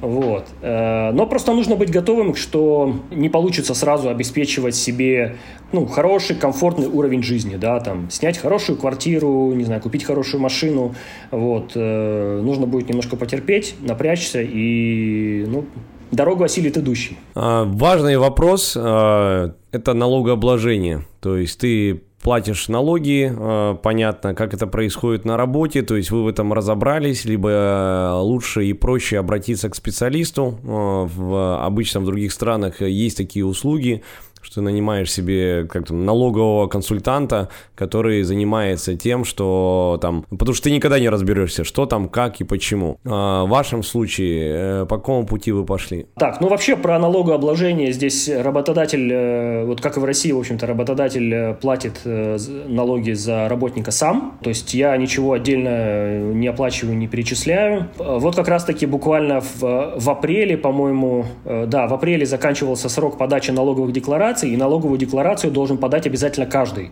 Вот. 0.00 0.46
Э, 0.60 1.10
но 1.12 1.26
просто 1.26 1.52
нужно 1.52 1.76
быть 1.76 1.90
готовым, 1.90 2.34
что 2.34 2.94
не 3.10 3.28
получится 3.28 3.74
сразу 3.74 4.08
обеспечивать 4.08 4.74
себе 4.74 5.36
ну, 5.72 5.86
хороший, 5.86 6.36
комфортный 6.36 6.86
уровень 6.86 7.22
жизни, 7.22 7.56
да, 7.56 7.80
там, 7.80 8.10
снять 8.10 8.38
хорошую 8.38 8.78
квартиру, 8.78 9.52
не 9.52 9.64
знаю, 9.64 9.80
купить 9.80 10.04
хорошую 10.04 10.40
машину, 10.40 10.94
вот, 11.30 11.72
э, 11.74 12.40
нужно 12.42 12.66
будет 12.66 12.88
немножко 12.88 13.16
потерпеть, 13.16 13.74
напрячься 13.80 14.42
и, 14.42 15.44
ну, 15.48 15.64
дорогу 16.12 16.44
осилит 16.44 16.76
идущий. 16.76 17.16
А, 17.34 17.64
важный 17.64 18.16
вопрос 18.16 18.76
а,– 18.78 19.54
это 19.72 19.94
налогообложение, 19.94 21.04
то 21.20 21.36
есть 21.36 21.58
ты 21.58 22.02
платишь 22.26 22.66
налоги, 22.66 23.32
э, 23.32 23.76
понятно, 23.80 24.34
как 24.34 24.52
это 24.52 24.66
происходит 24.66 25.24
на 25.24 25.36
работе, 25.36 25.82
то 25.82 25.94
есть 25.94 26.10
вы 26.10 26.24
в 26.24 26.26
этом 26.26 26.52
разобрались, 26.52 27.24
либо 27.24 27.50
э, 27.50 28.20
лучше 28.20 28.64
и 28.64 28.72
проще 28.72 29.20
обратиться 29.20 29.70
к 29.70 29.76
специалисту. 29.76 30.58
Э, 30.64 31.06
в, 31.06 31.64
обычно 31.64 32.00
в 32.00 32.04
других 32.04 32.32
странах 32.32 32.82
есть 32.82 33.16
такие 33.16 33.46
услуги, 33.46 34.02
что 34.46 34.56
ты 34.56 34.60
нанимаешь 34.60 35.12
себе 35.12 35.66
как-то 35.68 35.92
налогового 35.92 36.68
консультанта, 36.68 37.48
который 37.74 38.22
занимается 38.22 38.96
тем, 38.96 39.24
что 39.24 39.98
там, 40.00 40.24
потому 40.30 40.54
что 40.54 40.64
ты 40.64 40.70
никогда 40.70 41.00
не 41.00 41.08
разберешься, 41.08 41.64
что 41.64 41.86
там, 41.86 42.08
как 42.08 42.40
и 42.40 42.44
почему. 42.44 42.98
А 43.04 43.44
в 43.44 43.48
вашем 43.48 43.82
случае, 43.82 44.82
э, 44.82 44.86
по 44.86 44.98
какому 44.98 45.26
пути 45.26 45.50
вы 45.50 45.64
пошли? 45.64 46.06
Так, 46.16 46.40
ну 46.40 46.48
вообще 46.48 46.76
про 46.76 46.98
налогообложение 46.98 47.92
здесь 47.92 48.28
работодатель, 48.28 49.12
э, 49.12 49.64
вот 49.64 49.80
как 49.80 49.96
и 49.96 50.00
в 50.00 50.04
России, 50.04 50.30
в 50.30 50.38
общем-то, 50.38 50.64
работодатель 50.66 51.34
э, 51.34 51.54
платит 51.54 52.02
налоги 52.04 53.12
за 53.12 53.48
работника 53.48 53.90
сам, 53.90 54.38
то 54.42 54.50
есть 54.50 54.74
я 54.74 54.96
ничего 54.96 55.32
отдельно 55.32 56.32
не 56.32 56.46
оплачиваю, 56.46 56.96
не 56.96 57.08
перечисляю. 57.08 57.88
Вот 57.98 58.36
как 58.36 58.46
раз-таки 58.46 58.86
буквально 58.86 59.40
в, 59.40 59.94
в 59.96 60.10
апреле, 60.10 60.56
по-моему, 60.56 61.24
да, 61.44 61.88
в 61.88 61.94
апреле 61.94 62.26
заканчивался 62.26 62.88
срок 62.88 63.18
подачи 63.18 63.50
налоговых 63.50 63.92
деклараций, 63.92 64.35
декларации, 64.36 64.50
и 64.50 64.56
налоговую 64.56 64.98
декларацию 64.98 65.50
должен 65.52 65.78
подать 65.78 66.06
обязательно 66.06 66.46
каждый 66.46 66.90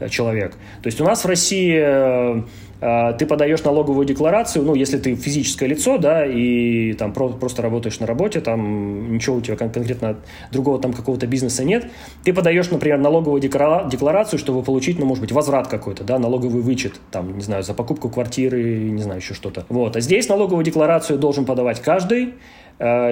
э, 0.00 0.08
человек. 0.08 0.52
То 0.82 0.88
есть 0.88 1.00
у 1.00 1.04
нас 1.04 1.24
в 1.24 1.28
России 1.28 1.78
э, 1.78 2.42
э, 2.80 3.14
ты 3.18 3.26
подаешь 3.26 3.64
налоговую 3.64 4.06
декларацию, 4.06 4.64
ну, 4.64 4.74
если 4.74 4.98
ты 4.98 5.14
физическое 5.14 5.68
лицо, 5.68 5.98
да, 5.98 6.26
и 6.26 6.94
там 6.94 7.12
про- 7.12 7.28
просто 7.28 7.62
работаешь 7.62 8.00
на 8.00 8.06
работе, 8.06 8.40
там 8.40 9.12
ничего 9.12 9.36
у 9.36 9.40
тебя 9.40 9.56
конкретно 9.56 10.16
другого 10.52 10.78
там 10.78 10.92
какого-то 10.92 11.26
бизнеса 11.26 11.64
нет, 11.64 11.90
ты 12.24 12.32
подаешь, 12.32 12.70
например, 12.70 12.98
налоговую 12.98 13.40
декларацию, 13.40 14.38
чтобы 14.38 14.62
получить, 14.62 14.98
ну, 14.98 15.06
может 15.06 15.22
быть, 15.22 15.32
возврат 15.32 15.68
какой-то, 15.68 16.04
да, 16.04 16.18
налоговый 16.18 16.62
вычет, 16.62 17.00
там, 17.10 17.36
не 17.36 17.42
знаю, 17.42 17.62
за 17.62 17.74
покупку 17.74 18.08
квартиры, 18.08 18.90
не 18.90 19.02
знаю, 19.02 19.20
еще 19.20 19.34
что-то. 19.34 19.64
Вот, 19.68 19.96
а 19.96 20.00
здесь 20.00 20.28
налоговую 20.28 20.64
декларацию 20.64 21.18
должен 21.18 21.44
подавать 21.44 21.80
каждый, 21.80 22.34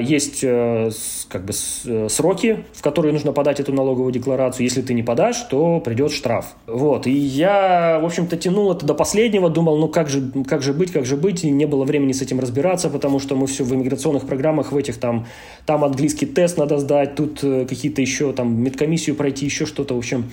есть 0.00 0.40
э, 0.42 0.90
как 1.28 1.44
бы 1.44 1.52
э, 1.52 2.08
сроки, 2.08 2.64
в 2.72 2.82
которые 2.82 3.12
нужно 3.12 3.32
подать 3.32 3.60
эту 3.60 3.74
налоговую 3.74 4.12
декларацию. 4.12 4.64
Если 4.64 4.80
ты 4.80 4.94
не 4.94 5.02
подашь, 5.02 5.42
то 5.50 5.80
придет 5.80 6.10
штраф. 6.10 6.54
Вот. 6.66 7.06
И 7.06 7.12
я, 7.12 7.98
в 8.00 8.06
общем-то, 8.06 8.38
тянул 8.38 8.72
это 8.72 8.86
до 8.86 8.94
последнего, 8.94 9.50
думал, 9.50 9.76
ну 9.76 9.88
как 9.88 10.08
же, 10.08 10.32
как 10.48 10.62
же 10.62 10.72
быть, 10.72 10.90
как 10.90 11.04
же 11.04 11.18
быть. 11.18 11.44
И 11.44 11.50
не 11.50 11.66
было 11.66 11.84
времени 11.84 12.12
с 12.12 12.22
этим 12.22 12.40
разбираться, 12.40 12.88
потому 12.88 13.20
что 13.20 13.36
мы 13.36 13.46
все 13.46 13.62
в 13.62 13.74
иммиграционных 13.74 14.26
программах, 14.26 14.72
в 14.72 14.76
этих 14.76 14.96
там, 14.98 15.26
там 15.66 15.84
английский 15.84 16.24
тест 16.24 16.56
надо 16.56 16.78
сдать, 16.78 17.14
тут 17.14 17.40
какие-то 17.40 18.00
еще 18.00 18.32
там 18.32 18.62
медкомиссию 18.62 19.16
пройти, 19.16 19.44
еще 19.44 19.66
что-то. 19.66 19.94
В 19.94 19.98
общем, 19.98 20.30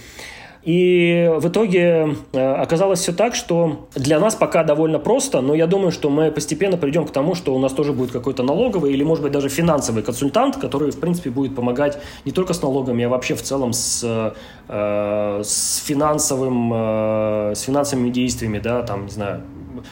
и 0.66 1.32
в 1.38 1.48
итоге 1.48 2.16
э, 2.34 2.54
оказалось 2.56 3.00
все 3.00 3.14
так, 3.14 3.36
что 3.36 3.88
для 3.94 4.20
нас 4.20 4.34
пока 4.34 4.64
довольно 4.64 4.98
просто, 4.98 5.42
но 5.42 5.54
я 5.54 5.68
думаю, 5.68 5.92
что 5.92 6.10
мы 6.10 6.32
постепенно 6.32 6.76
придем 6.76 7.06
к 7.06 7.12
тому, 7.12 7.36
что 7.36 7.54
у 7.54 7.60
нас 7.60 7.72
тоже 7.72 7.94
будет 7.94 8.12
какой-то 8.12 8.42
налоговый 8.42 8.92
или, 8.92 9.04
может 9.04 9.24
быть, 9.24 9.32
даже 9.32 9.48
финансовый 9.48 10.02
консультант, 10.02 10.58
который, 10.58 10.90
в 10.90 11.00
принципе, 11.00 11.30
будет 11.30 11.56
помогать 11.56 12.00
не 12.26 12.32
только 12.32 12.56
с 12.56 12.64
налогами, 12.64 13.04
а 13.04 13.10
вообще 13.10 13.36
в 13.36 13.44
целом 13.44 13.74
с, 13.74 14.34
э, 14.68 15.42
с, 15.44 15.84
финансовым, 15.86 16.72
э, 16.74 17.54
с 17.56 17.62
финансовыми 17.62 18.10
действиями, 18.10 18.58
да, 18.58 18.82
там, 18.82 19.06
не 19.06 19.12
знаю, 19.12 19.44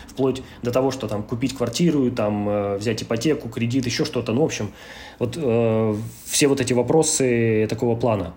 вплоть 0.07 0.41
до 0.63 0.71
того, 0.71 0.89
что 0.89 1.07
там 1.07 1.21
купить 1.21 1.55
квартиру, 1.55 2.09
там 2.09 2.77
взять 2.77 3.03
ипотеку, 3.03 3.47
кредит, 3.47 3.85
еще 3.85 4.05
что-то. 4.05 4.31
Ну, 4.31 4.41
в 4.41 4.45
общем, 4.45 4.71
вот 5.19 5.37
э, 5.39 5.95
все 6.25 6.47
вот 6.47 6.61
эти 6.61 6.73
вопросы 6.73 7.67
такого 7.69 7.95
плана. 7.95 8.33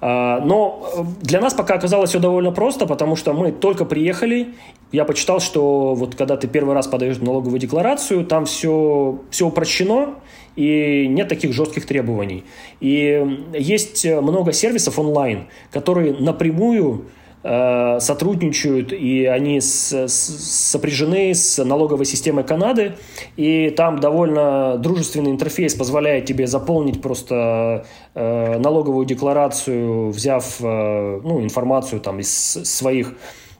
А, 0.00 0.40
но 0.40 0.90
э, 0.96 1.02
для 1.22 1.40
нас 1.40 1.54
пока 1.54 1.74
оказалось 1.74 2.10
все 2.10 2.18
довольно 2.18 2.52
просто, 2.52 2.86
потому 2.86 3.16
что 3.16 3.32
мы 3.32 3.52
только 3.52 3.84
приехали. 3.84 4.54
Я 4.92 5.04
почитал, 5.04 5.40
что 5.40 5.94
вот 5.94 6.14
когда 6.14 6.36
ты 6.36 6.48
первый 6.48 6.74
раз 6.74 6.86
подаешь 6.86 7.18
налоговую 7.18 7.58
декларацию, 7.58 8.24
там 8.24 8.46
все, 8.46 9.18
все 9.30 9.46
упрощено, 9.46 10.14
и 10.56 11.06
нет 11.08 11.28
таких 11.28 11.52
жестких 11.52 11.86
требований. 11.86 12.44
И 12.80 13.44
есть 13.52 14.04
много 14.04 14.52
сервисов 14.52 14.98
онлайн, 14.98 15.46
которые 15.70 16.14
напрямую 16.14 17.04
Э, 17.04 17.19
сотрудничают, 17.42 18.92
и 18.92 19.24
они 19.24 19.60
с, 19.60 19.92
с, 19.92 20.12
сопряжены 20.12 21.34
с 21.34 21.64
налоговой 21.64 22.04
системой 22.04 22.44
Канады, 22.44 22.96
и 23.36 23.70
там 23.70 23.98
довольно 23.98 24.76
дружественный 24.76 25.30
интерфейс 25.30 25.74
позволяет 25.74 26.26
тебе 26.26 26.46
заполнить 26.46 27.00
просто 27.00 27.86
э, 28.14 28.58
налоговую 28.58 29.06
декларацию, 29.06 30.10
взяв 30.10 30.56
э, 30.60 31.20
ну, 31.22 31.42
информацию 31.42 32.00
там 32.00 32.20
из 32.20 32.30
своих 32.30 33.14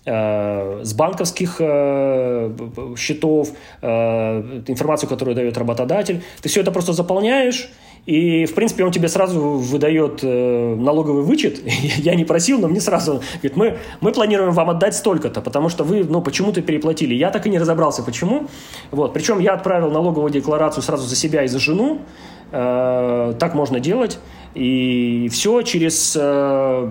э, 0.04 0.80
с 0.82 0.92
банковских 0.94 1.56
э, 1.60 2.54
счетов, 2.96 3.50
э, 3.80 4.62
информацию, 4.66 5.08
которую 5.08 5.34
дает 5.34 5.56
работодатель. 5.56 6.22
Ты 6.42 6.48
все 6.48 6.60
это 6.60 6.70
просто 6.72 6.92
заполняешь, 6.92 7.70
и, 8.06 8.46
в 8.46 8.54
принципе, 8.54 8.84
он 8.84 8.92
тебе 8.92 9.08
сразу 9.08 9.40
выдает 9.40 10.20
э, 10.22 10.74
налоговый 10.74 11.22
вычет. 11.22 11.60
Я 11.96 12.14
не 12.14 12.24
просил, 12.24 12.58
но 12.58 12.68
мне 12.68 12.80
сразу 12.80 13.22
говорит, 13.34 13.56
мы, 13.56 13.78
мы 14.00 14.12
планируем 14.12 14.52
вам 14.52 14.70
отдать 14.70 14.94
столько-то, 14.94 15.40
потому 15.40 15.68
что 15.68 15.84
вы, 15.84 16.04
ну, 16.04 16.22
почему-то 16.22 16.62
переплатили. 16.62 17.14
Я 17.14 17.30
так 17.30 17.46
и 17.46 17.50
не 17.50 17.58
разобрался, 17.58 18.02
почему. 18.02 18.46
Вот. 18.90 19.12
Причем 19.12 19.38
я 19.38 19.54
отправил 19.54 19.90
налоговую 19.90 20.30
декларацию 20.30 20.82
сразу 20.82 21.06
за 21.06 21.14
себя 21.14 21.44
и 21.44 21.48
за 21.48 21.58
жену. 21.58 22.00
Э, 22.52 23.34
так 23.38 23.54
можно 23.54 23.80
делать. 23.80 24.18
И 24.54 25.28
все 25.30 25.62
через... 25.62 26.16
Э, 26.18 26.90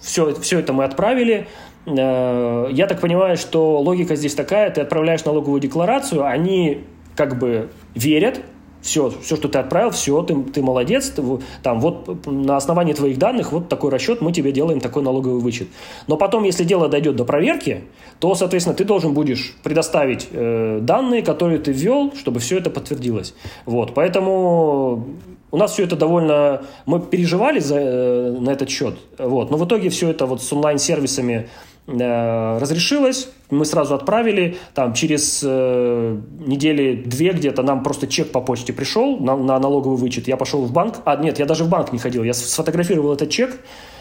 все, 0.00 0.34
все 0.34 0.58
это 0.58 0.72
мы 0.72 0.84
отправили. 0.84 1.46
Э, 1.86 2.68
я 2.70 2.86
так 2.86 3.00
понимаю, 3.00 3.36
что 3.36 3.78
логика 3.80 4.16
здесь 4.16 4.34
такая. 4.34 4.70
Ты 4.70 4.80
отправляешь 4.80 5.24
налоговую 5.24 5.60
декларацию, 5.60 6.24
они 6.24 6.84
как 7.14 7.38
бы 7.38 7.70
верят, 7.94 8.40
Все, 8.84 9.10
все, 9.22 9.36
что 9.36 9.48
ты 9.48 9.58
отправил, 9.58 9.90
все, 9.92 10.22
ты, 10.22 10.42
ты 10.42 10.62
молодец, 10.62 11.08
ты, 11.08 11.22
там, 11.62 11.80
вот 11.80 12.26
на 12.26 12.58
основании 12.58 12.92
твоих 12.92 13.18
данных 13.18 13.50
вот 13.50 13.70
такой 13.70 13.90
расчет, 13.90 14.20
мы 14.20 14.30
тебе 14.30 14.52
делаем 14.52 14.78
такой 14.78 15.02
налоговый 15.02 15.40
вычет. 15.40 15.68
Но 16.06 16.18
потом, 16.18 16.44
если 16.44 16.64
дело 16.64 16.90
дойдет 16.90 17.16
до 17.16 17.24
проверки, 17.24 17.84
то, 18.20 18.34
соответственно, 18.34 18.76
ты 18.76 18.84
должен 18.84 19.14
будешь 19.14 19.56
предоставить 19.62 20.28
э, 20.30 20.80
данные, 20.82 21.22
которые 21.22 21.60
ты 21.60 21.72
ввел, 21.72 22.12
чтобы 22.14 22.40
все 22.40 22.58
это 22.58 22.68
подтвердилось. 22.68 23.34
Вот, 23.64 23.94
поэтому 23.94 25.06
у 25.50 25.56
нас 25.56 25.72
все 25.72 25.84
это 25.84 25.96
довольно... 25.96 26.64
Мы 26.84 27.00
переживали 27.00 27.60
за, 27.60 27.76
э, 27.78 28.36
на 28.38 28.50
этот 28.50 28.68
счет, 28.68 28.96
вот, 29.18 29.50
но 29.50 29.56
в 29.56 29.64
итоге 29.64 29.88
все 29.88 30.10
это 30.10 30.26
вот 30.26 30.42
с 30.42 30.52
онлайн-сервисами 30.52 31.48
разрешилось, 31.86 33.28
мы 33.50 33.64
сразу 33.66 33.94
отправили, 33.94 34.56
там 34.74 34.94
через 34.94 35.42
э, 35.44 36.16
недели 36.46 36.94
две 36.94 37.32
где-то 37.32 37.62
нам 37.62 37.82
просто 37.82 38.06
чек 38.06 38.32
по 38.32 38.40
почте 38.40 38.72
пришел 38.72 39.18
на, 39.18 39.36
на 39.36 39.58
налоговый 39.58 39.98
вычет, 39.98 40.26
я 40.26 40.36
пошел 40.36 40.62
в 40.62 40.72
банк, 40.72 40.96
а 41.04 41.16
нет, 41.16 41.38
я 41.38 41.44
даже 41.44 41.64
в 41.64 41.68
банк 41.68 41.92
не 41.92 41.98
ходил, 41.98 42.24
я 42.24 42.32
сфотографировал 42.32 43.12
этот 43.12 43.28
чек 43.28 43.60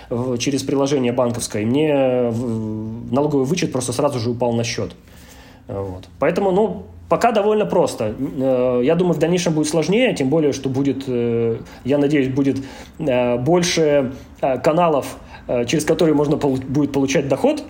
э, 0.10 0.38
через 0.40 0.64
приложение 0.64 1.12
банковское, 1.12 1.64
и 1.64 1.66
мне 1.66 2.32
налоговый 3.12 3.46
вычет 3.46 3.74
просто 3.74 3.92
сразу 3.92 4.20
же 4.20 4.30
упал 4.30 4.54
на 4.54 4.64
счет. 4.64 4.96
Вот. 5.68 6.08
Поэтому, 6.20 6.52
ну, 6.52 6.84
пока 7.10 7.32
довольно 7.32 7.66
просто. 7.66 8.16
Э, 8.18 8.82
я 8.82 8.96
думаю, 8.96 9.16
в 9.16 9.20
дальнейшем 9.20 9.54
будет 9.54 9.68
сложнее, 9.68 10.16
тем 10.16 10.30
более, 10.30 10.54
что 10.54 10.70
будет, 10.70 11.06
я 11.06 11.98
надеюсь, 11.98 12.30
будет 12.30 12.64
больше 12.98 14.14
каналов 14.40 15.18
Э, 15.33 15.33
через 15.66 15.86
который 15.86 16.14
можно 16.14 16.38
будет 16.38 16.92
получать 16.92 17.28
доход. 17.28 17.64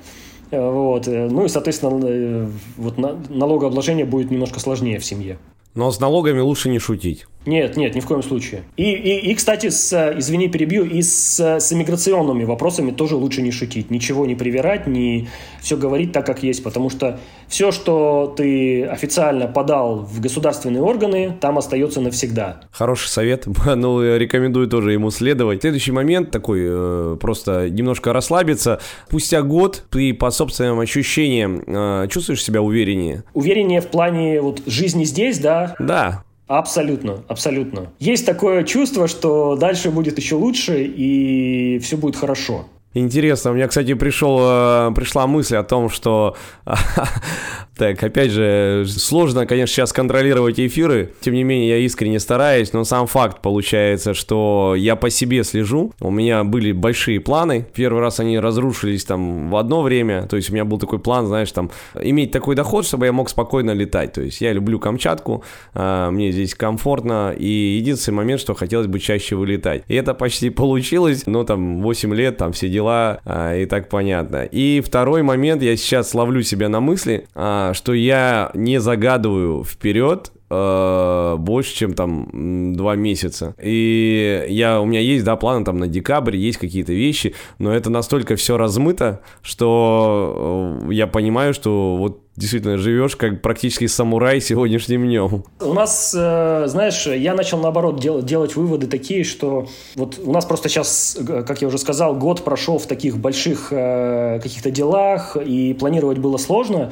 Э, 0.53 0.69
вот. 0.69 1.07
Э, 1.07 1.28
ну 1.30 1.45
и, 1.45 1.47
соответственно, 1.49 2.49
вот 2.78 2.97
налогообложение 2.97 4.05
будет 4.05 4.30
немножко 4.30 4.59
сложнее 4.59 4.99
в 4.99 5.05
семье. 5.05 5.38
Но 5.74 5.91
с 5.91 5.99
налогами 5.99 6.39
лучше 6.39 6.69
не 6.69 6.78
шутить. 6.78 7.26
Нет, 7.46 7.76
нет, 7.76 7.96
ни 7.96 8.00
в 8.00 8.06
коем 8.06 8.24
случае. 8.24 8.64
И, 8.78 8.91
и, 8.91 9.32
и 9.32 9.36
кстати, 9.36 9.70
с, 9.70 10.14
извини, 10.18 10.48
перебью, 10.48 10.86
и 10.86 11.02
с, 11.02 11.39
с 11.39 11.74
иммиграционными 11.74 12.46
вопросами 12.46 12.91
тоже 12.91 13.16
лучше 13.16 13.41
не 13.41 13.52
шутить. 13.52 13.91
Ничего 13.91 14.26
не 14.26 14.36
привирать, 14.36 14.88
не 14.88 15.28
все 15.62 15.78
говорить 15.78 16.12
так, 16.12 16.26
как 16.26 16.44
есть, 16.44 16.64
потому 16.64 16.89
что 16.89 17.20
все, 17.48 17.72
что 17.72 18.34
ты 18.36 18.86
официально 18.86 19.48
подал 19.48 20.00
в 20.00 20.20
государственные 20.22 20.82
органы, 20.82 21.36
там 21.39 21.58
остается 21.58 22.02
навсегда. 22.02 22.62
Хороший 22.72 23.08
совет, 23.10 23.46
ну, 23.76 24.02
рекомендую 24.02 24.68
тоже 24.68 24.94
ему 24.94 25.12
следовать. 25.12 25.62
Следующий 25.62 25.91
момент 25.91 26.32
такой, 26.32 26.62
э, 26.64 27.18
просто 27.20 27.70
немножко 27.70 28.14
расслабиться. 28.14 28.80
Спустя 29.08 29.41
год 29.41 29.84
ты 29.89 30.14
по 30.14 30.32
собственным 30.32 30.80
ощущениям 30.80 31.62
э, 31.66 32.08
чувствуешь 32.10 32.44
себя 32.44 32.62
увереннее? 32.62 33.24
Увереннее 33.34 33.82
в 33.82 33.88
плане 33.88 34.41
вот 34.41 34.62
жизни 34.66 35.04
здесь, 35.04 35.39
да? 35.39 35.76
Да. 35.80 36.24
Абсолютно, 36.48 37.24
абсолютно. 37.28 37.91
Есть 38.00 38.26
такое 38.26 38.64
чувство, 38.64 39.08
что 39.08 39.56
дальше 39.56 39.89
будет 39.91 40.18
еще 40.18 40.36
лучше 40.36 40.84
и 40.84 41.80
все 41.80 41.98
будет 41.98 42.16
хорошо. 42.16 42.66
Интересно, 42.96 43.52
у 43.52 43.54
меня, 43.56 43.68
кстати, 43.68 43.96
пришел, 43.96 44.39
э, 44.41 44.91
пришла 44.94 45.26
мысль 45.26 45.56
о 45.56 45.64
том, 45.64 45.89
что 45.89 46.36
Так, 47.76 48.03
опять 48.03 48.30
же, 48.30 48.86
сложно, 48.88 49.47
конечно, 49.47 49.74
сейчас 49.74 49.91
контролировать 49.91 50.59
эфиры, 50.59 51.11
тем 51.21 51.34
не 51.34 51.43
менее, 51.43 51.69
я 51.69 51.78
искренне 51.78 52.19
стараюсь, 52.19 52.71
но 52.71 52.84
сам 52.84 53.07
факт 53.07 53.41
получается, 53.41 54.13
что 54.13 54.76
я 54.78 54.95
по 54.95 55.09
себе 55.09 55.43
слежу, 55.43 55.91
у 55.99 56.11
меня 56.11 56.43
были 56.43 56.71
большие 56.71 57.19
планы, 57.19 57.65
первый 57.74 57.99
раз 57.99 58.19
они 58.19 58.38
разрушились 58.38 59.05
там 59.05 59.49
в 59.49 59.55
одно 59.55 59.82
время, 59.82 60.28
то 60.28 60.36
есть 60.36 60.51
у 60.51 60.53
меня 60.53 60.65
был 60.65 60.78
такой 60.78 60.99
план, 60.99 61.26
знаешь, 61.26 61.51
там, 61.51 61.71
иметь 61.99 62.32
такой 62.32 62.55
доход, 62.55 62.86
чтобы 62.86 63.07
я 63.07 63.11
мог 63.11 63.28
спокойно 63.30 63.71
летать, 63.71 64.13
то 64.13 64.21
есть 64.21 64.39
я 64.39 64.53
люблю 64.53 64.78
Камчатку, 64.78 65.43
а, 65.74 66.11
мне 66.11 66.32
здесь 66.32 66.53
комфортно, 66.53 67.34
и 67.36 67.78
единственный 67.78 68.15
момент, 68.15 68.39
что 68.39 68.53
хотелось 68.53 68.88
бы 68.88 68.99
чаще 68.99 69.36
вылетать, 69.36 69.84
и 69.88 69.95
это 69.95 70.13
почти 70.13 70.51
получилось, 70.51 71.24
но 71.26 71.43
там 71.43 71.82
8 71.82 72.13
лет, 72.13 72.38
там 72.38 72.51
все 72.51 72.69
дела, 72.69 73.19
а, 73.26 73.55
и 73.55 73.65
так 73.65 73.89
понятно. 73.89 74.43
И 74.43 74.80
второй 74.82 75.24
момент, 75.24 75.63
я 75.63 75.76
сейчас 75.76 76.13
ловлю 76.13 76.43
себя 76.43 76.69
на 76.69 76.80
мысли, 76.80 77.26
а, 77.34 77.62
что 77.74 77.93
я 77.93 78.51
не 78.53 78.80
загадываю 78.80 79.64
вперед, 79.64 80.32
э, 80.53 81.36
больше, 81.38 81.76
чем 81.76 81.93
там 81.93 82.74
два 82.76 82.95
месяца. 82.95 83.55
И 83.61 84.45
я, 84.49 84.80
у 84.82 84.86
меня 84.86 84.99
есть, 84.99 85.24
да, 85.24 85.36
планы 85.36 85.66
там 85.66 85.78
на 85.78 85.88
декабрь, 85.88 86.36
есть 86.36 86.57
какие-то 86.57 86.93
вещи, 86.93 87.34
но 87.59 87.74
это 87.74 87.89
настолько 87.89 88.36
все 88.36 88.57
размыто, 88.57 89.22
что 89.41 90.80
э, 90.89 90.93
я 90.93 91.07
понимаю, 91.07 91.53
что 91.53 91.95
вот 91.97 92.20
действительно 92.36 92.78
живешь 92.78 93.16
как 93.16 93.43
практически 93.43 93.86
самурай 93.86 94.41
сегодняшним 94.41 95.03
днем. 95.03 95.43
У 95.59 95.74
нас, 95.74 96.16
э, 96.18 96.64
знаешь, 96.68 97.05
я 97.05 97.36
начал 97.36 97.59
наоборот 97.59 97.99
дел, 97.99 98.22
делать 98.22 98.55
выводы 98.55 98.88
такие, 98.88 99.24
что 99.24 99.68
вот 99.95 100.20
у 100.24 100.32
нас 100.32 100.45
просто 100.45 100.70
сейчас, 100.70 101.18
как 101.26 101.61
я 101.61 101.68
уже 101.68 101.78
сказал, 101.78 102.16
год 102.16 102.43
прошел 102.43 102.80
в 102.80 102.88
таких 102.88 103.18
больших 103.18 103.70
каких-то 103.70 104.72
делах, 104.72 105.38
и 105.38 105.74
планировать 105.74 106.18
было 106.18 106.38
сложно. 106.38 106.91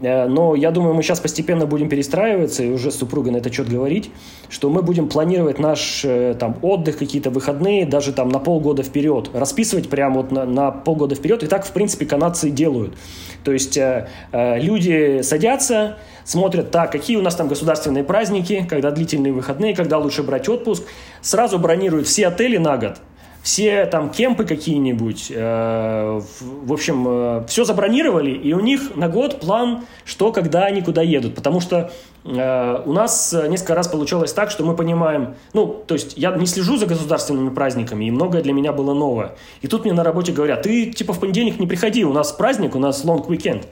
Э, 0.00 0.26
но 0.26 0.54
я 0.54 0.70
думаю, 0.70 0.94
мы 0.94 1.02
сейчас 1.02 1.20
постепенно 1.20 1.66
будем 1.66 1.88
перестраиваться 1.88 2.62
и 2.62 2.70
уже 2.70 2.90
с 2.90 2.96
супругой 2.96 3.32
на 3.32 3.38
этот 3.38 3.54
счет 3.54 3.68
говорить, 3.68 4.10
что 4.48 4.70
мы 4.70 4.82
будем 4.82 5.08
планировать 5.08 5.58
наш 5.58 6.04
э, 6.04 6.34
там, 6.38 6.56
отдых, 6.62 6.98
какие-то 6.98 7.30
выходные 7.30 7.86
даже 7.86 8.12
там 8.12 8.28
на 8.28 8.38
полгода 8.38 8.82
вперед, 8.82 9.30
расписывать 9.32 9.88
прямо 9.88 10.16
вот 10.16 10.32
на, 10.32 10.44
на 10.44 10.70
полгода 10.70 11.14
вперед. 11.14 11.42
И 11.42 11.46
так, 11.46 11.64
в 11.64 11.72
принципе, 11.72 12.06
канадцы 12.06 12.50
делают. 12.50 12.96
То 13.44 13.52
есть 13.52 13.76
э, 13.76 14.08
люди 14.32 15.22
садятся, 15.22 15.98
смотрят, 16.24 16.70
так, 16.70 16.92
какие 16.92 17.16
у 17.16 17.22
нас 17.22 17.34
там 17.34 17.48
государственные 17.48 18.04
праздники, 18.04 18.66
когда 18.68 18.90
длительные 18.90 19.32
выходные, 19.32 19.74
когда 19.74 19.98
лучше 19.98 20.22
брать 20.22 20.48
отпуск, 20.48 20.84
сразу 21.20 21.58
бронируют 21.58 22.06
все 22.06 22.28
отели 22.28 22.56
на 22.56 22.76
год, 22.76 22.96
все 23.42 23.86
там 23.86 24.10
кемпы 24.10 24.44
какие-нибудь, 24.44 25.32
э, 25.34 26.20
в 26.40 26.72
общем, 26.72 27.06
э, 27.08 27.44
все 27.48 27.64
забронировали, 27.64 28.30
и 28.30 28.52
у 28.52 28.60
них 28.60 28.96
на 28.96 29.08
год 29.08 29.40
план, 29.40 29.84
что, 30.04 30.32
когда 30.32 30.64
они 30.64 30.82
куда 30.82 31.02
едут, 31.02 31.34
потому 31.34 31.60
что 31.60 31.90
э, 32.24 32.82
у 32.84 32.92
нас 32.92 33.34
несколько 33.48 33.74
раз 33.74 33.88
получалось 33.88 34.32
так, 34.32 34.50
что 34.50 34.64
мы 34.64 34.76
понимаем, 34.76 35.36
ну, 35.54 35.82
то 35.86 35.94
есть 35.94 36.14
я 36.16 36.32
не 36.32 36.46
слежу 36.46 36.76
за 36.76 36.86
государственными 36.86 37.50
праздниками, 37.50 38.04
и 38.04 38.10
многое 38.10 38.42
для 38.42 38.52
меня 38.52 38.72
было 38.72 38.92
новое. 38.92 39.34
И 39.62 39.68
тут 39.68 39.84
мне 39.84 39.94
на 39.94 40.04
работе 40.04 40.32
говорят, 40.32 40.62
ты 40.62 40.92
типа 40.92 41.14
в 41.14 41.20
понедельник 41.20 41.58
не 41.58 41.66
приходи, 41.66 42.04
у 42.04 42.12
нас 42.12 42.32
праздник, 42.32 42.74
у 42.74 42.78
нас 42.78 43.04
long 43.04 43.26
weekend. 43.26 43.64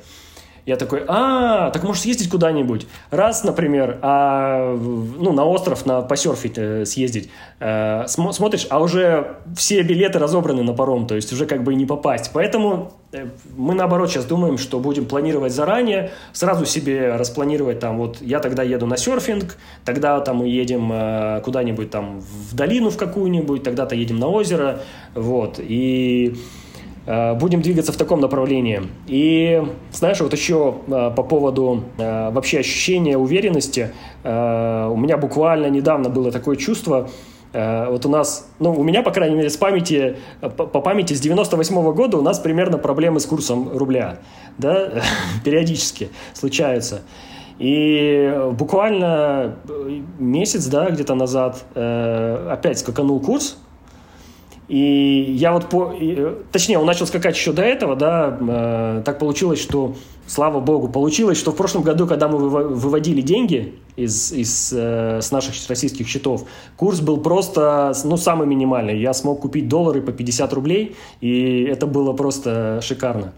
Я 0.69 0.77
такой, 0.77 1.03
а, 1.09 1.71
так 1.71 1.83
можешь 1.83 2.03
съездить 2.03 2.29
куда-нибудь. 2.29 2.87
Раз, 3.11 3.43
например, 3.43 4.01
а, 4.03 4.77
ну, 4.77 5.33
на 5.33 5.47
остров 5.47 5.87
на 5.87 6.03
посерфить 6.03 6.59
э, 6.59 6.85
съездить. 6.85 7.31
Э, 7.59 8.05
см- 8.07 8.35
смотришь, 8.35 8.67
а 8.69 8.83
уже 8.83 9.39
все 9.57 9.81
билеты 9.81 10.19
разобраны 10.19 10.63
на 10.63 10.75
паром, 10.75 11.07
то 11.07 11.15
есть 11.15 11.33
уже 11.33 11.47
как 11.47 11.65
бы 11.65 11.73
и 11.73 11.75
не 11.75 11.87
попасть. 11.87 12.33
Поэтому 12.35 12.93
э, 13.13 13.29
мы 13.57 13.73
наоборот 13.73 14.11
сейчас 14.11 14.27
думаем, 14.27 14.59
что 14.59 14.79
будем 14.79 15.07
планировать 15.07 15.55
заранее, 15.55 16.11
сразу 16.35 16.67
себе 16.67 17.17
распланировать 17.17 17.81
там, 17.81 17.97
вот 17.97 18.19
я 18.21 18.39
тогда 18.39 18.63
еду 18.63 18.85
на 18.85 18.99
серфинг, 18.99 19.57
тогда 19.87 20.21
там 20.21 20.37
мы 20.37 20.49
едем 20.49 20.91
э, 20.93 21.41
куда-нибудь 21.47 21.91
там 21.91 22.21
в 22.21 22.55
долину 22.55 22.91
в 22.91 22.99
какую-нибудь, 22.99 23.63
тогда-то 23.63 23.95
едем 23.95 24.19
на 24.19 24.29
озеро, 24.29 24.81
вот, 25.15 25.61
и 25.61 26.37
будем 27.09 27.63
двигаться 27.63 27.93
в 27.93 27.97
таком 27.97 28.21
направлении. 28.21 28.83
И 29.07 29.63
знаешь, 29.93 30.21
вот 30.21 30.33
еще 30.35 30.75
э, 30.87 31.11
по 31.17 31.23
поводу 31.23 31.85
э, 31.97 32.31
вообще 32.31 32.59
ощущения 32.59 33.17
уверенности, 33.17 33.93
у 34.25 34.97
меня 34.97 35.17
буквально 35.17 35.67
недавно 35.71 36.11
было 36.11 36.31
такое 36.31 36.57
чувство, 36.57 37.09
вот 37.53 38.05
у 38.05 38.09
нас, 38.11 38.51
ну, 38.59 38.75
у 38.75 38.83
меня, 38.83 39.03
по 39.03 39.11
крайней 39.11 39.37
мере, 39.37 39.49
с 39.49 39.57
памяти, 39.57 40.17
по, 40.41 40.67
памяти 40.67 41.15
с 41.15 41.21
98 41.21 41.77
-го 41.77 41.95
года 41.95 42.19
у 42.19 42.23
нас 42.23 42.39
примерно 42.39 42.77
проблемы 42.77 43.21
с 43.21 43.27
курсом 43.27 43.71
рубля, 43.75 44.19
да, 44.59 45.03
периодически 45.45 46.11
случаются. 46.35 47.03
И 47.59 48.51
буквально 48.53 49.57
месяц, 50.19 50.67
да, 50.67 50.91
где-то 50.91 51.15
назад 51.15 51.65
опять 51.75 52.81
скаканул 52.81 53.21
курс, 53.21 53.57
и 54.69 55.35
я 55.39 55.53
вот 55.53 55.71
по... 55.71 55.95
Э, 55.99 56.37
точнее, 56.53 56.79
он 56.79 56.85
начал 56.85 57.07
скакать 57.07 57.35
еще 57.35 57.53
до 57.53 57.63
этого, 57.63 57.97
да, 57.97 58.39
э, 58.39 59.03
так 59.03 59.19
получилось, 59.19 59.61
что, 59.61 59.97
слава 60.27 60.61
богу, 60.61 60.89
получилось, 60.89 61.39
что 61.39 61.53
в 61.53 61.57
прошлом 61.57 61.83
году, 61.83 62.07
когда 62.07 62.29
мы 62.29 62.39
выводили 62.39 63.23
деньги 63.23 63.77
из, 63.97 64.31
из, 64.31 64.71
э, 64.77 65.21
с 65.23 65.31
наших 65.31 65.55
российских 65.71 66.07
счетов, 66.07 66.45
курс 66.77 67.01
был 67.01 67.17
просто, 67.17 67.95
ну, 68.05 68.19
самый 68.19 68.47
минимальный. 68.47 69.01
Я 69.01 69.15
смог 69.15 69.41
купить 69.41 69.69
доллары 69.69 70.03
по 70.03 70.13
50 70.13 70.53
рублей, 70.53 70.97
и 71.23 71.63
это 71.63 71.87
было 71.87 72.13
просто 72.13 72.81
шикарно. 72.83 73.33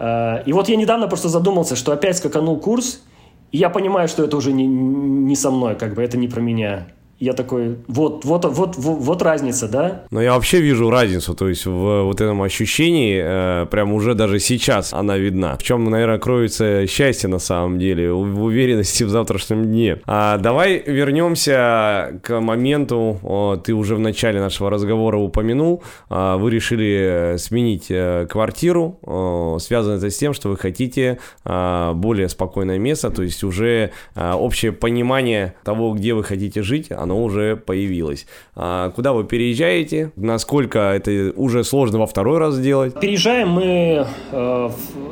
И 0.00 0.52
вот 0.52 0.68
я 0.68 0.76
недавно 0.76 1.08
просто 1.08 1.28
задумался, 1.28 1.74
что 1.74 1.90
опять 1.90 2.16
скаканул 2.16 2.60
курс, 2.60 3.02
и 3.50 3.58
я 3.58 3.68
понимаю, 3.68 4.06
что 4.06 4.22
это 4.22 4.36
уже 4.36 4.52
не, 4.52 4.64
не 4.66 5.34
со 5.34 5.50
мной, 5.50 5.74
как 5.74 5.94
бы 5.94 6.02
это 6.02 6.16
не 6.16 6.28
про 6.28 6.40
меня. 6.40 6.86
Я 7.20 7.32
такой, 7.32 7.78
вот, 7.88 8.24
вот, 8.24 8.44
вот, 8.44 8.76
вот, 8.76 8.98
вот 8.98 9.22
разница, 9.22 9.68
да? 9.68 10.02
Но 10.10 10.22
я 10.22 10.34
вообще 10.34 10.60
вижу 10.60 10.88
разницу, 10.88 11.34
то 11.34 11.48
есть 11.48 11.66
в 11.66 12.02
вот 12.04 12.20
этом 12.20 12.42
ощущении, 12.42 13.20
э, 13.22 13.66
прям 13.66 13.92
уже 13.92 14.14
даже 14.14 14.38
сейчас 14.38 14.92
она 14.92 15.16
видна. 15.16 15.56
В 15.56 15.62
чем, 15.62 15.84
наверное, 15.84 16.18
кроется 16.18 16.86
счастье 16.86 17.28
на 17.28 17.40
самом 17.40 17.78
деле, 17.78 18.12
в 18.12 18.42
уверенности 18.42 19.02
в 19.02 19.10
завтрашнем 19.10 19.64
дне. 19.64 20.00
А 20.06 20.38
давай 20.38 20.82
вернемся 20.86 22.20
к 22.22 22.40
моменту, 22.40 23.18
о, 23.22 23.56
ты 23.56 23.74
уже 23.74 23.96
в 23.96 24.00
начале 24.00 24.40
нашего 24.40 24.70
разговора 24.70 25.16
упомянул, 25.16 25.82
а, 26.08 26.36
вы 26.36 26.50
решили 26.50 27.34
сменить 27.38 27.86
э, 27.90 28.26
квартиру, 28.30 28.98
о, 29.02 29.58
связано 29.58 29.96
это 29.96 30.10
с 30.10 30.16
тем, 30.16 30.34
что 30.34 30.50
вы 30.50 30.56
хотите 30.56 31.18
а, 31.44 31.94
более 31.94 32.28
спокойное 32.28 32.78
место, 32.78 33.10
то 33.10 33.22
есть 33.22 33.42
уже 33.42 33.90
а, 34.14 34.36
общее 34.36 34.70
понимание 34.70 35.54
того, 35.64 35.94
где 35.94 36.14
вы 36.14 36.22
хотите 36.22 36.62
жить, 36.62 36.92
оно 37.08 37.24
уже 37.24 37.56
появилось. 37.56 38.26
А 38.54 38.90
куда 38.90 39.12
вы 39.12 39.24
переезжаете? 39.24 40.12
Насколько 40.16 40.78
это 40.78 41.32
уже 41.36 41.64
сложно 41.64 41.98
во 41.98 42.06
второй 42.06 42.38
раз 42.38 42.54
сделать? 42.54 43.00
Переезжаем 43.00 43.48
мы, 43.48 44.06
э, 44.32 44.70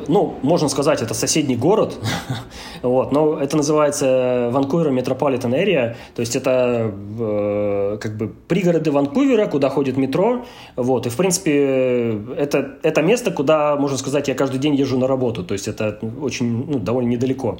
ну, 0.08 0.34
можно 0.42 0.68
сказать, 0.68 1.02
это 1.02 1.14
соседний 1.14 1.56
город, 1.56 1.94
вот, 2.82 3.12
но 3.12 3.38
это 3.38 3.56
называется 3.56 4.50
Ванкувер 4.52 4.90
Metropolitan 4.90 5.52
Area, 5.54 5.96
то 6.14 6.20
есть 6.20 6.36
это 6.36 6.92
э, 7.18 7.98
как 8.00 8.16
бы 8.16 8.28
пригороды 8.48 8.90
Ванкувера, 8.90 9.46
куда 9.46 9.70
ходит 9.70 9.96
метро, 9.96 10.44
вот, 10.76 11.06
и 11.06 11.08
в 11.08 11.16
принципе 11.16 12.20
это, 12.36 12.76
это 12.82 13.02
место, 13.02 13.30
куда, 13.30 13.76
можно 13.76 13.96
сказать, 13.96 14.28
я 14.28 14.34
каждый 14.34 14.58
день 14.58 14.74
езжу 14.74 14.98
на 14.98 15.06
работу, 15.06 15.44
то 15.44 15.54
есть 15.54 15.68
это 15.68 15.98
очень, 16.20 16.66
ну, 16.66 16.78
довольно 16.78 17.08
недалеко. 17.08 17.58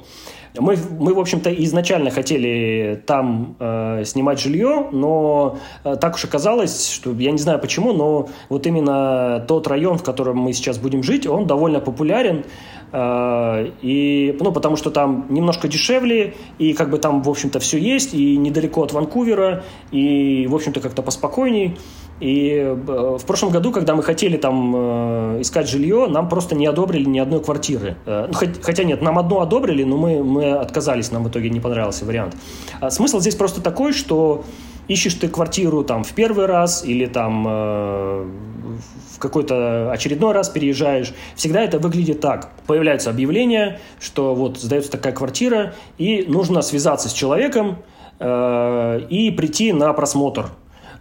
Мы, 0.57 0.77
мы 0.99 1.13
в 1.13 1.19
общем-то, 1.19 1.53
изначально 1.63 2.09
хотели 2.09 3.01
там 3.05 3.55
э, 3.59 4.03
снимать 4.05 4.39
жилье, 4.39 4.87
но 4.91 5.57
э, 5.83 5.95
так 5.95 6.15
уж 6.15 6.25
оказалось, 6.25 6.89
что 6.89 7.13
я 7.13 7.31
не 7.31 7.37
знаю 7.37 7.59
почему, 7.59 7.93
но 7.93 8.29
вот 8.49 8.65
именно 8.67 9.43
тот 9.47 9.67
район, 9.67 9.97
в 9.97 10.03
котором 10.03 10.37
мы 10.37 10.53
сейчас 10.53 10.77
будем 10.77 11.03
жить, 11.03 11.27
он 11.27 11.47
довольно 11.47 11.79
популярен. 11.79 12.43
Э, 12.91 13.69
и, 13.81 14.37
ну, 14.39 14.51
потому 14.51 14.75
что 14.75 14.91
там 14.91 15.25
немножко 15.29 15.67
дешевле, 15.67 16.35
и 16.57 16.73
как 16.73 16.89
бы 16.89 16.97
там, 16.97 17.21
в 17.21 17.29
общем-то, 17.29 17.59
все 17.59 17.77
есть, 17.77 18.13
и 18.13 18.37
недалеко 18.37 18.83
от 18.83 18.93
Ванкувера, 18.93 19.63
и, 19.91 20.47
в 20.49 20.55
общем-то, 20.55 20.79
как-то 20.79 21.01
поспокойней. 21.01 21.77
И 22.19 22.49
э, 22.55 23.17
в 23.19 23.25
прошлом 23.25 23.51
году, 23.51 23.71
когда 23.71 23.95
мы 23.95 24.01
хотели 24.01 24.37
там 24.37 24.73
э, 24.75 25.41
искать 25.41 25.69
жилье, 25.69 26.07
нам 26.07 26.29
просто 26.29 26.55
не 26.55 26.65
одобрили 26.65 27.05
ни 27.05 27.19
одной 27.19 27.43
квартиры. 27.43 27.95
Э, 28.05 28.27
ну, 28.27 28.33
хотя 28.61 28.83
нет, 28.83 29.01
нам 29.01 29.19
одну 29.19 29.39
одобрили, 29.39 29.83
но 29.83 29.97
мы, 29.97 30.23
мы 30.23 30.51
отказались, 30.53 31.11
нам 31.11 31.23
в 31.23 31.29
итоге 31.29 31.49
не 31.49 31.59
понравился 31.59 32.05
вариант. 32.05 32.35
А 32.79 32.89
смысл 32.89 33.19
здесь 33.19 33.35
просто 33.35 33.61
такой, 33.61 33.93
что 33.93 34.43
ищешь 34.87 35.13
ты 35.15 35.27
квартиру 35.27 35.83
там 35.83 36.03
в 36.03 36.13
первый 36.13 36.47
раз 36.47 36.83
или 36.83 37.05
там 37.05 37.43
в 37.43 39.19
какой-то 39.19 39.91
очередной 39.91 40.31
раз 40.31 40.49
переезжаешь, 40.49 41.13
всегда 41.35 41.61
это 41.61 41.77
выглядит 41.77 42.21
так. 42.21 42.51
Появляется 42.67 43.09
объявление, 43.09 43.79
что 43.99 44.33
вот 44.33 44.59
сдается 44.59 44.91
такая 44.91 45.13
квартира, 45.13 45.73
и 45.97 46.23
нужно 46.27 46.61
связаться 46.61 47.09
с 47.09 47.13
человеком 47.13 47.79
и 48.19 49.33
прийти 49.35 49.73
на 49.73 49.91
просмотр. 49.91 50.51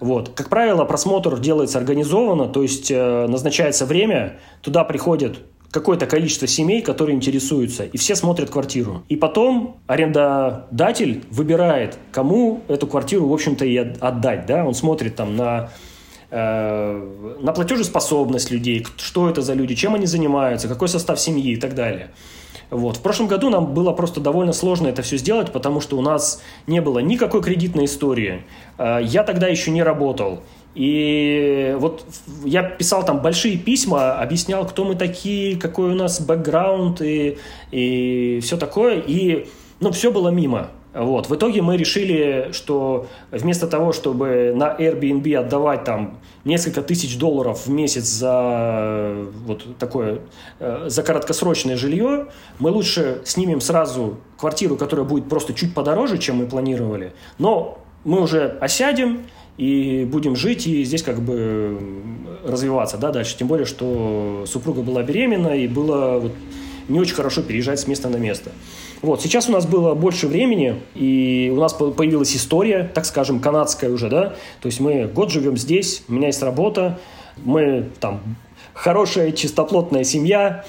Вот. 0.00 0.30
Как 0.30 0.48
правило, 0.48 0.84
просмотр 0.84 1.38
делается 1.38 1.78
организованно, 1.78 2.46
то 2.46 2.62
есть 2.62 2.90
э, 2.90 3.26
назначается 3.26 3.86
время, 3.86 4.38
туда 4.62 4.84
приходят 4.84 5.38
какое-то 5.70 6.06
количество 6.06 6.46
семей, 6.46 6.80
которые 6.80 7.16
интересуются, 7.16 7.84
и 7.84 7.98
все 7.98 8.16
смотрят 8.16 8.50
квартиру. 8.50 9.02
И 9.08 9.16
потом 9.16 9.76
арендодатель 9.86 11.24
выбирает, 11.30 11.98
кому 12.12 12.62
эту 12.68 12.86
квартиру, 12.86 13.26
в 13.26 13.32
общем-то, 13.32 13.64
и 13.64 13.76
отдать. 13.76 14.46
Да? 14.46 14.64
Он 14.64 14.74
смотрит 14.74 15.16
там 15.16 15.36
на 15.36 15.70
э, 16.30 17.36
на 17.40 17.52
платежеспособность 17.52 18.50
людей, 18.50 18.86
что 18.96 19.28
это 19.28 19.42
за 19.42 19.54
люди, 19.54 19.74
чем 19.74 19.94
они 19.94 20.06
занимаются, 20.06 20.68
какой 20.68 20.88
состав 20.88 21.20
семьи 21.20 21.52
и 21.52 21.56
так 21.56 21.74
далее. 21.74 22.10
Вот. 22.70 22.96
В 22.96 23.00
прошлом 23.00 23.28
году 23.28 23.50
нам 23.50 23.72
было 23.74 23.92
просто 23.92 24.20
довольно 24.20 24.52
сложно 24.52 24.88
это 24.88 25.02
все 25.02 25.16
сделать, 25.16 25.52
потому 25.52 25.80
что 25.80 25.96
у 25.96 26.02
нас 26.02 26.42
не 26.66 26.80
было 26.80 26.98
никакой 26.98 27.42
кредитной 27.42 27.84
истории. 27.84 28.42
Э, 28.78 28.98
я 29.02 29.22
тогда 29.22 29.46
еще 29.46 29.70
не 29.70 29.82
работал. 29.82 30.40
И 30.74 31.74
вот 31.78 32.04
я 32.44 32.62
писал 32.62 33.02
там 33.04 33.22
большие 33.22 33.56
письма, 33.56 34.20
объяснял, 34.20 34.66
кто 34.66 34.84
мы 34.84 34.94
такие, 34.94 35.56
какой 35.56 35.92
у 35.92 35.94
нас 35.94 36.20
бэкграунд 36.20 37.00
и, 37.00 37.38
и 37.70 38.40
все 38.42 38.58
такое. 38.58 39.00
И 39.00 39.48
ну, 39.80 39.90
все 39.92 40.12
было 40.12 40.28
мимо. 40.28 40.68
Вот. 40.96 41.28
В 41.28 41.34
итоге 41.34 41.60
мы 41.60 41.76
решили, 41.76 42.48
что 42.52 43.06
вместо 43.30 43.66
того, 43.66 43.92
чтобы 43.92 44.54
на 44.56 44.74
Airbnb 44.74 45.36
отдавать 45.36 45.84
там 45.84 46.18
несколько 46.44 46.80
тысяч 46.80 47.18
долларов 47.18 47.66
в 47.66 47.70
месяц 47.70 48.04
за 48.04 49.14
вот 49.44 49.76
такое, 49.78 50.20
э, 50.58 50.86
за 50.86 51.02
краткосрочное 51.02 51.76
жилье, 51.76 52.28
мы 52.58 52.70
лучше 52.70 53.20
снимем 53.24 53.60
сразу 53.60 54.16
квартиру, 54.38 54.76
которая 54.76 55.04
будет 55.04 55.28
просто 55.28 55.52
чуть 55.52 55.74
подороже, 55.74 56.16
чем 56.16 56.36
мы 56.36 56.46
планировали, 56.46 57.12
но 57.38 57.78
мы 58.04 58.22
уже 58.22 58.56
осядем 58.60 59.26
и 59.58 60.08
будем 60.10 60.34
жить 60.34 60.66
и 60.66 60.82
здесь 60.84 61.02
как 61.02 61.20
бы 61.20 61.78
развиваться 62.42 62.96
да, 62.96 63.10
дальше. 63.10 63.36
Тем 63.36 63.48
более, 63.48 63.66
что 63.66 64.44
супруга 64.46 64.80
была 64.80 65.02
беременна 65.02 65.48
и 65.48 65.68
было 65.68 66.20
вот 66.20 66.32
не 66.88 67.00
очень 67.00 67.14
хорошо 67.14 67.42
переезжать 67.42 67.80
с 67.80 67.86
места 67.86 68.08
на 68.08 68.16
место. 68.16 68.52
Вот, 69.06 69.22
сейчас 69.22 69.48
у 69.48 69.52
нас 69.52 69.66
было 69.66 69.94
больше 69.94 70.26
времени, 70.26 70.80
и 70.96 71.52
у 71.56 71.60
нас 71.60 71.72
появилась 71.74 72.34
история, 72.34 72.90
так 72.92 73.04
скажем, 73.04 73.38
канадская 73.38 73.88
уже, 73.88 74.10
да, 74.10 74.34
то 74.60 74.66
есть 74.66 74.80
мы 74.80 75.06
год 75.06 75.30
живем 75.30 75.56
здесь, 75.56 76.02
у 76.08 76.14
меня 76.14 76.26
есть 76.26 76.42
работа, 76.42 76.98
мы 77.36 77.88
там 78.00 78.20
хорошая 78.74 79.30
чистоплотная 79.30 80.02
семья, 80.02 80.64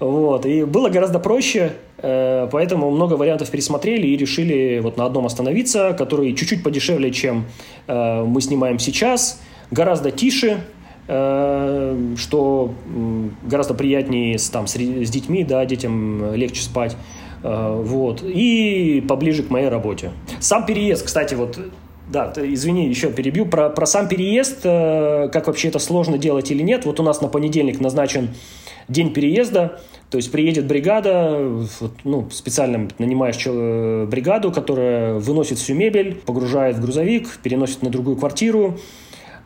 вот, 0.00 0.44
и 0.44 0.64
было 0.64 0.90
гораздо 0.90 1.18
проще, 1.18 1.76
э, 1.96 2.46
поэтому 2.52 2.90
много 2.90 3.14
вариантов 3.14 3.50
пересмотрели 3.50 4.06
и 4.06 4.18
решили 4.18 4.80
вот 4.80 4.98
на 4.98 5.06
одном 5.06 5.24
остановиться, 5.24 5.94
который 5.96 6.34
чуть-чуть 6.34 6.62
подешевле, 6.62 7.10
чем 7.10 7.46
э, 7.86 8.22
мы 8.22 8.42
снимаем 8.42 8.78
сейчас, 8.78 9.40
гораздо 9.70 10.10
тише, 10.10 10.60
э, 11.06 12.14
что 12.18 12.74
гораздо 13.44 13.72
приятнее 13.72 14.38
с, 14.38 14.50
там, 14.50 14.66
с, 14.66 14.74
с 14.74 15.10
детьми, 15.10 15.42
да, 15.42 15.64
детям 15.64 16.34
легче 16.34 16.60
спать. 16.60 16.94
Э, 17.42 17.80
вот, 17.82 18.22
и 18.22 19.04
поближе 19.08 19.42
к 19.42 19.50
моей 19.50 19.68
работе. 19.68 20.12
Сам 20.40 20.66
переезд, 20.66 21.06
кстати, 21.06 21.34
вот 21.34 21.58
да, 22.10 22.32
извини, 22.36 22.88
еще 22.88 23.12
перебью. 23.12 23.44
Про, 23.46 23.68
про 23.68 23.86
сам 23.86 24.08
переезд, 24.08 24.60
э, 24.64 25.28
как 25.30 25.46
вообще 25.46 25.68
это 25.68 25.78
сложно 25.78 26.16
делать 26.16 26.50
или 26.50 26.62
нет. 26.62 26.86
Вот 26.86 27.00
у 27.00 27.02
нас 27.02 27.20
на 27.20 27.28
понедельник 27.28 27.80
назначен 27.80 28.30
день 28.88 29.12
переезда. 29.12 29.80
То 30.10 30.16
есть 30.16 30.32
приедет 30.32 30.66
бригада, 30.66 31.38
вот, 31.80 31.92
ну, 32.04 32.30
специально 32.30 32.88
нанимаешь 32.98 33.42
э, 33.44 34.06
бригаду, 34.10 34.50
которая 34.50 35.18
выносит 35.18 35.58
всю 35.58 35.74
мебель, 35.74 36.14
погружает 36.14 36.76
в 36.76 36.80
грузовик, 36.80 37.28
переносит 37.42 37.82
на 37.82 37.90
другую 37.90 38.16
квартиру. 38.16 38.78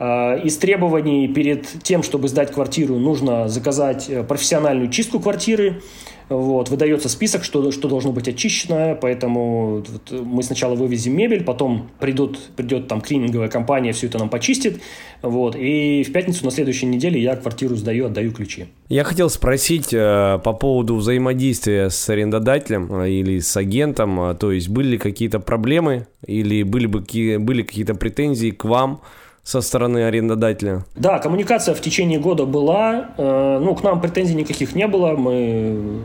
Из 0.03 0.57
требований 0.57 1.29
перед 1.29 1.67
тем, 1.83 2.03
чтобы 2.03 2.27
сдать 2.29 2.51
квартиру, 2.51 2.97
нужно 2.97 3.49
заказать 3.49 4.11
профессиональную 4.27 4.91
чистку 4.91 5.21
квартиры. 5.21 5.83
Вот, 6.29 6.71
выдается 6.71 7.09
список, 7.09 7.45
что, 7.45 7.71
что 7.73 7.89
должно 7.89 8.13
быть 8.13 8.27
очищено, 8.27 8.97
поэтому 8.99 9.85
вот, 9.87 10.11
мы 10.25 10.43
сначала 10.43 10.75
вывезем 10.75 11.15
мебель, 11.15 11.45
потом 11.45 11.91
придут, 11.99 12.39
придет 12.57 12.89
там 12.89 13.03
клининговая 13.03 13.49
компания, 13.49 13.93
все 13.93 14.07
это 14.07 14.19
нам 14.19 14.31
почистит, 14.31 14.81
вот, 15.21 15.57
и 15.57 16.03
в 16.05 16.13
пятницу 16.13 16.45
на 16.45 16.51
следующей 16.51 16.87
неделе 16.87 17.21
я 17.21 17.37
квартиру 17.37 17.77
сдаю, 17.77 18.07
отдаю 18.07 18.33
ключи. 18.33 18.67
Я 18.89 19.05
хотел 19.05 19.29
спросить 19.29 19.93
э, 19.93 20.39
по 20.43 20.53
поводу 20.55 20.97
взаимодействия 20.97 21.91
с 21.91 22.09
арендодателем 22.09 23.03
э, 23.03 23.11
или 23.11 23.39
с 23.39 23.55
агентом, 23.57 24.19
э, 24.21 24.35
то 24.35 24.53
есть 24.53 24.69
были 24.69 24.93
ли 24.93 24.99
какие-то 24.99 25.39
проблемы 25.39 26.07
или 26.27 26.63
были, 26.63 26.87
бы, 26.87 27.05
были 27.41 27.63
какие-то 27.63 27.95
претензии 27.95 28.51
к 28.51 28.65
вам, 28.65 29.03
со 29.45 29.61
стороны 29.61 30.05
арендодателя? 30.05 30.85
Да, 30.95 31.19
коммуникация 31.19 31.75
в 31.75 31.81
течение 31.81 32.19
года 32.21 32.47
была. 32.47 33.11
Э, 33.19 33.59
ну, 33.61 33.75
к 33.75 33.83
нам 33.83 34.01
претензий 34.01 34.35
никаких 34.35 34.75
не 34.75 34.87
было. 34.87 35.17
Мы 35.17 36.01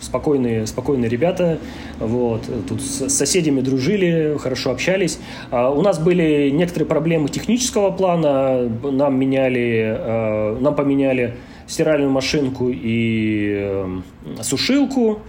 спокойные, 0.00 0.66
спокойные 0.66 1.08
ребята. 1.08 1.58
Вот. 2.00 2.42
Тут 2.68 2.82
с 2.82 3.08
соседями 3.08 3.60
дружили, 3.60 4.36
хорошо 4.38 4.72
общались. 4.72 5.20
А 5.50 5.70
у 5.70 5.80
нас 5.82 5.98
были 6.00 6.50
некоторые 6.50 6.88
проблемы 6.88 7.28
технического 7.28 7.92
плана. 7.92 8.68
Нам 8.82 9.18
меняли, 9.18 9.96
э, 9.98 10.58
нам 10.60 10.74
поменяли 10.74 11.36
стиральную 11.68 12.10
машинку 12.10 12.68
и 12.68 13.58
э, 13.60 14.00
сушилку 14.42 15.20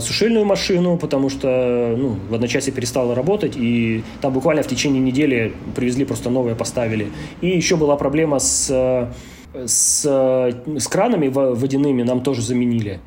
сушильную 0.00 0.44
машину, 0.44 0.98
потому 0.98 1.30
что 1.30 1.94
ну, 1.96 2.16
в 2.28 2.34
одночасье 2.34 2.72
перестала 2.72 3.14
работать, 3.14 3.54
и 3.56 4.02
там 4.20 4.32
буквально 4.32 4.62
в 4.62 4.66
течение 4.66 5.00
недели 5.00 5.52
привезли, 5.74 6.04
просто 6.04 6.30
новое 6.30 6.54
поставили. 6.54 7.08
И 7.40 7.48
еще 7.48 7.76
была 7.76 7.96
проблема 7.96 8.38
с, 8.38 9.08
с, 9.54 10.04
с 10.04 10.88
кранами 10.88 11.28
водяными, 11.28 12.02
нам 12.02 12.22
тоже 12.22 12.42
заменили. 12.42 13.00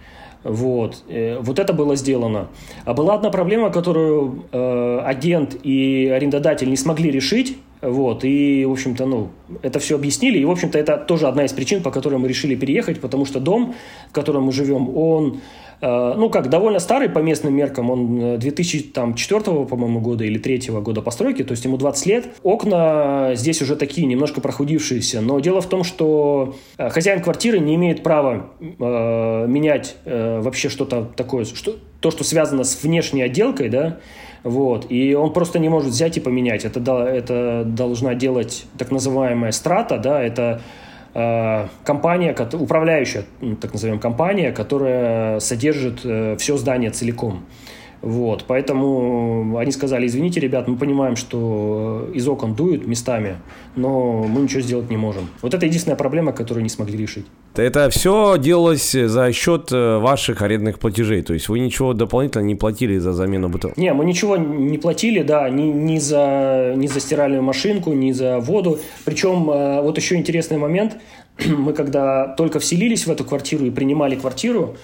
Вот. 0.45 1.03
Э, 1.09 1.39
вот 1.39 1.57
это 1.57 1.73
было 1.73 1.95
сделано. 1.95 2.47
А 2.85 2.93
была 2.93 3.15
одна 3.15 3.31
проблема, 3.31 3.71
которую 3.71 4.45
э, 4.51 5.01
агент 5.03 5.57
и 5.63 6.07
арендодатель 6.07 6.69
не 6.69 6.77
смогли 6.77 7.11
решить. 7.11 7.57
Вот, 7.81 8.23
и, 8.23 8.65
в 8.65 8.71
общем-то, 8.71 9.05
ну, 9.05 9.29
это 9.61 9.79
все 9.79 9.95
объяснили. 9.95 10.39
И, 10.39 10.45
в 10.45 10.49
общем-то, 10.49 10.79
это 10.79 10.97
тоже 10.97 11.27
одна 11.27 11.45
из 11.45 11.51
причин, 11.51 11.83
по 11.83 11.91
которой 11.91 12.17
мы 12.17 12.27
решили 12.27 12.55
переехать, 12.55 12.99
потому 12.99 13.25
что 13.25 13.39
дом, 13.39 13.75
в 14.09 14.13
котором 14.13 14.43
мы 14.43 14.51
живем, 14.51 14.95
он 14.97 15.39
Э, 15.39 15.64
ну, 15.81 16.29
как, 16.29 16.49
довольно 16.49 16.79
старый 16.79 17.09
по 17.09 17.19
местным 17.19 17.55
меркам, 17.55 17.89
он 17.89 18.39
2004, 18.39 19.39
э, 19.39 19.65
по-моему, 19.65 19.99
года 19.99 20.23
или 20.23 20.37
2003 20.37 20.81
года 20.81 21.01
постройки, 21.01 21.43
то 21.43 21.51
есть 21.51 21.65
ему 21.65 21.77
20 21.77 22.05
лет. 22.05 22.25
Окна 22.43 23.31
здесь 23.35 23.61
уже 23.61 23.75
такие, 23.75 24.07
немножко 24.07 24.41
прохудившиеся, 24.41 25.21
но 25.21 25.39
дело 25.39 25.61
в 25.61 25.67
том, 25.67 25.83
что 25.83 26.55
э, 26.77 26.89
хозяин 26.89 27.21
квартиры 27.21 27.59
не 27.59 27.75
имеет 27.75 28.03
права 28.03 28.51
э, 28.59 29.45
менять 29.47 29.97
э, 30.05 30.39
вообще 30.41 30.69
что-то 30.69 31.09
такое, 31.15 31.45
что, 31.45 31.75
то, 31.99 32.11
что 32.11 32.23
связано 32.23 32.63
с 32.63 32.83
внешней 32.83 33.23
отделкой, 33.23 33.69
да, 33.69 33.99
вот, 34.43 34.85
и 34.89 35.15
он 35.15 35.33
просто 35.33 35.57
не 35.59 35.69
может 35.69 35.91
взять 35.91 36.17
и 36.17 36.19
поменять. 36.19 36.65
Это, 36.65 36.79
это 37.03 37.63
должна 37.65 38.13
делать 38.13 38.65
так 38.77 38.91
называемая 38.91 39.51
страта, 39.51 39.97
да, 39.97 40.21
это 40.21 40.61
Э, 40.61 40.61
компания, 41.85 42.35
управляющая, 42.53 43.23
так 43.61 43.71
назовем, 43.71 43.99
компания, 43.99 44.51
которая 44.51 45.39
содержит 45.39 46.01
э, 46.03 46.35
все 46.37 46.57
здание 46.57 46.91
целиком. 46.91 47.45
Вот, 48.05 48.43
поэтому 48.47 49.57
они 49.57 49.71
сказали, 49.71 50.05
извините, 50.05 50.39
ребят, 50.39 50.67
мы 50.67 50.75
понимаем, 50.77 51.15
что 51.15 52.07
из 52.13 52.27
окон 52.27 52.53
дуют 52.53 52.85
местами, 52.85 53.37
но 53.75 54.23
мы 54.29 54.41
ничего 54.41 54.61
сделать 54.61 54.91
не 54.91 54.95
можем. 54.97 55.27
Вот 55.41 55.55
это 55.55 55.65
единственная 55.65 55.97
проблема, 55.97 56.31
которую 56.31 56.61
не 56.61 56.69
смогли 56.69 56.99
решить. 56.99 57.25
Это 57.55 57.89
все 57.89 58.37
делалось 58.37 58.91
за 58.91 59.33
счет 59.33 59.71
э, 59.71 59.97
ваших 59.97 60.43
арендных 60.43 60.77
платежей, 60.77 61.23
то 61.23 61.33
есть 61.33 61.49
вы 61.49 61.59
ничего 61.59 61.93
дополнительно 61.93 62.43
не 62.43 62.53
платили 62.53 62.99
за 62.99 63.11
замену 63.11 63.49
бутылок? 63.49 63.75
Не, 63.75 63.91
мы 63.93 64.05
ничего 64.05 64.37
не 64.37 64.77
платили, 64.77 65.23
да, 65.23 65.49
ни, 65.49 65.63
ни, 65.63 65.97
за, 65.97 66.75
ни 66.77 66.85
за 66.85 66.99
стиральную 66.99 67.41
машинку, 67.41 67.91
ни 67.93 68.11
за 68.11 68.37
воду. 68.39 68.77
Причем, 69.03 69.49
э, 69.49 69.81
вот 69.81 69.97
еще 69.97 70.15
интересный 70.15 70.59
момент, 70.59 70.95
мы 71.47 71.73
когда 71.73 72.35
только 72.37 72.59
вселились 72.59 73.07
в 73.07 73.11
эту 73.11 73.23
квартиру 73.25 73.65
и 73.65 73.71
принимали 73.71 74.15
квартиру, 74.15 74.75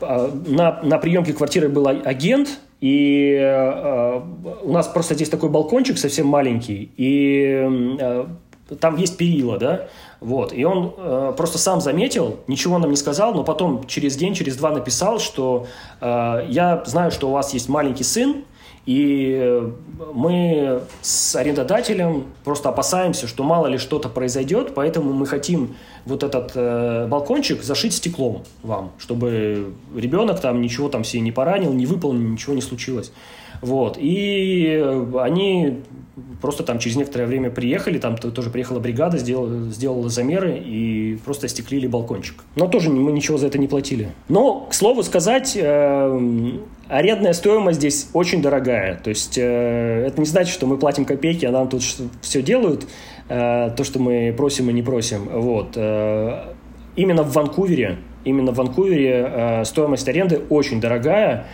э, 0.00 0.30
на, 0.46 0.80
на 0.84 0.98
приемке 0.98 1.32
квартиры 1.32 1.68
был 1.68 1.88
агент, 1.88 2.60
и 2.80 3.36
э, 3.40 4.20
у 4.62 4.72
нас 4.72 4.86
просто 4.88 5.14
здесь 5.14 5.28
такой 5.28 5.48
балкончик 5.48 5.98
совсем 5.98 6.26
маленький, 6.26 6.90
и 6.96 7.96
э, 8.00 8.26
там 8.80 8.96
есть 8.96 9.16
перила, 9.16 9.58
да, 9.58 9.88
вот, 10.20 10.52
и 10.52 10.64
он 10.64 10.94
э, 10.96 11.34
просто 11.36 11.58
сам 11.58 11.80
заметил, 11.80 12.40
ничего 12.46 12.78
нам 12.78 12.90
не 12.90 12.96
сказал, 12.96 13.34
но 13.34 13.44
потом 13.44 13.86
через 13.86 14.16
день, 14.16 14.34
через 14.34 14.56
два 14.56 14.70
написал, 14.70 15.18
что 15.18 15.66
э, 16.00 16.46
я 16.48 16.82
знаю, 16.86 17.10
что 17.10 17.28
у 17.28 17.32
вас 17.32 17.52
есть 17.52 17.68
маленький 17.68 18.04
сын, 18.04 18.44
и 18.86 19.70
мы 20.14 20.82
с 21.02 21.36
арендодателем 21.36 22.24
просто 22.44 22.68
опасаемся, 22.68 23.26
что 23.26 23.42
мало 23.44 23.66
ли 23.66 23.78
что-то 23.78 24.08
произойдет, 24.08 24.72
поэтому 24.74 25.12
мы 25.12 25.26
хотим 25.26 25.76
вот 26.06 26.22
этот 26.22 26.52
э, 26.54 27.06
балкончик 27.06 27.62
зашить 27.62 27.94
стеклом 27.94 28.44
вам, 28.62 28.92
чтобы 28.98 29.72
ребенок 29.94 30.40
там 30.40 30.60
ничего 30.60 30.88
там 30.88 31.04
себе 31.04 31.20
не 31.20 31.32
поранил, 31.32 31.72
не 31.72 31.86
выполнил, 31.86 32.28
ничего 32.28 32.54
не 32.54 32.62
случилось. 32.62 33.12
Вот. 33.60 33.96
И 33.98 34.84
они 35.18 35.78
просто 36.40 36.62
там 36.62 36.78
через 36.78 36.96
некоторое 36.96 37.26
время 37.26 37.50
приехали, 37.50 37.98
там 37.98 38.16
тоже 38.16 38.50
приехала 38.50 38.80
бригада, 38.80 39.18
сделала, 39.18 39.70
сделала 39.70 40.08
замеры 40.08 40.58
и 40.58 41.18
просто 41.24 41.46
остеклили 41.46 41.86
балкончик. 41.86 42.44
Но 42.56 42.68
тоже 42.68 42.90
мы 42.90 43.12
ничего 43.12 43.38
за 43.38 43.46
это 43.46 43.58
не 43.58 43.66
платили. 43.66 44.12
Но, 44.28 44.66
к 44.70 44.74
слову 44.74 45.02
сказать, 45.02 45.56
э, 45.56 46.58
арендная 46.88 47.32
стоимость 47.32 47.78
здесь 47.78 48.08
очень 48.12 48.42
дорогая. 48.42 48.96
То 49.02 49.10
есть 49.10 49.38
э, 49.38 50.04
это 50.06 50.20
не 50.20 50.26
значит, 50.26 50.52
что 50.52 50.66
мы 50.66 50.76
платим 50.76 51.04
копейки, 51.04 51.44
а 51.44 51.50
нам 51.50 51.68
тут 51.68 51.82
все 52.20 52.42
делают. 52.42 52.86
Э, 53.28 53.70
то, 53.76 53.84
что 53.84 53.98
мы 53.98 54.32
просим 54.36 54.70
и 54.70 54.72
не 54.72 54.82
просим. 54.82 55.28
Вот. 55.28 55.72
Э, 55.76 56.54
именно 56.96 57.22
в 57.22 57.32
Ванкувере, 57.32 57.98
именно 58.24 58.52
в 58.52 58.56
Ванкувере 58.56 59.30
э, 59.30 59.64
стоимость 59.64 60.08
аренды 60.08 60.40
очень 60.48 60.80
дорогая, 60.80 61.46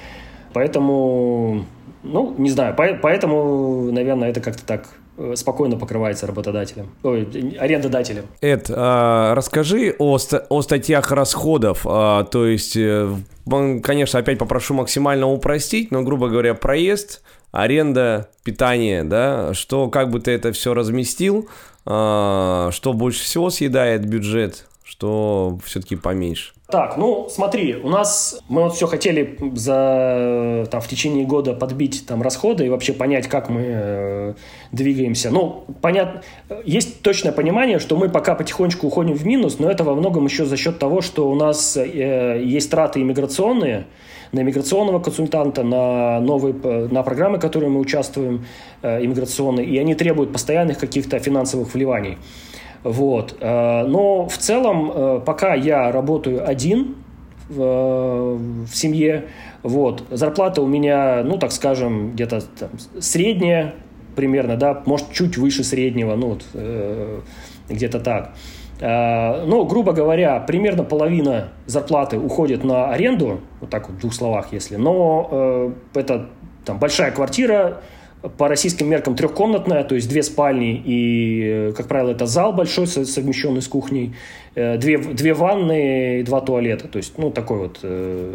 поэтому, 0.53 1.65
ну, 2.05 2.35
не 2.39 2.51
знаю, 2.51 2.75
поэтому, 2.77 3.91
наверное, 3.91 4.31
это 4.31 4.41
как-то 4.41 4.65
так 4.65 4.87
спокойно 5.37 5.77
покрывается 5.77 6.27
работодателем, 6.27 6.91
ой, 7.05 7.29
арендодателем. 7.59 8.25
Эд, 8.41 8.69
а, 8.69 9.35
расскажи 9.35 9.95
о, 9.99 10.19
о 10.49 10.63
статьях 10.63 11.13
расходов, 11.13 11.87
а, 11.89 12.25
то 12.25 12.47
есть, 12.47 12.77
конечно, 13.47 14.19
опять 14.19 14.39
попрошу 14.39 14.75
максимально 14.75 15.29
упростить, 15.29 15.93
но, 15.93 16.03
грубо 16.03 16.29
говоря, 16.29 16.55
проезд, 16.55 17.23
аренда, 17.53 18.29
питание, 18.43 19.05
да, 19.05 19.55
что 19.55 19.89
как 19.89 20.11
бы 20.11 20.19
ты 20.21 20.33
это 20.33 20.53
все 20.53 20.75
разместил, 20.75 21.49
а, 21.87 22.71
что 22.73 22.93
больше 22.93 23.23
всего 23.23 23.51
съедает 23.51 24.07
бюджет, 24.07 24.67
что 24.85 25.59
все-таки 25.65 25.97
поменьше. 25.97 26.53
Так, 26.75 26.97
ну 26.97 27.29
смотри, 27.31 27.77
у 27.77 27.89
нас 27.89 28.41
мы 28.49 28.65
вот 28.65 28.75
все 28.75 28.89
хотели 28.89 29.39
за 29.55 30.67
там 30.73 30.81
в 30.81 30.89
течение 30.89 31.25
года 31.25 31.53
подбить 31.53 32.05
там 32.05 32.21
расходы 32.21 32.67
и 32.67 32.69
вообще 32.69 32.93
понять, 32.93 33.29
как 33.29 33.49
мы 33.49 33.63
э, 33.65 34.35
двигаемся. 34.73 35.31
Ну, 35.31 35.67
понятно, 35.81 36.23
есть 36.65 37.01
точное 37.03 37.31
понимание, 37.31 37.79
что 37.79 37.97
мы 37.97 38.09
пока 38.09 38.35
потихонечку 38.35 38.89
уходим 38.89 39.15
в 39.15 39.25
минус, 39.25 39.61
но 39.61 39.71
это 39.71 39.85
во 39.85 39.95
многом 39.95 40.25
еще 40.25 40.47
за 40.47 40.57
счет 40.57 40.81
того, 40.81 41.01
что 41.01 41.31
у 41.31 41.37
нас 41.37 41.77
э, 41.77 42.43
есть 42.45 42.73
траты 42.73 43.03
иммиграционные, 43.03 43.87
на 44.33 44.41
иммиграционного 44.41 44.99
консультанта, 44.99 45.63
на 45.63 46.19
новые, 46.19 46.55
на 46.55 47.05
программы, 47.05 47.39
в 47.39 47.41
которые 47.41 47.71
мы 47.71 47.79
участвуем, 47.79 48.47
э, 48.83 49.05
иммиграционные, 49.05 49.65
и 49.65 49.79
они 49.79 49.95
требуют 49.95 50.33
постоянных 50.33 50.79
каких-то 50.79 51.21
финансовых 51.21 51.73
вливаний. 51.73 52.19
Вот. 52.85 53.37
Э, 53.41 53.85
но 53.85 54.29
в 54.29 54.37
целом, 54.39 54.93
э, 54.95 55.21
пока 55.25 55.55
я 55.55 55.91
работаю 55.91 56.47
один 56.49 56.97
в, 57.49 58.37
в 58.37 58.69
семье, 58.73 59.25
вот, 59.63 60.05
зарплата 60.11 60.61
у 60.63 60.67
меня, 60.67 61.23
ну, 61.25 61.39
так 61.39 61.51
скажем, 61.51 62.13
где-то 62.13 62.43
там, 62.43 62.71
средняя 63.01 63.75
примерно, 64.15 64.57
да, 64.57 64.83
может, 64.87 65.11
чуть 65.13 65.37
выше 65.37 65.65
среднего, 65.65 66.15
ну, 66.15 66.29
вот, 66.29 66.45
э, 66.55 67.21
где-то 67.69 68.01
так. 68.01 68.35
Э, 68.81 69.45
ну, 69.47 69.65
грубо 69.65 69.93
говоря, 69.93 70.39
примерно 70.41 70.85
половина 70.85 71.49
зарплаты 71.67 72.19
уходит 72.19 72.65
на 72.65 72.91
аренду, 72.91 73.41
вот 73.61 73.71
так 73.71 73.89
вот 73.89 73.97
в 73.97 74.01
двух 74.01 74.15
словах, 74.15 74.49
если, 74.53 74.77
но 74.77 75.29
э, 75.31 75.73
это 75.95 76.29
там 76.65 76.79
большая 76.79 77.11
квартира, 77.11 77.81
по 78.37 78.49
российским 78.49 78.89
меркам 78.89 79.17
трехкомнатная, 79.17 79.85
то 79.85 79.95
есть 79.95 80.09
две 80.09 80.23
спальни 80.23 80.81
и, 80.85 81.73
как 81.77 81.89
правило, 81.89 82.11
это 82.11 82.27
зал 82.27 82.53
большой, 82.53 82.87
совмещенный 82.87 83.63
с 83.63 83.69
кухней, 83.69 84.15
э, 84.55 84.79
две, 84.79 84.99
две 84.99 85.35
ванны 85.35 86.21
и 86.21 86.23
два 86.23 86.41
туалета, 86.41 86.89
то 86.89 86.97
есть, 86.97 87.19
ну, 87.19 87.31
такой 87.31 87.59
вот 87.59 87.81
э, 87.83 88.35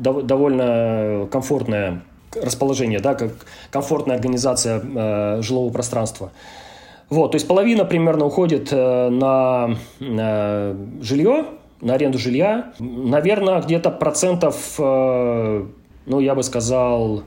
довольно 0.00 1.26
комфортное 1.30 2.02
расположение, 2.42 3.00
да, 3.00 3.14
как 3.14 3.32
комфортная 3.70 4.16
организация 4.16 4.82
э, 4.82 5.42
жилого 5.42 5.72
пространства. 5.72 6.32
Вот, 7.08 7.32
то 7.32 7.36
есть 7.36 7.46
половина 7.46 7.84
примерно 7.84 8.26
уходит 8.26 8.68
э, 8.72 9.08
на 9.08 9.76
э, 10.00 10.76
жилье, 11.00 11.46
на 11.80 11.94
аренду 11.94 12.18
жилья. 12.18 12.72
Наверное, 12.78 13.60
где-то 13.60 13.90
процентов, 13.90 14.74
э, 14.78 15.66
ну, 16.06 16.20
я 16.20 16.34
бы 16.34 16.42
сказал, 16.42 17.22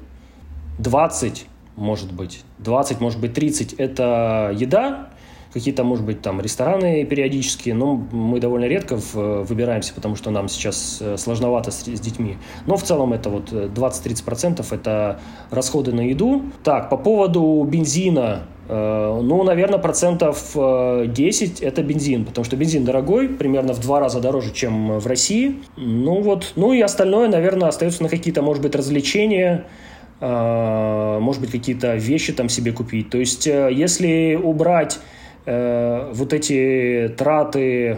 20, 0.79 1.47
может 1.77 2.11
быть, 2.11 2.43
20, 2.59 2.99
может 2.99 3.19
быть, 3.21 3.33
30– 3.33 3.73
это 3.77 4.51
еда, 4.53 5.09
какие-то, 5.53 5.83
может 5.83 6.05
быть, 6.05 6.21
там 6.21 6.41
рестораны 6.41 7.05
периодически, 7.05 7.69
но 7.69 7.95
мы 8.11 8.39
довольно 8.39 8.65
редко 8.65 8.97
выбираемся, 9.13 9.93
потому 9.93 10.15
что 10.15 10.29
нам 10.29 10.49
сейчас 10.49 10.97
э, 11.01 11.17
сложновато 11.17 11.71
с, 11.71 11.85
с 11.85 11.99
детьми. 11.99 12.37
Но 12.65 12.77
в 12.77 12.83
целом 12.83 13.13
это 13.13 13.29
вот 13.29 13.51
20-30% 13.51 14.65
это 14.69 15.19
расходы 15.49 15.93
на 15.93 16.01
еду. 16.01 16.43
Так, 16.63 16.89
по 16.89 16.97
поводу 16.97 17.65
бензина, 17.67 18.43
э, 18.67 19.21
ну, 19.23 19.43
наверное, 19.43 19.79
процентов 19.79 20.53
10 20.53 21.61
э, 21.61 21.65
это 21.65 21.81
бензин, 21.81 22.25
потому 22.25 22.45
что 22.45 22.55
бензин 22.55 22.83
дорогой, 22.83 23.29
примерно 23.29 23.73
в 23.73 23.79
два 23.79 23.99
раза 23.99 24.19
дороже, 24.19 24.53
чем 24.53 24.99
в 24.99 25.07
России. 25.07 25.63
Ну 25.77 26.21
вот, 26.21 26.53
ну 26.55 26.73
и 26.73 26.81
остальное, 26.81 27.29
наверное, 27.29 27.69
остается 27.69 28.03
на 28.03 28.09
какие-то, 28.09 28.41
может 28.41 28.61
быть, 28.61 28.75
развлечения, 28.75 29.65
может 30.19 31.41
быть, 31.41 31.51
какие-то 31.51 31.95
вещи 31.95 32.33
там 32.33 32.49
себе 32.49 32.71
купить. 32.71 33.09
То 33.09 33.17
есть, 33.17 33.45
если 33.45 34.35
убрать 34.35 34.99
э, 35.45 36.11
вот 36.13 36.33
эти 36.33 37.13
траты, 37.17 37.97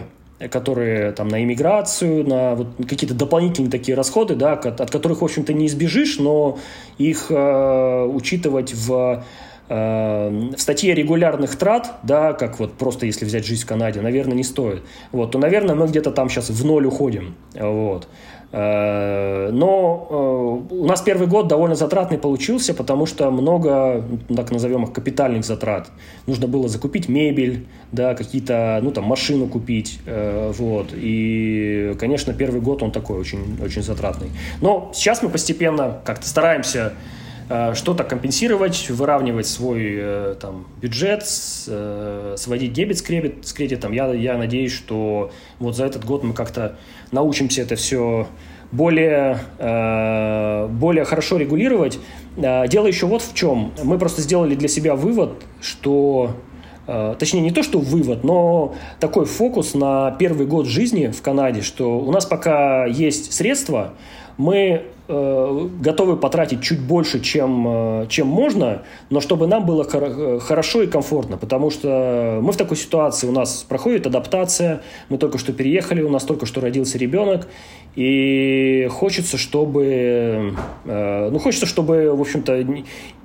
которые 0.50 1.12
там 1.12 1.28
на 1.28 1.42
иммиграцию, 1.42 2.26
на 2.26 2.54
вот 2.54 2.68
какие-то 2.88 3.14
дополнительные 3.14 3.70
такие 3.70 3.96
расходы, 3.96 4.34
да, 4.34 4.52
от, 4.52 4.80
от 4.80 4.90
которых, 4.90 5.22
в 5.22 5.24
общем-то, 5.24 5.52
не 5.52 5.66
избежишь, 5.66 6.18
но 6.18 6.58
их 6.98 7.26
э, 7.30 8.04
учитывать 8.04 8.74
в 8.74 9.24
в 9.70 10.56
статье 10.56 10.94
регулярных 10.94 11.54
трат, 11.54 12.00
да, 12.02 12.32
как 12.32 12.58
вот 12.58 12.72
просто 12.72 13.06
если 13.06 13.24
взять 13.24 13.46
жизнь 13.46 13.62
в 13.62 13.66
Канаде, 13.66 14.00
наверное, 14.00 14.34
не 14.34 14.42
стоит. 14.42 14.82
Вот, 15.12 15.30
то, 15.30 15.38
наверное, 15.38 15.76
мы 15.76 15.86
где-то 15.86 16.10
там 16.10 16.28
сейчас 16.28 16.50
в 16.50 16.66
ноль 16.66 16.86
уходим. 16.86 17.36
Вот. 17.54 18.08
Э, 18.52 19.50
но 19.52 20.08
э, 20.70 20.74
у 20.74 20.84
нас 20.84 21.02
первый 21.02 21.28
год 21.28 21.46
довольно 21.46 21.76
затратный 21.76 22.18
получился, 22.18 22.74
потому 22.74 23.06
что 23.06 23.30
много, 23.30 24.04
так 24.34 24.50
назовем 24.50 24.84
их, 24.84 24.92
капитальных 24.92 25.44
затрат. 25.44 25.90
Нужно 26.26 26.48
было 26.48 26.68
закупить 26.68 27.08
мебель, 27.08 27.66
да, 27.92 28.14
какие-то, 28.14 28.80
ну, 28.82 28.90
там, 28.90 29.04
машину 29.04 29.46
купить, 29.46 30.00
э, 30.06 30.52
вот. 30.56 30.88
И, 30.94 31.94
конечно, 32.00 32.32
первый 32.32 32.60
год 32.60 32.82
он 32.82 32.90
такой 32.90 33.18
очень, 33.18 33.58
очень 33.62 33.82
затратный. 33.82 34.30
Но 34.60 34.90
сейчас 34.94 35.22
мы 35.22 35.28
постепенно 35.28 36.00
как-то 36.04 36.28
стараемся 36.28 36.94
что-то 37.74 38.04
компенсировать, 38.04 38.90
выравнивать 38.90 39.48
свой 39.48 40.36
там, 40.40 40.68
бюджет, 40.80 41.26
сводить 41.26 42.72
дебет 42.72 42.98
с, 42.98 43.00
с 43.00 43.52
кредитом. 43.52 43.90
Я, 43.90 44.06
я 44.14 44.38
надеюсь, 44.38 44.72
что 44.72 45.32
вот 45.58 45.74
за 45.74 45.86
этот 45.86 46.04
год 46.04 46.22
мы 46.22 46.32
как-то 46.32 46.76
научимся 47.12 47.62
это 47.62 47.76
все 47.76 48.26
более, 48.72 49.38
э, 49.58 50.68
более 50.68 51.04
хорошо 51.04 51.36
регулировать. 51.36 51.98
Э, 52.36 52.68
дело 52.68 52.86
еще 52.86 53.06
вот 53.06 53.22
в 53.22 53.34
чем. 53.34 53.72
Мы 53.82 53.98
просто 53.98 54.22
сделали 54.22 54.54
для 54.54 54.68
себя 54.68 54.94
вывод, 54.94 55.42
что 55.60 56.32
э, 56.86 57.16
точнее 57.18 57.40
не 57.40 57.50
то, 57.50 57.62
что 57.62 57.78
вывод, 57.78 58.22
но 58.24 58.74
такой 59.00 59.24
фокус 59.24 59.74
на 59.74 60.12
первый 60.12 60.46
год 60.46 60.66
жизни 60.66 61.08
в 61.08 61.20
Канаде, 61.22 61.62
что 61.62 61.98
у 61.98 62.12
нас 62.12 62.26
пока 62.26 62.86
есть 62.86 63.32
средства, 63.32 63.94
мы 64.40 64.84
э, 65.06 65.68
готовы 65.80 66.16
потратить 66.16 66.62
чуть 66.62 66.80
больше, 66.80 67.20
чем, 67.20 67.66
э, 68.02 68.06
чем 68.08 68.26
можно, 68.26 68.82
но 69.10 69.20
чтобы 69.20 69.46
нам 69.46 69.66
было 69.66 69.84
хор- 69.84 70.40
хорошо 70.40 70.82
и 70.82 70.86
комфортно, 70.86 71.36
потому 71.36 71.70
что 71.70 72.38
мы 72.40 72.52
в 72.52 72.56
такой 72.56 72.78
ситуации, 72.78 73.26
у 73.26 73.32
нас 73.32 73.64
проходит 73.68 74.06
адаптация, 74.06 74.80
мы 75.10 75.18
только 75.18 75.36
что 75.36 75.52
переехали, 75.52 76.02
у 76.02 76.08
нас 76.08 76.24
только 76.24 76.46
что 76.46 76.60
родился 76.60 76.96
ребенок, 76.96 77.48
и 77.96 78.88
хочется, 78.90 79.36
чтобы, 79.36 80.54
э, 80.86 81.28
ну, 81.30 81.38
хочется, 81.38 81.66
чтобы, 81.66 82.14
в 82.14 82.20
общем-то, 82.20 82.64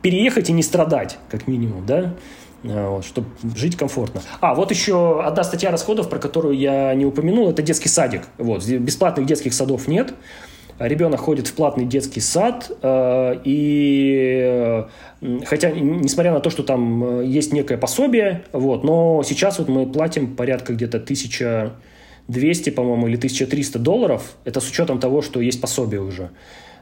переехать 0.02 0.50
и 0.50 0.54
не 0.54 0.64
страдать, 0.64 1.18
как 1.30 1.48
минимум, 1.48 1.86
да, 1.86 2.14
э, 2.64 2.90
вот, 2.90 3.06
чтобы 3.06 3.28
жить 3.56 3.78
комфортно. 3.78 4.22
А, 4.42 4.54
вот 4.54 4.70
еще 4.72 5.22
одна 5.24 5.44
статья 5.46 5.72
расходов, 5.72 6.10
про 6.10 6.20
которую 6.20 6.58
я 6.58 6.94
не 6.94 7.06
упомянул, 7.06 7.50
это 7.50 7.62
детский 7.62 7.90
садик. 7.90 8.24
Вот, 8.38 8.68
бесплатных 8.68 9.26
детских 9.28 9.54
садов 9.54 9.88
нет, 9.88 10.14
ребенок 10.80 11.20
ходит 11.20 11.48
в 11.48 11.54
платный 11.54 11.86
детский 11.86 12.20
сад, 12.20 12.72
э, 12.82 13.40
и 13.44 14.86
хотя, 15.46 15.72
несмотря 15.72 16.34
на 16.34 16.40
то, 16.40 16.50
что 16.50 16.64
там 16.64 17.22
э, 17.22 17.26
есть 17.26 17.54
некое 17.54 17.78
пособие, 17.78 18.44
вот, 18.52 18.84
но 18.84 19.24
сейчас 19.24 19.60
вот 19.60 19.70
мы 19.70 19.86
платим 19.86 20.36
порядка 20.36 20.74
где-то 20.74 20.98
1200, 20.98 22.70
по-моему, 22.72 23.08
или 23.08 23.18
1300 23.18 23.80
долларов, 23.80 24.36
это 24.44 24.60
с 24.60 24.70
учетом 24.70 25.00
того, 25.00 25.22
что 25.22 25.40
есть 25.40 25.62
пособие 25.62 26.02
уже 26.02 26.32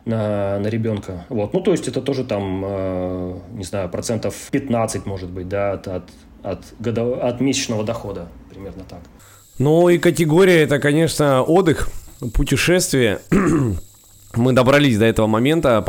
на, 0.05 0.59
на 0.59 0.67
ребенка. 0.67 1.25
Вот. 1.29 1.53
Ну, 1.53 1.61
то 1.61 1.71
есть 1.71 1.87
это 1.87 2.01
тоже 2.01 2.23
там, 2.23 2.63
э, 2.65 3.39
не 3.53 3.63
знаю, 3.63 3.89
процентов 3.89 4.35
15, 4.51 5.05
может 5.05 5.29
быть, 5.29 5.47
да, 5.47 5.73
от, 5.73 5.87
от, 5.87 6.03
от, 6.41 6.59
годов... 6.79 7.21
от 7.21 7.39
месячного 7.41 7.83
дохода, 7.83 8.27
примерно 8.49 8.83
так. 8.89 8.99
Ну 9.59 9.87
и 9.89 9.99
категория 9.99 10.63
это, 10.63 10.79
конечно, 10.79 11.43
отдых, 11.43 11.89
путешествие. 12.33 13.19
Мы 14.35 14.53
добрались 14.53 14.97
до 14.97 15.05
этого 15.05 15.27
момента, 15.27 15.79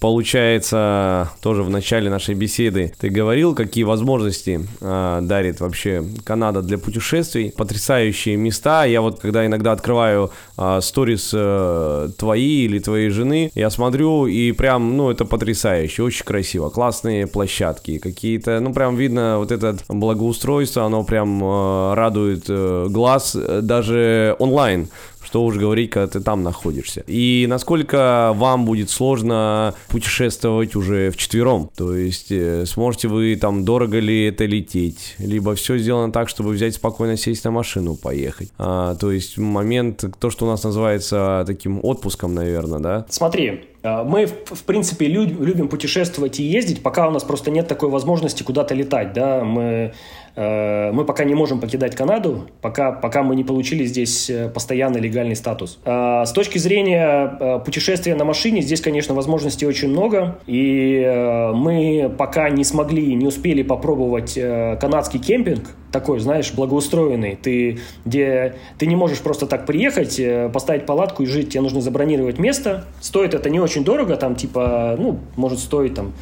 получается, 0.00 1.30
тоже 1.40 1.62
в 1.62 1.70
начале 1.70 2.10
нашей 2.10 2.34
беседы 2.34 2.92
ты 2.98 3.08
говорил, 3.08 3.54
какие 3.54 3.84
возможности 3.84 4.66
э, 4.80 5.18
дарит 5.22 5.60
вообще 5.60 6.04
Канада 6.24 6.62
для 6.62 6.78
путешествий, 6.78 7.54
потрясающие 7.56 8.34
места. 8.34 8.86
Я 8.86 9.02
вот 9.02 9.20
когда 9.20 9.46
иногда 9.46 9.70
открываю 9.70 10.32
э, 10.58 10.80
сторис 10.82 11.30
э, 11.32 12.08
твои 12.18 12.64
или 12.64 12.80
твоей 12.80 13.10
жены, 13.10 13.52
я 13.54 13.70
смотрю 13.70 14.26
и 14.26 14.50
прям, 14.50 14.96
ну 14.96 15.12
это 15.12 15.24
потрясающе, 15.24 16.02
очень 16.02 16.24
красиво, 16.24 16.70
классные 16.70 17.28
площадки, 17.28 17.98
какие-то, 17.98 18.58
ну 18.58 18.74
прям 18.74 18.96
видно 18.96 19.38
вот 19.38 19.52
это 19.52 19.76
благоустройство, 19.88 20.86
оно 20.86 21.04
прям 21.04 21.40
э, 21.40 21.94
радует 21.94 22.46
э, 22.48 22.88
глаз 22.90 23.36
э, 23.36 23.60
даже 23.62 24.34
онлайн 24.40 24.88
что 25.32 25.44
уж 25.44 25.56
говорить, 25.56 25.88
когда 25.88 26.08
ты 26.08 26.20
там 26.20 26.42
находишься. 26.42 27.04
И 27.06 27.46
насколько 27.48 28.32
вам 28.34 28.66
будет 28.66 28.90
сложно 28.90 29.74
путешествовать 29.88 30.76
уже 30.76 31.10
в 31.10 31.16
четвером? 31.16 31.70
То 31.74 31.96
есть 31.96 32.30
э, 32.30 32.66
сможете 32.66 33.08
вы 33.08 33.34
там 33.36 33.64
дорого 33.64 33.98
ли 33.98 34.26
это 34.26 34.44
лететь? 34.44 35.14
Либо 35.18 35.54
все 35.54 35.78
сделано 35.78 36.12
так, 36.12 36.28
чтобы 36.28 36.50
взять 36.50 36.74
спокойно 36.74 37.16
сесть 37.16 37.44
на 37.44 37.50
машину, 37.50 37.94
поехать. 37.94 38.50
А, 38.58 38.94
то 38.96 39.10
есть 39.10 39.38
момент, 39.38 40.04
то, 40.18 40.28
что 40.28 40.44
у 40.44 40.48
нас 40.48 40.64
называется 40.64 41.44
таким 41.46 41.80
отпуском, 41.82 42.34
наверное, 42.34 42.80
да? 42.80 43.06
Смотри, 43.08 43.64
э, 43.82 44.02
мы, 44.04 44.26
в 44.26 44.64
принципе, 44.66 45.06
любим 45.06 45.68
путешествовать 45.68 46.40
и 46.40 46.42
ездить, 46.42 46.82
пока 46.82 47.08
у 47.08 47.10
нас 47.10 47.24
просто 47.24 47.50
нет 47.50 47.66
такой 47.68 47.88
возможности 47.88 48.42
куда-то 48.42 48.74
летать, 48.74 49.14
да, 49.14 49.42
мы 49.42 49.94
мы 50.34 51.04
пока 51.04 51.24
не 51.24 51.34
можем 51.34 51.60
покидать 51.60 51.94
Канаду, 51.94 52.48
пока, 52.62 52.92
пока 52.92 53.22
мы 53.22 53.36
не 53.36 53.44
получили 53.44 53.84
здесь 53.84 54.30
э, 54.30 54.48
постоянный 54.48 55.00
легальный 55.00 55.36
статус. 55.36 55.78
А 55.84 56.24
с 56.24 56.32
точки 56.32 56.56
зрения 56.56 57.36
э, 57.38 57.58
путешествия 57.64 58.14
на 58.14 58.24
машине, 58.24 58.62
здесь, 58.62 58.80
конечно, 58.80 59.14
возможностей 59.14 59.66
очень 59.66 59.90
много, 59.90 60.38
и 60.46 61.50
мы 61.54 62.10
пока 62.16 62.48
не 62.48 62.64
смогли, 62.64 63.14
не 63.14 63.26
успели 63.26 63.62
попробовать 63.62 64.38
канадский 64.80 65.20
кемпинг, 65.20 65.70
такой, 65.90 66.18
знаешь, 66.20 66.52
благоустроенный, 66.54 67.36
ты, 67.36 67.80
где 68.06 68.54
ты 68.78 68.86
не 68.86 68.96
можешь 68.96 69.20
просто 69.20 69.46
так 69.46 69.66
приехать, 69.66 70.20
поставить 70.52 70.86
палатку 70.86 71.22
и 71.22 71.26
жить, 71.26 71.50
тебе 71.50 71.60
нужно 71.60 71.80
забронировать 71.82 72.38
место. 72.38 72.84
Стоит 73.00 73.34
это 73.34 73.50
не 73.50 73.60
очень 73.60 73.84
дорого, 73.84 74.16
там 74.16 74.34
типа, 74.34 74.96
ну, 74.98 75.18
может 75.36 75.58
стоить 75.58 75.94
там 75.94 76.12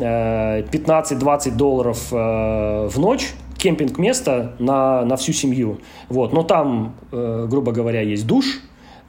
15-20 0.00 1.56
долларов 1.56 2.08
э, 2.12 2.88
в 2.88 2.98
ночь 2.98 3.32
кемпинг-место 3.60 4.56
на, 4.58 5.04
на 5.04 5.16
всю 5.16 5.32
семью. 5.32 5.80
Вот. 6.08 6.32
Но 6.32 6.42
там, 6.42 6.94
э, 7.12 7.46
грубо 7.48 7.72
говоря, 7.72 8.00
есть 8.00 8.26
душ, 8.26 8.60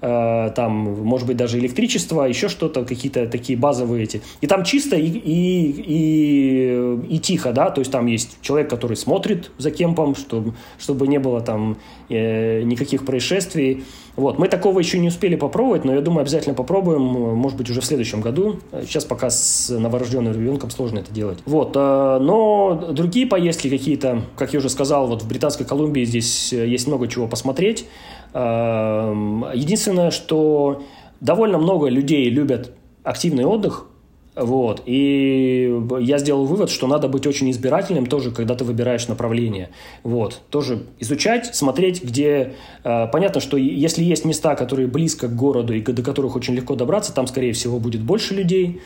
э, 0.01 0.51
там, 0.55 0.73
может 1.03 1.27
быть, 1.27 1.37
даже 1.37 1.57
электричество, 1.59 2.23
еще 2.23 2.49
что-то, 2.49 2.83
какие-то 2.83 3.27
такие 3.27 3.57
базовые 3.57 4.03
эти. 4.03 4.21
И 4.41 4.47
там 4.47 4.63
чисто 4.63 4.95
и, 4.95 5.07
и, 5.07 5.71
и, 5.87 7.15
и 7.15 7.19
тихо, 7.19 7.53
да, 7.53 7.69
то 7.69 7.79
есть 7.79 7.91
там 7.91 8.07
есть 8.07 8.37
человек, 8.41 8.69
который 8.69 8.97
смотрит 8.97 9.51
за 9.57 9.71
кемпом, 9.71 10.15
чтобы, 10.15 10.53
чтобы 10.79 11.07
не 11.07 11.19
было 11.19 11.41
там 11.41 11.77
э, 12.09 12.63
никаких 12.63 13.05
происшествий. 13.05 13.83
Вот. 14.15 14.39
Мы 14.39 14.47
такого 14.47 14.79
еще 14.79 14.99
не 14.99 15.07
успели 15.07 15.35
попробовать, 15.35 15.85
но 15.85 15.93
я 15.93 16.01
думаю, 16.01 16.21
обязательно 16.21 16.53
попробуем, 16.53 17.01
может 17.01 17.57
быть, 17.57 17.69
уже 17.69 17.81
в 17.81 17.85
следующем 17.85 18.21
году. 18.21 18.59
Сейчас 18.81 19.05
пока 19.05 19.29
с 19.29 19.69
новорожденным 19.69 20.33
ребенком 20.33 20.69
сложно 20.69 20.99
это 20.99 21.13
делать. 21.13 21.39
Вот. 21.45 21.75
Э, 21.75 22.19
но 22.21 22.91
другие 22.91 23.27
поездки 23.27 23.69
какие-то, 23.69 24.23
как 24.35 24.53
я 24.53 24.59
уже 24.59 24.69
сказал, 24.69 25.07
вот 25.07 25.23
в 25.23 25.27
Британской 25.27 25.65
Колумбии 25.65 26.03
здесь 26.03 26.51
есть 26.51 26.87
много 26.87 27.07
чего 27.07 27.27
посмотреть. 27.27 27.85
Э, 28.33 29.13
единственное, 29.53 30.11
что 30.11 30.83
довольно 31.19 31.57
много 31.57 31.87
людей 31.87 32.29
любят 32.29 32.73
активный 33.03 33.45
отдых, 33.45 33.87
вот. 34.35 34.83
И 34.85 35.81
я 35.99 36.17
сделал 36.17 36.45
вывод, 36.45 36.69
что 36.69 36.87
надо 36.87 37.09
быть 37.09 37.27
очень 37.27 37.51
избирательным 37.51 38.05
тоже, 38.05 38.31
когда 38.31 38.55
ты 38.55 38.63
выбираешь 38.63 39.07
направление. 39.09 39.69
Вот. 40.03 40.41
Тоже 40.49 40.83
изучать, 40.99 41.53
смотреть, 41.53 42.01
где... 42.01 42.53
Э, 42.83 43.07
понятно, 43.11 43.41
что 43.41 43.57
если 43.57 44.03
есть 44.03 44.23
места, 44.23 44.55
которые 44.55 44.87
близко 44.87 45.27
к 45.27 45.35
городу 45.35 45.73
и 45.73 45.81
до 45.81 46.01
которых 46.01 46.37
очень 46.37 46.53
легко 46.53 46.75
добраться, 46.75 47.13
там, 47.13 47.27
скорее 47.27 47.51
всего, 47.51 47.79
будет 47.79 48.01
больше 48.01 48.33
людей. 48.33 48.81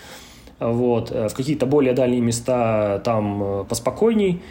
Вот. 0.60 1.12
Э, 1.12 1.30
в 1.30 1.36
какие-то 1.36 1.68
более 1.68 1.94
дальние 1.94 2.22
места 2.22 3.02
там 3.04 3.44
э, 3.44 3.66
поспокойней. 3.66 4.42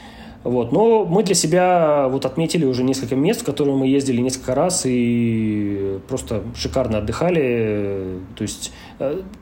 Вот. 0.45 0.71
Но 0.71 1.07
мы 1.07 1.25
для 1.25 1.35
себя 1.35 2.07
вот 2.09 2.25
отметили 2.25 2.67
уже 2.67 2.85
несколько 2.85 3.17
мест, 3.17 3.41
в 3.41 3.45
которые 3.45 3.77
мы 3.77 3.89
ездили 3.89 4.21
несколько 4.21 4.55
раз 4.55 4.83
и 4.85 5.99
просто 6.07 6.43
шикарно 6.55 6.99
отдыхали. 6.99 8.21
То 8.37 8.43
есть 8.43 8.73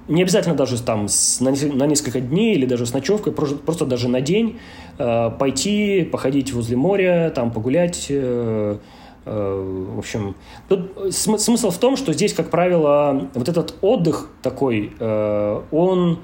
не 0.09 0.23
обязательно 0.23 0.55
даже 0.55 0.83
там 0.83 1.09
с, 1.09 1.41
на, 1.41 1.51
на 1.51 1.87
несколько 1.87 2.21
дней 2.21 2.55
или 2.55 2.67
даже 2.67 2.87
с 2.87 2.93
ночевкой, 2.93 3.33
просто, 3.33 3.57
просто 3.57 3.87
даже 3.87 4.09
на 4.09 4.21
день 4.21 4.59
э, 4.99 5.31
пойти, 5.39 6.05
походить 6.05 6.53
возле 6.53 6.77
моря, 6.77 7.31
там 7.35 7.51
погулять. 7.51 8.07
Э, 8.09 8.79
э, 9.25 9.87
в 9.95 9.99
общем, 9.99 10.35
тут 10.69 11.15
смысл 11.15 11.71
в 11.71 11.79
том, 11.79 11.97
что 11.97 12.13
здесь, 12.13 12.33
как 12.33 12.51
правило, 12.51 13.29
вот 13.35 13.49
этот 13.49 13.75
отдых 13.83 14.31
такой, 14.43 14.93
э, 14.99 15.63
он 15.71 16.21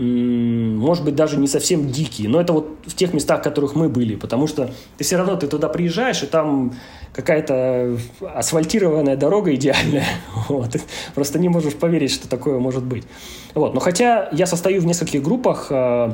может 0.00 1.04
быть, 1.04 1.14
даже 1.14 1.36
не 1.36 1.46
совсем 1.46 1.90
дикие, 1.90 2.28
но 2.28 2.40
это 2.40 2.52
вот 2.52 2.78
в 2.86 2.94
тех 2.94 3.12
местах, 3.12 3.40
в 3.40 3.42
которых 3.42 3.74
мы 3.74 3.88
были, 3.88 4.16
потому 4.16 4.46
что 4.46 4.70
ты 4.96 5.04
все 5.04 5.16
равно 5.16 5.36
ты 5.36 5.46
туда 5.46 5.68
приезжаешь, 5.68 6.22
и 6.22 6.26
там 6.26 6.72
какая-то 7.12 7.98
асфальтированная 8.34 9.16
дорога 9.16 9.54
идеальная, 9.54 10.06
вот. 10.48 10.76
просто 11.14 11.38
не 11.38 11.48
можешь 11.48 11.74
поверить, 11.74 12.12
что 12.12 12.28
такое 12.28 12.58
может 12.58 12.84
быть. 12.84 13.04
Вот. 13.54 13.74
Но 13.74 13.80
хотя 13.80 14.28
я 14.32 14.46
состою 14.46 14.80
в 14.80 14.86
нескольких 14.86 15.22
группах, 15.22 15.66
э, 15.70 16.12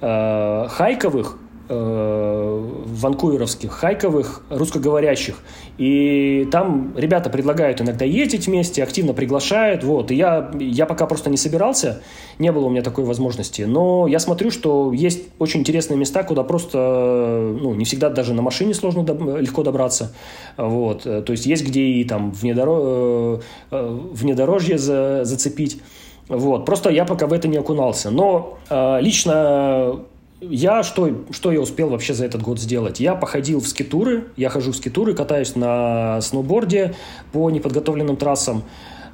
э, 0.00 0.66
хайковых, 0.68 1.38
э, 1.68 2.70
ванкуверовских, 2.86 3.72
хайковых, 3.72 4.42
русскоговорящих. 4.50 5.36
И 5.78 6.48
там 6.52 6.94
ребята 6.96 7.30
предлагают 7.30 7.80
иногда 7.80 8.04
ездить 8.04 8.46
вместе, 8.46 8.82
активно 8.82 9.12
приглашают. 9.12 9.84
Вот. 9.84 10.10
И 10.10 10.14
я, 10.14 10.50
я 10.58 10.86
пока 10.86 11.06
просто 11.06 11.30
не 11.30 11.36
собирался, 11.36 12.02
не 12.38 12.52
было 12.52 12.66
у 12.66 12.70
меня 12.70 12.82
такой 12.82 13.04
возможности. 13.04 13.62
Но 13.62 14.06
я 14.06 14.18
смотрю, 14.18 14.50
что 14.50 14.92
есть 14.92 15.24
очень 15.38 15.60
интересные 15.60 15.96
места, 15.96 16.22
куда 16.22 16.42
просто 16.42 17.56
ну, 17.60 17.74
не 17.74 17.84
всегда 17.84 18.10
даже 18.10 18.34
на 18.34 18.42
машине 18.42 18.74
сложно 18.74 19.00
доб- 19.00 19.40
легко 19.40 19.62
добраться. 19.62 20.14
Вот. 20.56 21.02
То 21.02 21.24
есть 21.28 21.46
есть 21.46 21.64
где 21.66 21.82
и 21.82 22.04
там 22.04 22.30
внедоро... 22.30 23.40
Э, 23.70 23.98
внедорожье 24.12 24.78
за... 24.78 25.24
зацепить. 25.24 25.80
Вот. 26.28 26.64
Просто 26.64 26.90
я 26.90 27.04
пока 27.04 27.26
в 27.26 27.32
это 27.32 27.48
не 27.48 27.56
окунался. 27.56 28.10
Но 28.10 28.58
э, 28.70 29.00
лично 29.00 30.00
я 30.40 30.82
что, 30.82 31.10
что 31.30 31.52
я 31.52 31.60
успел 31.60 31.90
вообще 31.90 32.14
за 32.14 32.24
этот 32.26 32.42
год 32.42 32.58
сделать? 32.58 33.00
Я 33.00 33.14
походил 33.14 33.60
в 33.60 33.66
скитуры, 33.66 34.28
я 34.36 34.48
хожу 34.48 34.72
в 34.72 34.76
скитуры, 34.76 35.14
катаюсь 35.14 35.56
на 35.56 36.20
сноуборде 36.20 36.94
по 37.32 37.50
неподготовленным 37.50 38.16
трассам. 38.16 38.64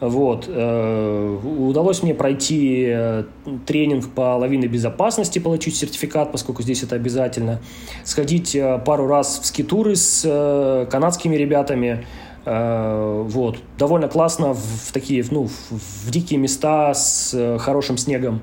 Вот. 0.01 0.47
Э, 0.49 1.39
удалось 1.59 2.03
мне 2.03 2.15
пройти 2.15 2.87
э, 2.89 3.25
тренинг 3.67 4.09
по 4.15 4.37
лавинной 4.37 4.69
безопасности, 4.69 5.39
получить 5.39 5.77
сертификат, 5.77 6.33
поскольку 6.33 6.63
здесь 6.63 6.83
это 6.83 6.97
обязательно. 6.97 7.61
Сходить 8.03 8.55
э, 8.55 8.79
пару 8.79 9.07
раз 9.07 9.41
в 9.43 9.47
скитуры 9.47 9.97
с 9.97 10.87
канадскими 10.91 11.37
ребятами. 11.37 12.07
Вот. 12.43 13.59
Довольно 13.79 14.09
классно 14.09 14.55
в 14.55 14.93
такие, 14.95 15.23
ну, 15.31 15.51
в 15.71 16.11
дикие 16.11 16.41
места 16.41 16.95
с 16.95 17.59
хорошим 17.59 17.99
снегом. 17.99 18.41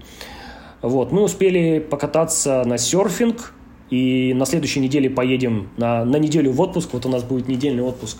Вот. 0.82 1.12
Мы 1.12 1.24
успели 1.24 1.80
покататься 1.80 2.64
на 2.66 2.78
серфинг, 2.78 3.54
и 3.90 4.34
на 4.34 4.46
следующей 4.46 4.80
неделе 4.80 5.10
поедем 5.10 5.70
на, 5.78 6.04
на 6.04 6.18
неделю 6.18 6.52
в 6.52 6.62
отпуск. 6.62 6.90
Вот 6.94 7.06
у 7.06 7.10
нас 7.10 7.24
будет 7.24 7.48
недельный 7.48 7.84
отпуск 7.84 8.18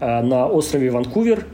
э, 0.00 0.22
на 0.22 0.46
острове 0.46 0.90
Ванкувер. 0.90 1.46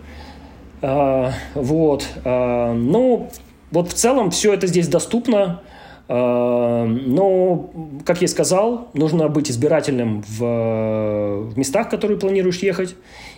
Э, 0.83 1.31
вот. 1.55 2.07
Э, 2.25 2.73
ну, 2.73 3.31
вот 3.71 3.89
в 3.89 3.95
целом 3.95 4.31
все 4.31 4.53
это 4.53 4.67
здесь 4.67 4.89
доступно. 4.89 5.63
Э, 6.09 6.85
но, 6.85 7.71
как 8.05 8.21
я 8.21 8.29
сказал, 8.29 8.89
нужно 8.93 9.29
быть 9.29 9.51
избирательным 9.51 10.23
в, 10.29 11.49
в 11.51 11.59
местах, 11.59 11.87
в 11.87 11.91
которые 11.91 12.19
планируешь 12.19 12.59
ехать. 12.59 12.97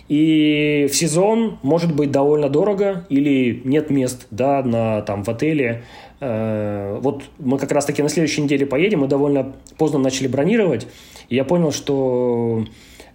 И 0.09 0.87
в 0.91 0.95
сезон 0.95 1.57
может 1.63 1.95
быть 1.95 2.11
довольно 2.11 2.49
дорого 2.49 3.05
или 3.09 3.61
нет 3.63 3.89
мест 3.89 4.27
да, 4.31 4.61
на, 4.63 5.01
там, 5.03 5.23
в 5.23 5.29
отеле. 5.29 5.83
Э, 6.19 6.97
вот 7.01 7.23
мы 7.37 7.59
как 7.59 7.71
раз-таки 7.71 8.01
на 8.01 8.09
следующей 8.09 8.41
неделе 8.41 8.65
поедем, 8.65 9.01
мы 9.01 9.07
довольно 9.07 9.53
поздно 9.77 9.99
начали 9.99 10.27
бронировать, 10.27 10.87
и 11.29 11.35
я 11.35 11.45
понял, 11.45 11.71
что 11.71 12.65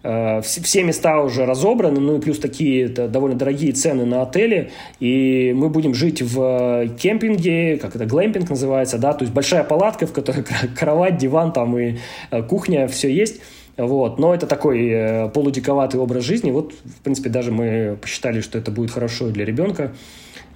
э, 0.04 0.40
все 0.42 0.84
места 0.84 1.20
уже 1.20 1.44
разобраны, 1.44 1.98
ну 1.98 2.18
и 2.18 2.20
плюс 2.20 2.38
такие 2.38 2.86
довольно 2.88 3.36
дорогие 3.36 3.72
цены 3.72 4.04
на 4.04 4.22
отели, 4.22 4.70
и 5.00 5.52
мы 5.52 5.68
будем 5.68 5.94
жить 5.94 6.22
в 6.22 6.90
кемпинге, 6.96 7.76
как 7.78 7.96
это, 7.96 8.06
глэмпинг 8.06 8.50
называется, 8.50 8.98
да, 8.98 9.14
то 9.14 9.24
есть 9.24 9.34
большая 9.34 9.64
палатка, 9.64 10.06
в 10.06 10.12
которой 10.12 10.44
кровать, 10.78 11.16
диван 11.16 11.52
там 11.52 11.76
и 11.76 11.96
э, 12.30 12.42
кухня, 12.44 12.86
все 12.86 13.12
есть, 13.12 13.40
вот. 13.76 14.18
Но 14.18 14.34
это 14.34 14.46
такой 14.46 15.30
полудиковатый 15.32 15.98
образ 15.98 16.24
жизни. 16.24 16.50
Вот, 16.50 16.74
в 16.74 17.00
принципе, 17.02 17.30
даже 17.30 17.50
мы 17.50 17.96
посчитали, 18.00 18.42
что 18.42 18.58
это 18.58 18.70
будет 18.70 18.90
хорошо 18.90 19.30
для 19.30 19.46
ребенка. 19.46 19.92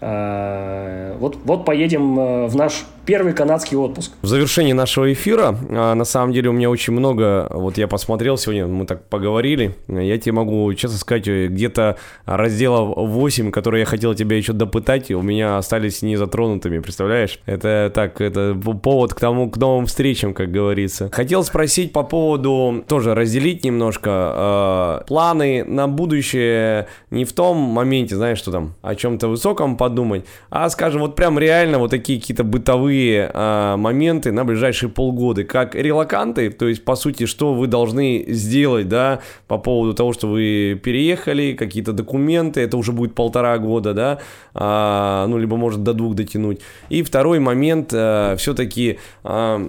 Э, 0.01 1.17
вот, 1.19 1.39
вот 1.45 1.65
поедем 1.65 2.19
э, 2.19 2.47
в 2.47 2.57
наш 2.57 2.85
первый 3.07 3.33
канадский 3.33 3.77
отпуск. 3.77 4.13
В 4.21 4.27
завершении 4.27 4.73
нашего 4.73 5.13
эфира, 5.13 5.57
а, 5.71 5.95
на 5.95 6.05
самом 6.05 6.33
деле 6.33 6.51
у 6.51 6.53
меня 6.53 6.69
очень 6.69 6.93
много, 6.93 7.49
вот 7.51 7.79
я 7.79 7.87
посмотрел 7.87 8.37
сегодня, 8.37 8.67
мы 8.67 8.85
так 8.85 9.09
поговорили, 9.09 9.77
я 9.89 10.19
тебе 10.19 10.33
могу 10.33 10.73
честно 10.75 10.99
сказать, 10.99 11.27
где-то 11.27 11.97
раздела 12.25 12.83
8, 12.83 13.53
которые 13.53 13.81
я 13.81 13.87
хотел 13.87 14.15
тебя 14.15 14.37
еще 14.37 14.53
допытать, 14.53 15.11
у 15.13 15.23
меня 15.23 15.57
остались 15.57 16.03
незатронутыми, 16.03 16.81
представляешь? 16.81 17.39
Это 17.47 17.93
так, 17.95 18.21
это 18.21 18.55
повод 18.83 19.15
к 19.15 19.21
тому, 19.21 19.49
к 19.49 19.57
новым 19.57 19.87
встречам, 19.87 20.35
как 20.35 20.51
говорится. 20.51 21.09
Хотел 21.13 21.45
спросить 21.45 21.93
по 21.93 22.03
поводу, 22.03 22.85
тоже 22.89 23.15
разделить 23.15 23.65
немножко, 23.65 25.01
э, 25.03 25.07
планы 25.07 25.65
на 25.65 25.87
будущее 25.87 26.89
не 27.11 27.25
в 27.25 27.33
том 27.33 27.57
моменте, 27.57 28.17
знаешь, 28.17 28.39
что 28.39 28.51
там, 28.51 28.75
о 28.83 28.97
чем-то 28.97 29.29
высоком 29.29 29.77
подумать, 29.77 30.25
а, 30.51 30.69
скажем, 30.71 31.03
вот 31.03 31.15
прям 31.15 31.39
реально 31.39 31.79
вот 31.79 31.91
такие 31.91 32.21
какие-то 32.21 32.43
бытовые 32.43 32.96
ключевые 32.97 33.31
а, 33.33 33.77
моменты 33.77 34.33
на 34.33 34.45
ближайшие 34.45 34.89
полгода, 34.89 35.45
как 35.45 35.75
релаканты, 35.75 36.51
то 36.51 36.69
есть, 36.69 36.85
по 36.85 36.97
сути, 36.97 37.27
что 37.27 37.55
вы 37.55 37.67
должны 37.67 38.25
сделать, 38.29 38.89
да, 38.89 39.21
по 39.47 39.59
поводу 39.59 39.95
того, 39.95 40.13
что 40.13 40.29
вы 40.29 40.81
переехали, 40.83 41.53
какие-то 41.53 41.93
документы, 41.93 42.61
это 42.61 42.77
уже 42.77 42.93
будет 42.93 43.15
полтора 43.15 43.59
года, 43.59 43.95
да, 43.95 44.19
а, 44.55 45.27
ну, 45.29 45.39
либо, 45.39 45.57
может, 45.57 45.83
до 45.83 45.93
двух 45.93 46.15
дотянуть. 46.15 46.61
И 46.89 47.03
второй 47.03 47.39
момент, 47.39 47.91
а, 47.93 48.37
все-таки 48.37 48.99
а, 49.25 49.69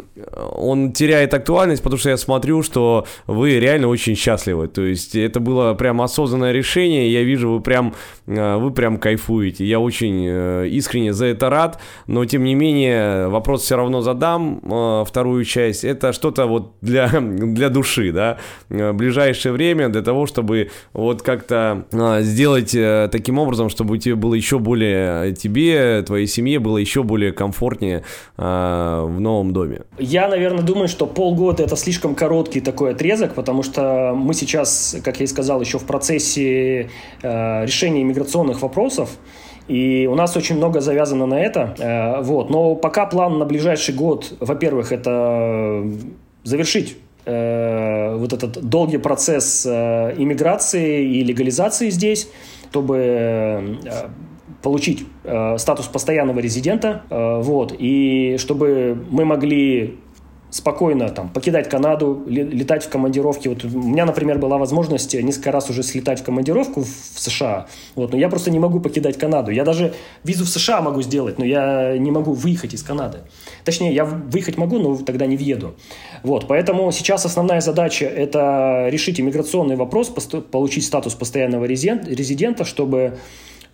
он 0.55 0.91
теряет 0.93 1.33
актуальность, 1.33 1.83
потому 1.83 1.99
что 1.99 2.09
я 2.09 2.17
смотрю, 2.17 2.63
что 2.63 3.05
вы 3.27 3.59
реально 3.59 3.87
очень 3.87 4.15
счастливы, 4.15 4.67
то 4.67 4.81
есть, 4.81 5.15
это 5.15 5.39
было 5.39 5.73
прям 5.73 6.01
осознанное 6.01 6.53
решение, 6.53 7.11
я 7.11 7.23
вижу, 7.23 7.49
вы 7.49 7.61
прям, 7.61 7.93
а, 8.27 8.57
вы 8.57 8.71
прям 8.71 8.97
кайфуете, 8.97 9.65
я 9.65 9.79
очень 9.79 10.25
э, 10.27 10.67
искренне 10.69 11.13
за 11.13 11.25
это 11.25 11.49
рад, 11.49 11.79
но, 12.07 12.25
тем 12.25 12.43
не 12.43 12.55
менее, 12.55 13.16
вопрос 13.25 13.63
все 13.63 13.75
равно 13.75 14.01
задам, 14.01 14.61
э, 14.63 15.03
вторую 15.05 15.43
часть. 15.45 15.83
Это 15.83 16.13
что-то 16.13 16.45
вот 16.45 16.73
для, 16.81 17.07
для 17.19 17.69
души, 17.69 18.11
да, 18.11 18.37
э, 18.69 18.93
ближайшее 18.93 19.51
время 19.51 19.89
для 19.89 20.01
того, 20.01 20.25
чтобы 20.25 20.69
вот 20.93 21.21
как-то 21.21 21.85
э, 21.91 22.21
сделать 22.21 22.75
таким 23.11 23.39
образом, 23.39 23.69
чтобы 23.69 23.97
тебе 23.97 24.15
было 24.15 24.33
еще 24.33 24.59
более, 24.59 25.33
тебе, 25.33 26.01
твоей 26.03 26.27
семье 26.27 26.59
было 26.59 26.77
еще 26.77 27.03
более 27.03 27.31
комфортнее 27.31 28.03
в 28.37 29.15
новом 29.19 29.53
доме. 29.53 29.81
Я, 29.97 30.27
наверное, 30.27 30.63
думаю, 30.63 30.87
что 30.87 31.05
полгода 31.05 31.63
это 31.63 31.75
слишком 31.75 32.15
короткий 32.15 32.61
такой 32.61 32.91
отрезок, 32.91 33.33
потому 33.33 33.63
что 33.63 34.13
мы 34.15 34.33
сейчас, 34.33 34.95
как 35.03 35.19
я 35.19 35.25
и 35.25 35.27
сказал, 35.27 35.61
еще 35.61 35.79
в 35.79 35.85
процессе 35.85 36.89
решения 37.21 38.01
иммиграционных 38.01 38.61
вопросов, 38.61 39.09
и 39.67 40.07
у 40.07 40.15
нас 40.15 40.35
очень 40.37 40.55
много 40.55 40.79
завязано 40.79 41.25
на 41.25 41.39
это. 41.39 41.75
Э, 41.77 42.21
вот. 42.21 42.49
Но 42.49 42.75
пока 42.75 43.05
план 43.05 43.37
на 43.37 43.45
ближайший 43.45 43.93
год, 43.93 44.33
во-первых, 44.39 44.91
это 44.91 45.83
завершить 46.43 46.97
э, 47.25 48.15
вот 48.15 48.33
этот 48.33 48.61
долгий 48.63 48.97
процесс 48.97 49.65
э, 49.65 50.15
иммиграции 50.17 51.03
и 51.03 51.23
легализации 51.23 51.89
здесь, 51.89 52.29
чтобы 52.69 53.77
получить 54.61 55.05
статус 55.57 55.85
постоянного 55.85 56.39
резидента, 56.39 57.03
вот, 57.09 57.73
и 57.77 58.35
чтобы 58.37 58.97
мы 59.09 59.23
могли 59.23 59.97
спокойно 60.49 61.09
там 61.09 61.29
покидать 61.29 61.69
Канаду, 61.69 62.23
летать 62.27 62.83
в 62.85 62.89
командировки. 62.89 63.47
Вот 63.47 63.65
у 63.65 63.69
меня, 63.69 64.05
например, 64.05 64.39
была 64.39 64.57
возможность 64.57 65.13
несколько 65.13 65.51
раз 65.51 65.69
уже 65.69 65.83
слетать 65.83 66.21
в 66.21 66.23
командировку 66.23 66.81
в 66.81 67.19
США, 67.19 67.67
вот, 67.95 68.13
но 68.13 68.17
я 68.17 68.29
просто 68.29 68.49
не 68.49 68.59
могу 68.59 68.79
покидать 68.79 69.17
Канаду. 69.17 69.51
Я 69.51 69.65
даже 69.65 69.93
визу 70.23 70.45
в 70.45 70.49
США 70.49 70.81
могу 70.81 71.01
сделать, 71.01 71.37
но 71.37 71.45
я 71.45 71.97
не 71.97 72.11
могу 72.11 72.31
выехать 72.31 72.73
из 72.73 72.83
Канады. 72.83 73.19
Точнее, 73.65 73.93
я 73.93 74.05
выехать 74.05 74.57
могу, 74.57 74.79
но 74.79 74.95
тогда 74.97 75.25
не 75.25 75.35
въеду. 75.35 75.75
Вот, 76.23 76.47
поэтому 76.47 76.91
сейчас 76.91 77.25
основная 77.25 77.61
задача– 77.61 78.05
это 78.05 78.87
решить 78.89 79.19
иммиграционный 79.19 79.75
вопрос, 79.75 80.09
получить 80.51 80.85
статус 80.85 81.13
постоянного 81.13 81.65
резидента, 81.65 82.63
чтобы 82.63 83.17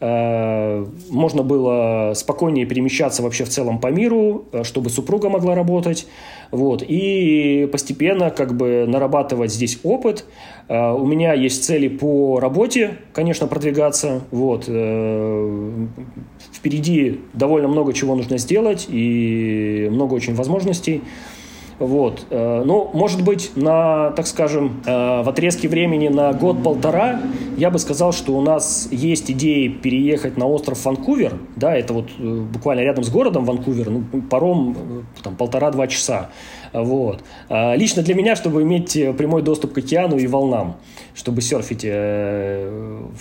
можно 0.04 1.43
было 1.43 2.12
спокойнее 2.16 2.66
перемещаться 2.66 3.22
вообще 3.24 3.45
в 3.45 3.49
целом 3.49 3.80
по 3.80 3.88
миру, 3.88 4.45
э, 4.51 4.64
чтобы 4.64 4.89
супруга 4.89 5.30
могла 5.30 5.56
работать, 5.56 6.08
вот, 6.51 6.84
и 6.86 7.70
постепенно 7.72 8.30
как 8.30 8.56
бы 8.56 8.86
нарабатывать 8.88 9.54
здесь 9.54 9.80
опыт. 9.84 10.26
Э, 10.68 10.91
у 10.91 11.06
меня 11.06 11.34
есть 11.34 11.64
цели 11.64 11.88
по 11.88 12.39
работе, 12.39 12.97
конечно, 13.14 13.47
продвигаться, 13.47 14.22
вот, 14.32 14.64
впереди 16.51 17.22
довольно 17.34 17.68
много 17.68 17.93
чего 17.93 18.16
нужно 18.16 18.38
сделать 18.38 18.88
и 18.89 19.88
много 19.91 20.16
очень 20.16 20.36
возможностей. 20.36 21.01
Вот. 21.84 22.26
Э, 22.30 22.64
ну, 22.66 22.90
может 22.94 23.24
быть, 23.24 23.52
на, 23.58 24.12
так 24.12 24.26
скажем, 24.26 24.82
э, 24.86 25.22
в 25.22 25.28
отрезке 25.28 25.68
времени 25.68 26.08
на 26.08 26.32
год-полтора 26.32 27.20
я 27.58 27.70
бы 27.70 27.78
сказал, 27.78 28.14
что 28.14 28.38
у 28.38 28.42
нас 28.42 28.88
есть 28.90 29.30
идеи 29.30 29.68
переехать 29.68 30.38
на 30.38 30.48
остров 30.48 30.84
Ванкувер. 30.86 31.38
Да, 31.58 31.76
это 31.76 31.94
вот 31.94 32.10
э, 32.18 32.42
буквально 32.54 32.82
рядом 32.82 33.04
с 33.04 33.10
городом 33.10 33.44
Ванкувер, 33.44 33.90
ну, 33.90 34.04
паром 34.30 35.06
там 35.24 35.36
полтора-два 35.36 35.88
часа. 35.88 36.30
Вот. 36.72 37.24
Лично 37.52 38.02
для 38.02 38.16
меня, 38.16 38.36
чтобы 38.36 38.64
иметь 38.64 38.94
прямой 39.16 39.44
доступ 39.44 39.74
к 39.74 39.78
океану 39.78 40.18
и 40.18 40.26
волнам, 40.26 40.78
чтобы 41.14 41.44
серфить, 41.44 41.82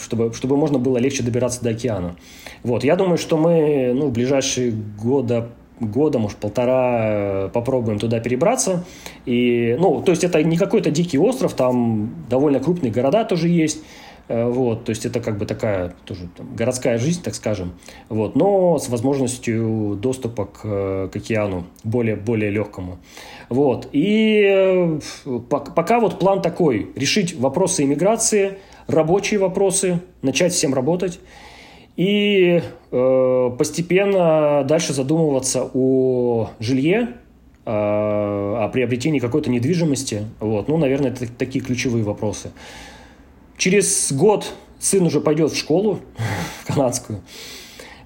чтобы, 0.00 0.32
чтобы 0.32 0.56
можно 0.56 0.78
было 0.78 0.96
легче 0.96 1.22
добираться 1.22 1.62
до 1.62 1.70
океана. 1.70 2.16
Вот. 2.62 2.82
Я 2.82 2.96
думаю, 2.96 3.18
что 3.18 3.36
мы 3.36 3.92
ну, 3.94 4.06
в 4.06 4.12
ближайшие 4.12 4.72
года 5.02 5.50
года, 5.90 6.18
может, 6.18 6.38
полтора 6.38 7.48
попробуем 7.52 7.98
туда 7.98 8.20
перебраться. 8.20 8.84
И, 9.26 9.76
ну, 9.78 10.02
то 10.02 10.10
есть 10.10 10.24
это 10.24 10.42
не 10.42 10.56
какой-то 10.56 10.90
дикий 10.90 11.18
остров, 11.18 11.54
там 11.54 12.14
довольно 12.28 12.60
крупные 12.60 12.92
города 12.92 13.24
тоже 13.24 13.48
есть. 13.48 13.82
Э, 14.28 14.48
вот, 14.48 14.84
то 14.84 14.90
есть 14.90 15.04
это 15.04 15.20
как 15.20 15.38
бы 15.38 15.46
такая 15.46 15.94
тоже 16.04 16.28
там, 16.36 16.54
городская 16.54 16.98
жизнь, 16.98 17.22
так 17.22 17.34
скажем, 17.34 17.72
вот, 18.08 18.36
но 18.36 18.78
с 18.78 18.88
возможностью 18.88 19.98
доступа 20.00 20.46
к, 20.46 21.08
к 21.12 21.16
океану 21.16 21.64
более, 21.84 22.16
более 22.16 22.50
легкому. 22.50 22.98
Вот, 23.48 23.88
и 23.92 24.42
э, 24.46 24.98
пока 25.48 26.00
вот 26.00 26.18
план 26.18 26.40
такой, 26.40 26.90
решить 26.94 27.34
вопросы 27.34 27.82
иммиграции, 27.82 28.58
рабочие 28.86 29.40
вопросы, 29.40 30.00
начать 30.22 30.52
всем 30.52 30.72
работать, 30.72 31.20
и 31.96 32.62
э, 32.90 33.50
постепенно 33.58 34.64
дальше 34.64 34.92
задумываться 34.92 35.68
о 35.74 36.50
жилье, 36.58 37.08
э, 37.64 37.70
о 37.70 38.68
приобретении 38.72 39.18
какой-то 39.18 39.50
недвижимости. 39.50 40.24
Вот. 40.40 40.68
Ну, 40.68 40.78
наверное, 40.78 41.10
это 41.10 41.26
такие 41.30 41.64
ключевые 41.64 42.04
вопросы. 42.04 42.52
Через 43.58 44.12
год 44.12 44.52
сын 44.78 45.06
уже 45.06 45.20
пойдет 45.20 45.52
в 45.52 45.56
школу 45.56 46.00
канадскую. 46.66 47.20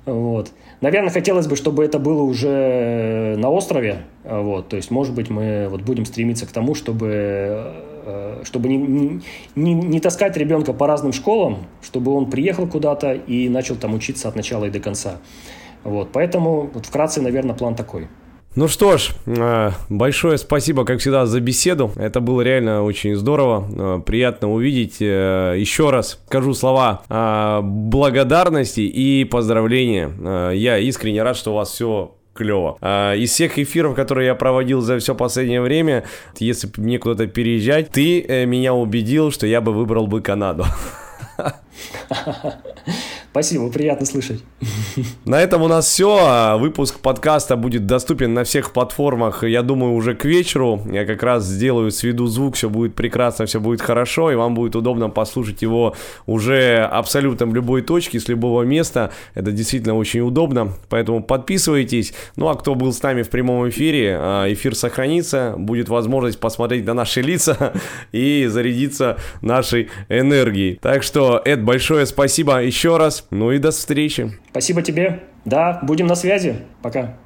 Вот. 0.04 0.50
Наверное, 0.80 1.10
хотелось 1.10 1.46
бы, 1.46 1.56
чтобы 1.56 1.84
это 1.84 1.98
было 1.98 2.22
уже 2.22 3.34
на 3.38 3.50
острове. 3.50 4.04
Вот. 4.24 4.68
То 4.68 4.76
есть, 4.76 4.90
может 4.90 5.14
быть, 5.14 5.30
мы 5.30 5.68
вот 5.70 5.82
будем 5.82 6.04
стремиться 6.04 6.46
к 6.46 6.50
тому, 6.50 6.74
чтобы, 6.74 7.72
чтобы 8.44 8.68
не, 8.68 9.20
не, 9.56 9.74
не 9.74 10.00
таскать 10.00 10.36
ребенка 10.36 10.72
по 10.72 10.86
разным 10.86 11.12
школам, 11.12 11.66
чтобы 11.82 12.12
он 12.12 12.30
приехал 12.30 12.66
куда-то 12.66 13.12
и 13.12 13.48
начал 13.48 13.76
там 13.76 13.94
учиться 13.94 14.28
от 14.28 14.36
начала 14.36 14.66
и 14.66 14.70
до 14.70 14.80
конца. 14.80 15.16
Вот. 15.84 16.10
Поэтому 16.12 16.70
вот 16.72 16.86
вкратце, 16.86 17.22
наверное, 17.22 17.54
план 17.54 17.74
такой. 17.74 18.08
Ну 18.56 18.68
что 18.68 18.96
ж, 18.96 19.10
э, 19.26 19.70
большое 19.90 20.38
спасибо, 20.38 20.86
как 20.86 21.00
всегда, 21.00 21.26
за 21.26 21.40
беседу. 21.40 21.92
Это 21.94 22.20
было 22.20 22.40
реально 22.40 22.84
очень 22.84 23.14
здорово. 23.14 23.66
Э, 23.68 24.00
приятно 24.00 24.50
увидеть. 24.50 24.96
Э, 25.00 25.54
еще 25.58 25.90
раз 25.90 26.18
скажу 26.26 26.54
слова 26.54 27.02
благодарности 27.62 28.80
и 28.80 29.24
поздравления. 29.24 30.52
Я 30.52 30.78
искренне 30.78 31.22
рад, 31.22 31.36
что 31.36 31.52
у 31.52 31.56
вас 31.56 31.70
все 31.70 32.15
клево. 32.36 32.78
Из 33.16 33.30
всех 33.30 33.58
эфиров, 33.58 33.94
которые 33.94 34.26
я 34.26 34.34
проводил 34.34 34.80
за 34.80 34.98
все 34.98 35.14
последнее 35.14 35.60
время, 35.60 36.04
если 36.38 36.70
мне 36.76 36.98
куда-то 36.98 37.26
переезжать, 37.26 37.90
ты 37.90 38.44
меня 38.46 38.74
убедил, 38.74 39.32
что 39.32 39.46
я 39.46 39.60
бы 39.60 39.72
выбрал 39.72 40.06
бы 40.06 40.20
Канаду. 40.20 40.64
Спасибо, 43.36 43.68
приятно 43.68 44.06
слышать. 44.06 44.42
На 45.26 45.42
этом 45.42 45.60
у 45.60 45.68
нас 45.68 45.86
все. 45.86 46.56
Выпуск 46.58 47.00
подкаста 47.00 47.56
будет 47.56 47.84
доступен 47.84 48.32
на 48.32 48.44
всех 48.44 48.72
платформах, 48.72 49.44
я 49.44 49.60
думаю, 49.60 49.92
уже 49.92 50.14
к 50.14 50.24
вечеру. 50.24 50.80
Я 50.90 51.04
как 51.04 51.22
раз 51.22 51.44
сделаю, 51.44 51.90
сведу 51.90 52.28
звук, 52.28 52.54
все 52.54 52.70
будет 52.70 52.94
прекрасно, 52.94 53.44
все 53.44 53.60
будет 53.60 53.82
хорошо, 53.82 54.30
и 54.30 54.36
вам 54.36 54.54
будет 54.54 54.74
удобно 54.74 55.10
послушать 55.10 55.60
его 55.60 55.94
уже 56.24 56.78
абсолютно 56.90 57.44
в 57.44 57.54
любой 57.54 57.82
точке, 57.82 58.20
с 58.20 58.28
любого 58.28 58.62
места. 58.62 59.12
Это 59.34 59.52
действительно 59.52 59.98
очень 59.98 60.20
удобно, 60.20 60.72
поэтому 60.88 61.22
подписывайтесь. 61.22 62.14
Ну 62.36 62.48
а 62.48 62.54
кто 62.54 62.74
был 62.74 62.90
с 62.90 63.02
нами 63.02 63.22
в 63.22 63.28
прямом 63.28 63.68
эфире, 63.68 64.16
а, 64.18 64.50
эфир 64.50 64.74
сохранится, 64.74 65.56
будет 65.58 65.90
возможность 65.90 66.40
посмотреть 66.40 66.86
на 66.86 66.94
наши 66.94 67.20
лица 67.20 67.74
и 68.12 68.46
зарядиться 68.46 69.18
нашей 69.42 69.90
энергией. 70.08 70.78
Так 70.80 71.02
что, 71.02 71.42
Эд, 71.44 71.62
большое 71.62 72.06
спасибо 72.06 72.62
еще 72.62 72.96
раз. 72.96 73.25
Ну 73.30 73.52
и 73.52 73.58
до 73.58 73.70
встречи. 73.70 74.32
Спасибо 74.50 74.82
тебе. 74.82 75.24
Да, 75.44 75.80
будем 75.82 76.06
на 76.06 76.14
связи. 76.14 76.56
Пока. 76.82 77.16